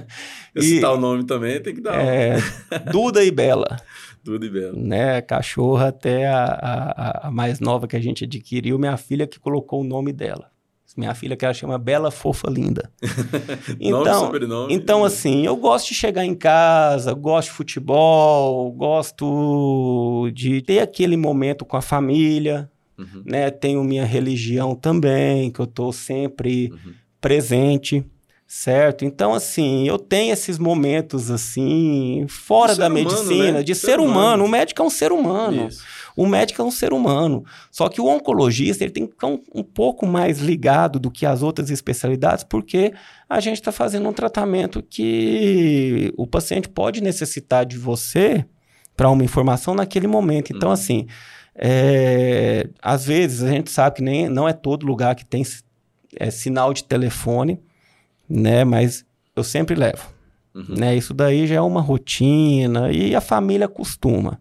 e, 0.55 0.61
citar 0.61 0.93
o 0.93 0.99
nome 0.99 1.23
também, 1.23 1.61
tem 1.61 1.75
que 1.75 1.81
dar. 1.81 1.95
É, 1.99 2.37
Duda 2.91 3.23
e 3.23 3.31
Bela. 3.31 3.77
Duda 4.23 4.45
e 4.45 4.49
Bela. 4.49 4.73
Né, 4.75 5.21
cachorra 5.21 5.89
até 5.89 6.27
a, 6.27 6.43
a, 6.43 7.27
a, 7.27 7.31
mais 7.31 7.59
nova 7.59 7.87
que 7.87 7.95
a 7.95 8.01
gente 8.01 8.25
adquiriu, 8.25 8.79
minha 8.79 8.97
filha 8.97 9.27
que 9.27 9.39
colocou 9.39 9.81
o 9.81 9.85
nome 9.85 10.11
dela. 10.11 10.51
Minha 10.99 11.15
filha 11.15 11.37
que 11.37 11.45
ela 11.45 11.53
chama 11.53 11.77
Bela 11.77 12.11
Fofa 12.11 12.49
Linda. 12.49 12.91
então, 13.79 14.25
sobrenome. 14.25 14.73
Então, 14.73 15.05
assim, 15.05 15.45
eu 15.45 15.55
gosto 15.55 15.87
de 15.87 15.95
chegar 15.95 16.25
em 16.25 16.35
casa, 16.35 17.13
gosto 17.13 17.47
de 17.47 17.55
futebol, 17.55 18.69
gosto 18.73 20.29
de 20.33 20.61
ter 20.61 20.79
aquele 20.79 21.15
momento 21.15 21.63
com 21.63 21.77
a 21.77 21.81
família, 21.81 22.69
uhum. 22.97 23.23
né? 23.25 23.49
Tenho 23.49 23.81
minha 23.81 24.03
religião 24.03 24.75
também, 24.75 25.49
que 25.49 25.61
eu 25.61 25.65
estou 25.65 25.93
sempre 25.93 26.69
uhum. 26.69 26.91
presente 27.21 28.05
certo? 28.49 29.05
Então, 29.05 29.35
assim, 29.35 29.87
eu 29.87 29.99
tenho 29.99 30.33
esses 30.33 30.57
momentos, 30.57 31.29
assim, 31.29 32.25
fora 32.27 32.75
da 32.75 32.87
humano, 32.87 33.05
medicina, 33.05 33.51
né? 33.59 33.63
de 33.63 33.75
ser, 33.75 33.91
ser 33.91 33.99
humano. 33.99 34.11
humano. 34.11 34.45
O 34.45 34.47
médico 34.47 34.81
é 34.81 34.85
um 34.85 34.89
ser 34.89 35.11
humano. 35.11 35.67
Isso. 35.67 35.83
O 36.15 36.25
médico 36.25 36.59
é 36.59 36.65
um 36.65 36.71
ser 36.71 36.91
humano. 36.91 37.45
Só 37.69 37.87
que 37.87 38.01
o 38.01 38.07
oncologista 38.07 38.83
ele 38.83 38.91
tem 38.91 39.05
que 39.05 39.11
ficar 39.11 39.27
um, 39.27 39.39
um 39.53 39.61
pouco 39.61 40.07
mais 40.07 40.39
ligado 40.39 40.99
do 40.99 41.11
que 41.11 41.27
as 41.27 41.43
outras 41.43 41.69
especialidades, 41.69 42.43
porque 42.43 42.91
a 43.29 43.39
gente 43.39 43.57
está 43.59 43.71
fazendo 43.71 44.09
um 44.09 44.13
tratamento 44.13 44.81
que 44.81 46.11
o 46.17 46.25
paciente 46.25 46.67
pode 46.67 47.01
necessitar 47.01 47.67
de 47.67 47.77
você 47.77 48.43
para 48.97 49.11
uma 49.11 49.23
informação 49.23 49.75
naquele 49.75 50.07
momento. 50.07 50.51
Então, 50.51 50.69
uhum. 50.69 50.73
assim, 50.73 51.05
é, 51.53 52.67
às 52.81 53.05
vezes 53.05 53.43
a 53.43 53.49
gente 53.49 53.69
sabe 53.69 53.97
que 53.97 54.01
nem, 54.01 54.27
não 54.27 54.49
é 54.49 54.53
todo 54.53 54.87
lugar 54.87 55.13
que 55.13 55.23
tem 55.23 55.43
é, 56.15 56.31
sinal 56.31 56.73
de 56.73 56.83
telefone, 56.83 57.61
né? 58.29 58.63
Mas 58.63 59.05
eu 59.35 59.43
sempre 59.43 59.75
levo. 59.75 60.07
Uhum. 60.53 60.75
Né? 60.77 60.95
Isso 60.95 61.13
daí 61.13 61.47
já 61.47 61.55
é 61.55 61.61
uma 61.61 61.81
rotina 61.81 62.91
e 62.91 63.15
a 63.15 63.21
família 63.21 63.67
costuma. 63.67 64.39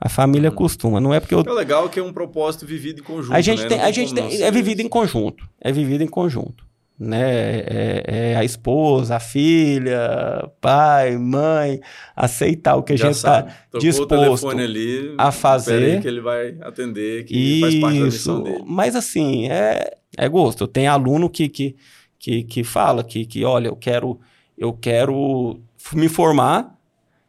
A 0.00 0.08
família 0.08 0.50
uhum. 0.50 0.56
costuma, 0.56 1.00
não 1.00 1.14
é 1.14 1.20
porque 1.20 1.34
eu... 1.34 1.40
É 1.46 1.52
legal 1.52 1.88
que 1.88 1.98
é 1.98 2.02
um 2.02 2.12
propósito 2.12 2.66
vivido 2.66 3.00
em 3.00 3.02
conjunto, 3.02 3.34
A 3.34 3.40
gente 3.40 3.62
né? 3.62 3.68
tem, 3.68 3.80
a 3.80 3.90
gente 3.90 4.12
tem, 4.12 4.42
é 4.42 4.50
vivido 4.50 4.80
em 4.80 4.88
conjunto, 4.88 5.48
é 5.60 5.70
vivido 5.72 6.02
em 6.02 6.08
conjunto, 6.08 6.66
né? 6.98 7.60
É, 7.60 8.04
é, 8.06 8.36
a 8.36 8.44
esposa, 8.44 9.16
a 9.16 9.20
filha, 9.20 10.50
pai, 10.60 11.16
mãe, 11.16 11.80
aceitar 12.14 12.76
o 12.76 12.82
que 12.82 12.96
Já 12.96 13.06
a 13.06 13.12
gente 13.12 13.16
está 13.16 13.46
disposto 13.78 14.50
ali, 14.50 15.14
a 15.16 15.30
fazer. 15.30 16.02
que 16.02 16.08
ele 16.08 16.20
vai 16.20 16.56
atender, 16.60 17.24
que 17.24 17.34
Isso, 17.34 17.60
faz 17.60 17.80
parte 17.80 17.98
da 17.98 18.04
missão 18.04 18.42
dele. 18.42 18.64
Mas 18.66 18.96
assim, 18.96 19.48
é, 19.48 19.96
é 20.18 20.28
gosto. 20.28 20.66
Tem 20.66 20.86
aluno 20.86 21.30
que, 21.30 21.48
que, 21.48 21.76
que, 22.24 22.42
que 22.42 22.64
fala 22.64 23.04
que, 23.04 23.26
que, 23.26 23.44
olha, 23.44 23.68
eu 23.68 23.76
quero, 23.76 24.18
eu 24.56 24.72
quero 24.72 25.60
me 25.92 26.08
formar 26.08 26.74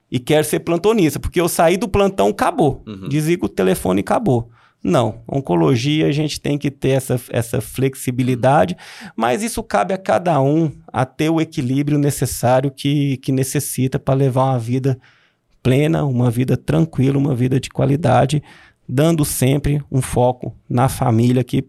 e 0.10 0.20
quero 0.20 0.46
ser 0.46 0.62
plantonista, 0.62 1.20
porque 1.20 1.42
eu 1.42 1.50
saí 1.50 1.76
do 1.76 1.90
plantão, 1.90 2.30
acabou. 2.30 2.82
Uhum. 2.88 3.10
Desliga 3.10 3.46
o 3.46 3.50
telefone 3.50 4.00
acabou. 4.00 4.50
Não, 4.82 5.20
oncologia 5.28 6.08
a 6.08 6.14
gente 6.14 6.40
tem 6.40 6.58
que 6.58 6.72
ter 6.72 6.92
essa, 6.92 7.20
essa 7.30 7.60
flexibilidade, 7.60 8.78
mas 9.18 9.44
isso 9.44 9.62
cabe 9.62 9.94
a 9.94 9.98
cada 9.98 10.40
um 10.40 10.72
a 10.88 11.06
ter 11.06 11.30
o 11.30 11.42
equilíbrio 11.42 11.98
necessário 11.98 12.72
que, 12.72 13.18
que 13.18 13.34
necessita 13.34 14.00
para 14.00 14.14
levar 14.14 14.46
uma 14.46 14.60
vida 14.60 14.98
plena, 15.62 16.06
uma 16.06 16.32
vida 16.32 16.56
tranquila, 16.56 17.18
uma 17.18 17.36
vida 17.36 17.60
de 17.60 17.70
qualidade, 17.70 18.42
dando 18.88 19.26
sempre 19.26 19.84
um 19.92 20.02
foco 20.02 20.56
na 20.70 20.88
família, 20.88 21.44
que, 21.44 21.68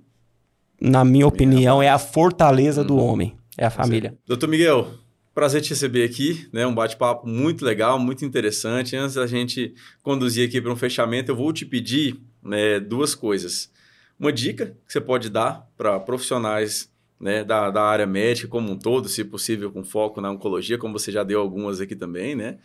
na 0.80 1.04
minha 1.04 1.26
opinião, 1.26 1.82
é 1.82 1.88
a 1.88 1.98
fortaleza 1.98 2.84
do 2.84 2.94
uhum. 2.94 3.04
homem, 3.04 3.36
é 3.56 3.66
a 3.66 3.70
família. 3.70 4.16
Doutor 4.26 4.48
Miguel, 4.48 4.90
Prazer 5.36 5.60
te 5.60 5.68
receber 5.68 6.02
aqui, 6.02 6.48
né? 6.50 6.66
Um 6.66 6.74
bate-papo 6.74 7.28
muito 7.28 7.62
legal, 7.62 7.98
muito 7.98 8.24
interessante. 8.24 8.96
Antes 8.96 9.16
da 9.16 9.26
gente 9.26 9.74
conduzir 10.02 10.48
aqui 10.48 10.62
para 10.62 10.72
um 10.72 10.76
fechamento, 10.76 11.30
eu 11.30 11.36
vou 11.36 11.52
te 11.52 11.66
pedir 11.66 12.18
né, 12.42 12.80
duas 12.80 13.14
coisas. 13.14 13.70
Uma 14.18 14.32
dica 14.32 14.74
que 14.86 14.90
você 14.90 14.98
pode 14.98 15.28
dar 15.28 15.70
para 15.76 16.00
profissionais 16.00 16.90
né, 17.20 17.44
da, 17.44 17.70
da 17.70 17.82
área 17.82 18.06
médica 18.06 18.48
como 18.48 18.72
um 18.72 18.78
todo, 18.78 19.10
se 19.10 19.22
possível 19.24 19.70
com 19.70 19.84
foco 19.84 20.22
na 20.22 20.30
oncologia, 20.30 20.78
como 20.78 20.98
você 20.98 21.12
já 21.12 21.22
deu 21.22 21.38
algumas 21.38 21.82
aqui 21.82 21.94
também, 21.94 22.34
né? 22.34 22.56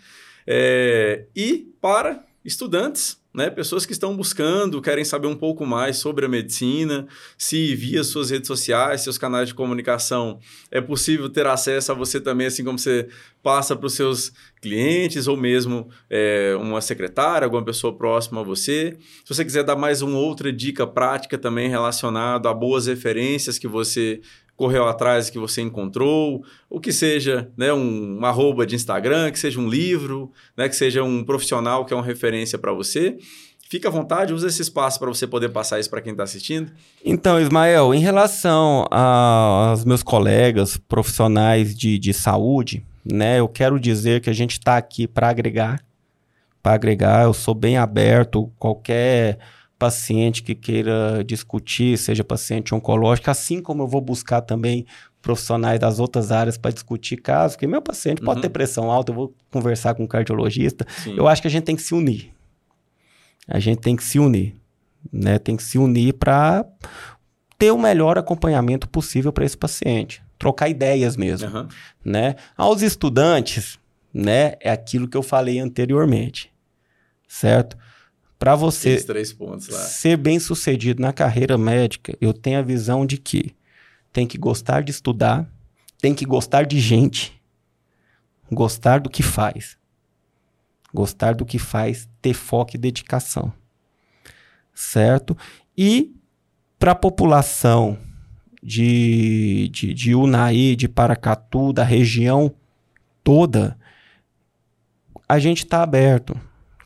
É, 0.47 1.25
e 1.35 1.67
para 1.81 2.23
estudantes 2.45 3.20
né? 3.33 3.49
Pessoas 3.49 3.85
que 3.85 3.93
estão 3.93 4.15
buscando, 4.15 4.81
querem 4.81 5.05
saber 5.05 5.27
um 5.27 5.35
pouco 5.35 5.65
mais 5.65 5.97
sobre 5.97 6.25
a 6.25 6.29
medicina, 6.29 7.07
se 7.37 7.75
via 7.75 8.03
suas 8.03 8.29
redes 8.29 8.47
sociais, 8.47 9.01
seus 9.01 9.17
canais 9.17 9.47
de 9.47 9.53
comunicação, 9.53 10.39
é 10.69 10.81
possível 10.81 11.29
ter 11.29 11.45
acesso 11.45 11.91
a 11.91 11.95
você 11.95 12.19
também, 12.19 12.47
assim 12.47 12.63
como 12.63 12.77
você 12.77 13.07
passa 13.41 13.75
para 13.75 13.87
os 13.87 13.93
seus 13.93 14.31
clientes 14.61 15.27
ou 15.27 15.35
mesmo 15.35 15.89
é, 16.09 16.55
uma 16.59 16.81
secretária, 16.81 17.45
alguma 17.45 17.63
pessoa 17.63 17.95
próxima 17.95 18.41
a 18.41 18.43
você. 18.43 18.97
Se 19.25 19.33
você 19.33 19.43
quiser 19.45 19.63
dar 19.63 19.75
mais 19.75 20.01
uma 20.01 20.17
outra 20.17 20.51
dica 20.51 20.85
prática 20.85 21.37
também 21.37 21.69
relacionada 21.69 22.49
a 22.49 22.53
boas 22.53 22.85
referências 22.85 23.57
que 23.57 23.67
você 23.67 24.21
correu 24.61 24.87
atrás 24.87 25.27
que 25.27 25.39
você 25.39 25.59
encontrou, 25.59 26.45
o 26.69 26.79
que 26.79 26.93
seja 26.93 27.49
né, 27.57 27.73
um, 27.73 28.19
um 28.19 28.25
arroba 28.25 28.63
de 28.63 28.75
Instagram, 28.75 29.31
que 29.31 29.39
seja 29.39 29.59
um 29.59 29.67
livro, 29.67 30.31
né, 30.55 30.69
que 30.69 30.75
seja 30.75 31.01
um 31.03 31.23
profissional 31.23 31.83
que 31.83 31.91
é 31.91 31.97
uma 31.97 32.05
referência 32.05 32.59
para 32.59 32.71
você. 32.71 33.17
Fica 33.67 33.87
à 33.87 33.91
vontade, 33.91 34.35
usa 34.35 34.45
esse 34.45 34.61
espaço 34.61 34.99
para 34.99 35.07
você 35.07 35.25
poder 35.25 35.49
passar 35.49 35.79
isso 35.79 35.89
para 35.89 35.99
quem 35.99 36.11
está 36.11 36.21
assistindo. 36.21 36.71
Então, 37.03 37.41
Ismael, 37.41 37.91
em 37.91 38.01
relação 38.01 38.85
aos 38.91 39.83
meus 39.83 40.03
colegas 40.03 40.77
profissionais 40.77 41.75
de, 41.75 41.97
de 41.97 42.13
saúde, 42.13 42.85
né, 43.03 43.39
eu 43.39 43.47
quero 43.47 43.79
dizer 43.79 44.21
que 44.21 44.29
a 44.29 44.33
gente 44.33 44.51
está 44.51 44.77
aqui 44.77 45.07
para 45.07 45.27
agregar, 45.27 45.83
para 46.61 46.75
agregar. 46.75 47.23
Eu 47.23 47.33
sou 47.33 47.55
bem 47.55 47.77
aberto, 47.77 48.51
qualquer 48.59 49.39
paciente 49.81 50.43
que 50.43 50.53
queira 50.53 51.23
discutir, 51.25 51.97
seja 51.97 52.23
paciente 52.23 52.75
oncológico, 52.75 53.31
assim 53.31 53.59
como 53.59 53.81
eu 53.81 53.87
vou 53.87 53.99
buscar 53.99 54.39
também 54.39 54.85
profissionais 55.23 55.79
das 55.79 55.97
outras 55.97 56.31
áreas 56.31 56.55
para 56.55 56.69
discutir 56.69 57.17
casos, 57.17 57.55
porque 57.55 57.65
meu 57.65 57.81
paciente 57.81 58.19
uhum. 58.19 58.25
pode 58.25 58.41
ter 58.41 58.49
pressão 58.49 58.91
alta, 58.91 59.11
eu 59.11 59.15
vou 59.15 59.35
conversar 59.49 59.95
com 59.95 60.03
um 60.03 60.07
cardiologista. 60.07 60.85
Sim. 61.03 61.15
Eu 61.17 61.27
acho 61.27 61.41
que 61.41 61.47
a 61.47 61.51
gente 61.51 61.63
tem 61.63 61.75
que 61.75 61.81
se 61.81 61.95
unir. 61.95 62.31
A 63.47 63.59
gente 63.59 63.79
tem 63.79 63.95
que 63.95 64.03
se 64.03 64.19
unir, 64.19 64.55
né? 65.11 65.39
Tem 65.39 65.57
que 65.57 65.63
se 65.63 65.79
unir 65.79 66.13
para 66.13 66.63
ter 67.57 67.71
o 67.71 67.77
melhor 67.77 68.19
acompanhamento 68.19 68.87
possível 68.87 69.33
para 69.33 69.45
esse 69.45 69.57
paciente, 69.57 70.21
trocar 70.37 70.69
ideias 70.69 71.17
mesmo, 71.17 71.49
uhum. 71.49 71.67
né? 72.05 72.35
Aos 72.55 72.83
estudantes, 72.83 73.79
né, 74.13 74.53
é 74.59 74.69
aquilo 74.69 75.07
que 75.07 75.17
eu 75.17 75.23
falei 75.23 75.57
anteriormente. 75.57 76.53
Certo? 77.27 77.75
Para 78.41 78.55
você 78.55 78.97
ser 79.69 80.17
bem 80.17 80.39
sucedido 80.39 80.99
na 80.99 81.13
carreira 81.13 81.59
médica, 81.59 82.17
eu 82.19 82.33
tenho 82.33 82.57
a 82.57 82.63
visão 82.63 83.05
de 83.05 83.19
que 83.19 83.55
tem 84.11 84.25
que 84.25 84.35
gostar 84.35 84.81
de 84.81 84.89
estudar, 84.89 85.47
tem 85.99 86.15
que 86.15 86.25
gostar 86.25 86.65
de 86.65 86.79
gente, 86.79 87.39
gostar 88.51 88.99
do 88.99 89.11
que 89.11 89.21
faz. 89.21 89.77
Gostar 90.91 91.35
do 91.35 91.45
que 91.45 91.59
faz, 91.59 92.09
ter 92.19 92.33
foco 92.33 92.71
e 92.73 92.79
dedicação. 92.79 93.53
Certo? 94.73 95.37
E 95.77 96.11
para 96.79 96.93
a 96.93 96.95
população 96.95 97.95
de, 98.63 99.69
de, 99.71 99.93
de 99.93 100.15
Unai, 100.15 100.75
de 100.75 100.87
Paracatu, 100.87 101.71
da 101.71 101.83
região 101.83 102.51
toda, 103.23 103.77
a 105.29 105.37
gente 105.37 105.63
está 105.63 105.83
aberto 105.83 106.41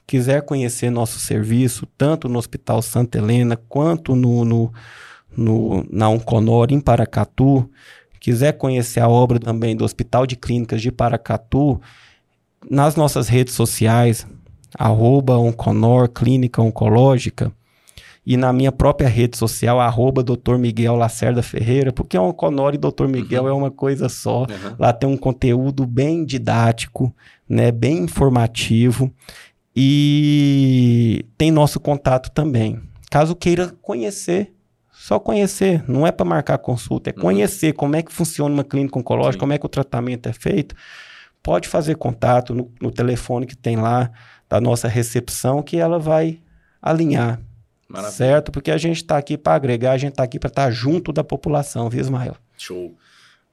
quiser 0.08 0.44
conhecer 0.44 0.90
nosso 0.90 1.20
serviço, 1.20 1.88
tanto 1.98 2.30
no 2.30 2.38
Hospital 2.38 2.82
Santa 2.82 3.18
Helena 3.18 3.56
quanto 3.56 4.16
no, 4.16 4.46
no, 4.46 4.74
no, 5.36 5.86
na 5.90 6.10
Onconor 6.10 6.68
em 6.72 6.80
Paracatu, 6.80 7.70
quiser 8.20 8.54
conhecer 8.54 9.00
a 9.00 9.10
obra 9.10 9.40
também 9.40 9.76
do 9.76 9.84
Hospital 9.84 10.26
de 10.26 10.36
Clínicas 10.36 10.82
de 10.82 10.92
Paracatu, 10.92 11.80
nas 12.70 12.96
nossas 12.96 13.28
redes 13.28 13.54
sociais, 13.54 14.26
arroba 14.78 15.38
Onconor 15.38 16.10
Clínica 16.10 16.62
Oncológica, 16.62 17.52
e 18.26 18.36
na 18.36 18.52
minha 18.52 18.72
própria 18.72 19.08
rede 19.08 19.38
social, 19.38 19.80
arroba 19.80 20.24
Dr. 20.24 20.58
Miguel 20.58 20.96
Lacerda 20.96 21.44
Ferreira, 21.44 21.94
porque 21.94 22.18
Onconor 22.18 22.74
e 22.74 22.78
Dr. 22.78 23.06
Miguel 23.08 23.44
uhum. 23.44 23.50
é 23.50 23.54
uma 23.54 23.70
coisa 23.70 24.10
só. 24.10 24.40
Uhum. 24.42 24.76
Lá 24.80 24.92
tem 24.92 25.08
um 25.08 25.16
conteúdo 25.16 25.86
bem 25.86 26.26
didático, 26.26 27.14
né, 27.48 27.72
bem 27.72 28.00
informativo. 28.00 29.14
E 29.76 31.26
tem 31.38 31.52
nosso 31.52 31.80
contato 31.80 32.32
também. 32.32 32.82
Caso 33.12 33.36
queira 33.36 33.74
conhecer, 33.82 34.54
só 34.92 35.20
conhecer, 35.20 35.84
não 35.88 36.08
é 36.08 36.12
para 36.12 36.26
marcar 36.26 36.58
consulta, 36.58 37.10
é 37.10 37.14
uhum. 37.14 37.22
conhecer 37.22 37.74
como 37.74 37.96
é 37.96 38.02
que 38.02 38.12
funciona 38.12 38.54
uma 38.54 38.64
clínica 38.64 38.98
oncológica, 38.98 39.34
Sim. 39.34 39.40
como 39.40 39.54
é 39.54 39.58
que 39.58 39.66
o 39.66 39.70
tratamento 39.70 40.30
é 40.30 40.34
feito. 40.34 40.76
Pode 41.44 41.68
fazer 41.68 41.96
contato 41.96 42.56
no, 42.56 42.72
no 42.82 42.90
telefone 42.90 43.46
que 43.46 43.56
tem 43.56 43.76
lá 43.76 44.10
da 44.50 44.60
nossa 44.62 44.88
recepção 44.88 45.62
que 45.62 45.78
ela 45.78 46.00
vai 46.00 46.40
alinhar. 46.82 47.40
Maravilha. 47.88 48.12
Certo? 48.12 48.52
Porque 48.52 48.72
a 48.72 48.78
gente 48.78 48.98
está 48.98 49.18
aqui 49.18 49.38
para 49.38 49.56
agregar, 49.56 49.92
a 49.92 49.98
gente 49.98 50.12
está 50.12 50.24
aqui 50.24 50.40
para 50.40 50.48
estar 50.48 50.66
tá 50.66 50.72
junto 50.72 51.14
da 51.14 51.24
população, 51.24 51.90
viu, 51.90 52.02
Ismael? 52.02 52.36
Show. 52.58 52.96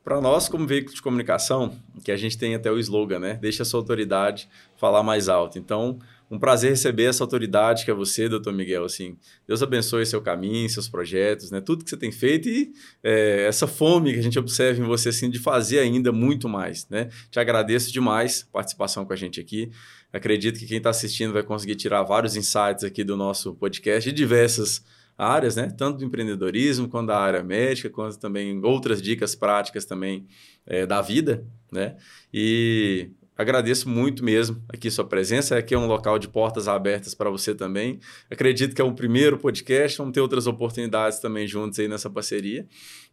Para 0.04 0.20
nós, 0.20 0.48
como 0.48 0.66
veículo 0.66 0.94
de 0.94 1.00
comunicação, 1.00 1.76
que 2.04 2.10
a 2.10 2.16
gente 2.16 2.36
tem 2.36 2.56
até 2.56 2.70
o 2.72 2.78
slogan, 2.78 3.20
né? 3.20 3.34
Deixa 3.34 3.62
a 3.62 3.66
sua 3.66 3.78
autoridade 3.78 4.48
falar 4.76 5.04
mais 5.04 5.28
alto. 5.28 5.60
Então, 5.60 5.98
um 6.28 6.40
prazer 6.40 6.70
receber 6.70 7.04
essa 7.04 7.22
autoridade 7.22 7.84
que 7.84 7.90
é 7.90 7.94
você, 7.94 8.28
doutor 8.28 8.52
Miguel. 8.52 8.84
Assim, 8.84 9.16
Deus 9.46 9.62
abençoe 9.62 10.04
seu 10.04 10.20
caminho, 10.20 10.68
seus 10.68 10.88
projetos, 10.88 11.52
né? 11.52 11.60
Tudo 11.60 11.84
que 11.84 11.90
você 11.90 11.96
tem 11.96 12.10
feito 12.10 12.48
e 12.48 12.72
é, 13.04 13.44
essa 13.46 13.66
fome 13.68 14.12
que 14.12 14.18
a 14.18 14.22
gente 14.22 14.38
observa 14.38 14.80
em 14.80 14.86
você, 14.86 15.10
assim, 15.10 15.30
de 15.30 15.38
fazer 15.38 15.78
ainda 15.78 16.10
muito 16.10 16.48
mais, 16.48 16.88
né? 16.88 17.08
Te 17.30 17.38
agradeço 17.38 17.92
demais 17.92 18.46
a 18.48 18.52
participação 18.54 19.04
com 19.04 19.12
a 19.12 19.16
gente 19.16 19.38
aqui. 19.38 19.70
Acredito 20.12 20.58
que 20.58 20.66
quem 20.66 20.78
está 20.78 20.90
assistindo 20.90 21.32
vai 21.32 21.42
conseguir 21.44 21.76
tirar 21.76 22.02
vários 22.02 22.34
insights 22.34 22.82
aqui 22.82 23.04
do 23.04 23.16
nosso 23.16 23.54
podcast 23.54 24.10
de 24.10 24.16
diversas 24.16 24.82
áreas, 25.16 25.56
né? 25.56 25.68
Tanto 25.76 25.98
do 25.98 26.04
empreendedorismo, 26.04 26.88
quanto 26.88 27.08
da 27.08 27.18
área 27.18 27.42
médica, 27.42 27.90
quanto 27.90 28.18
também 28.18 28.60
outras 28.64 29.00
dicas 29.00 29.34
práticas 29.34 29.84
também 29.84 30.26
é, 30.66 30.86
da 30.86 31.00
vida, 31.00 31.46
né? 31.70 31.96
E 32.32 33.10
agradeço 33.36 33.88
muito 33.88 34.24
mesmo 34.24 34.62
aqui 34.68 34.90
sua 34.90 35.04
presença. 35.04 35.56
Aqui 35.56 35.74
é 35.74 35.78
um 35.78 35.86
local 35.86 36.18
de 36.18 36.28
portas 36.28 36.68
abertas 36.68 37.14
para 37.14 37.30
você 37.30 37.54
também. 37.54 37.98
Acredito 38.30 38.74
que 38.74 38.80
é 38.80 38.84
o 38.84 38.94
primeiro 38.94 39.38
podcast, 39.38 39.98
vamos 39.98 40.12
ter 40.12 40.20
outras 40.20 40.46
oportunidades 40.46 41.18
também 41.18 41.46
juntos 41.46 41.78
aí 41.78 41.88
nessa 41.88 42.10
parceria, 42.10 42.66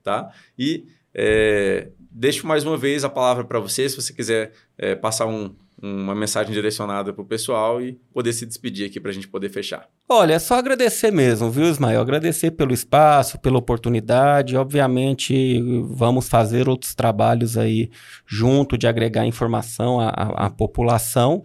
tá? 0.03 0.31
E 0.57 0.85
é, 1.21 1.89
deixo 2.09 2.47
mais 2.47 2.63
uma 2.63 2.77
vez 2.77 3.03
a 3.03 3.09
palavra 3.09 3.43
para 3.43 3.59
você, 3.59 3.89
se 3.89 3.95
você 3.97 4.13
quiser 4.13 4.53
é, 4.77 4.95
passar 4.95 5.25
um, 5.25 5.53
uma 5.81 6.15
mensagem 6.15 6.53
direcionada 6.53 7.11
para 7.11 7.21
o 7.21 7.25
pessoal 7.25 7.81
e 7.81 7.99
poder 8.13 8.31
se 8.31 8.45
despedir 8.45 8.87
aqui 8.87 9.01
para 9.01 9.11
a 9.11 9.13
gente 9.13 9.27
poder 9.27 9.49
fechar. 9.49 9.89
Olha, 10.07 10.33
é 10.33 10.39
só 10.39 10.55
agradecer 10.55 11.11
mesmo, 11.11 11.51
viu, 11.51 11.65
Ismael? 11.65 11.99
Agradecer 11.99 12.51
pelo 12.51 12.73
espaço, 12.73 13.37
pela 13.39 13.57
oportunidade. 13.57 14.55
Obviamente, 14.55 15.61
vamos 15.89 16.29
fazer 16.29 16.69
outros 16.69 16.95
trabalhos 16.95 17.57
aí 17.57 17.89
junto 18.25 18.77
de 18.77 18.87
agregar 18.87 19.25
informação 19.25 19.99
à, 19.99 20.07
à, 20.07 20.45
à 20.45 20.49
população, 20.49 21.43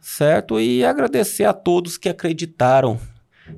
certo? 0.00 0.60
E 0.60 0.84
agradecer 0.84 1.44
a 1.44 1.54
todos 1.54 1.96
que 1.96 2.10
acreditaram 2.10 3.00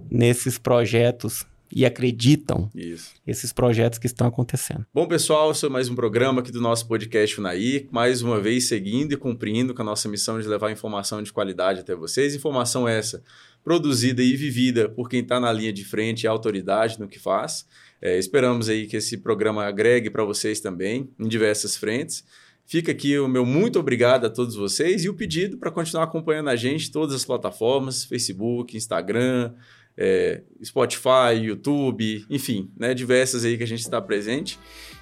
nesses 0.08 0.58
projetos 0.58 1.44
e 1.72 1.84
acreditam 1.84 2.70
Isso. 2.74 3.14
esses 3.26 3.52
projetos 3.52 3.98
que 3.98 4.06
estão 4.06 4.26
acontecendo. 4.26 4.86
Bom, 4.92 5.06
pessoal, 5.06 5.50
esse 5.50 5.66
é 5.66 5.68
mais 5.68 5.88
um 5.88 5.94
programa 5.94 6.40
aqui 6.40 6.52
do 6.52 6.60
nosso 6.60 6.86
podcast 6.86 7.38
Unaí, 7.40 7.88
mais 7.90 8.22
uma 8.22 8.40
vez 8.40 8.68
seguindo 8.68 9.12
e 9.12 9.16
cumprindo 9.16 9.74
com 9.74 9.82
a 9.82 9.84
nossa 9.84 10.08
missão 10.08 10.40
de 10.40 10.46
levar 10.46 10.70
informação 10.70 11.22
de 11.22 11.32
qualidade 11.32 11.80
até 11.80 11.94
vocês. 11.94 12.34
Informação 12.34 12.88
essa 12.88 13.22
produzida 13.64 14.22
e 14.22 14.36
vivida 14.36 14.88
por 14.88 15.08
quem 15.08 15.20
está 15.20 15.40
na 15.40 15.52
linha 15.52 15.72
de 15.72 15.84
frente 15.84 16.22
e 16.22 16.26
autoridade 16.26 17.00
no 17.00 17.08
que 17.08 17.18
faz. 17.18 17.66
É, 18.00 18.16
esperamos 18.18 18.68
aí 18.68 18.86
que 18.86 18.96
esse 18.96 19.16
programa 19.18 19.64
agregue 19.64 20.10
para 20.10 20.24
vocês 20.24 20.60
também 20.60 21.10
em 21.18 21.26
diversas 21.26 21.76
frentes. 21.76 22.24
Fica 22.64 22.92
aqui 22.92 23.18
o 23.18 23.28
meu 23.28 23.46
muito 23.46 23.78
obrigado 23.78 24.24
a 24.24 24.30
todos 24.30 24.56
vocês 24.56 25.04
e 25.04 25.08
o 25.08 25.14
pedido 25.14 25.56
para 25.56 25.70
continuar 25.70 26.04
acompanhando 26.04 26.50
a 26.50 26.56
gente 26.56 26.88
em 26.88 26.92
todas 26.92 27.14
as 27.14 27.24
plataformas, 27.24 28.04
Facebook, 28.04 28.76
Instagram, 28.76 29.52
é, 29.96 30.42
Spotify, 30.62 31.34
YouTube, 31.40 32.26
enfim, 32.28 32.70
né, 32.76 32.94
diversas 32.94 33.44
aí 33.44 33.56
que 33.56 33.62
a 33.62 33.66
gente 33.66 33.80
está 33.80 34.00
presente. 34.00 34.58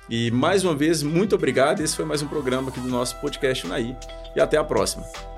E 0.08 0.30
mais 0.30 0.64
uma 0.64 0.74
vez, 0.74 1.02
muito 1.02 1.34
obrigado. 1.34 1.80
Esse 1.80 1.96
foi 1.96 2.04
mais 2.04 2.22
um 2.22 2.28
programa 2.28 2.68
aqui 2.68 2.80
do 2.80 2.88
nosso 2.88 3.18
podcast 3.20 3.66
Naí. 3.66 3.96
E 4.36 4.40
até 4.40 4.56
a 4.56 4.64
próxima. 4.64 5.33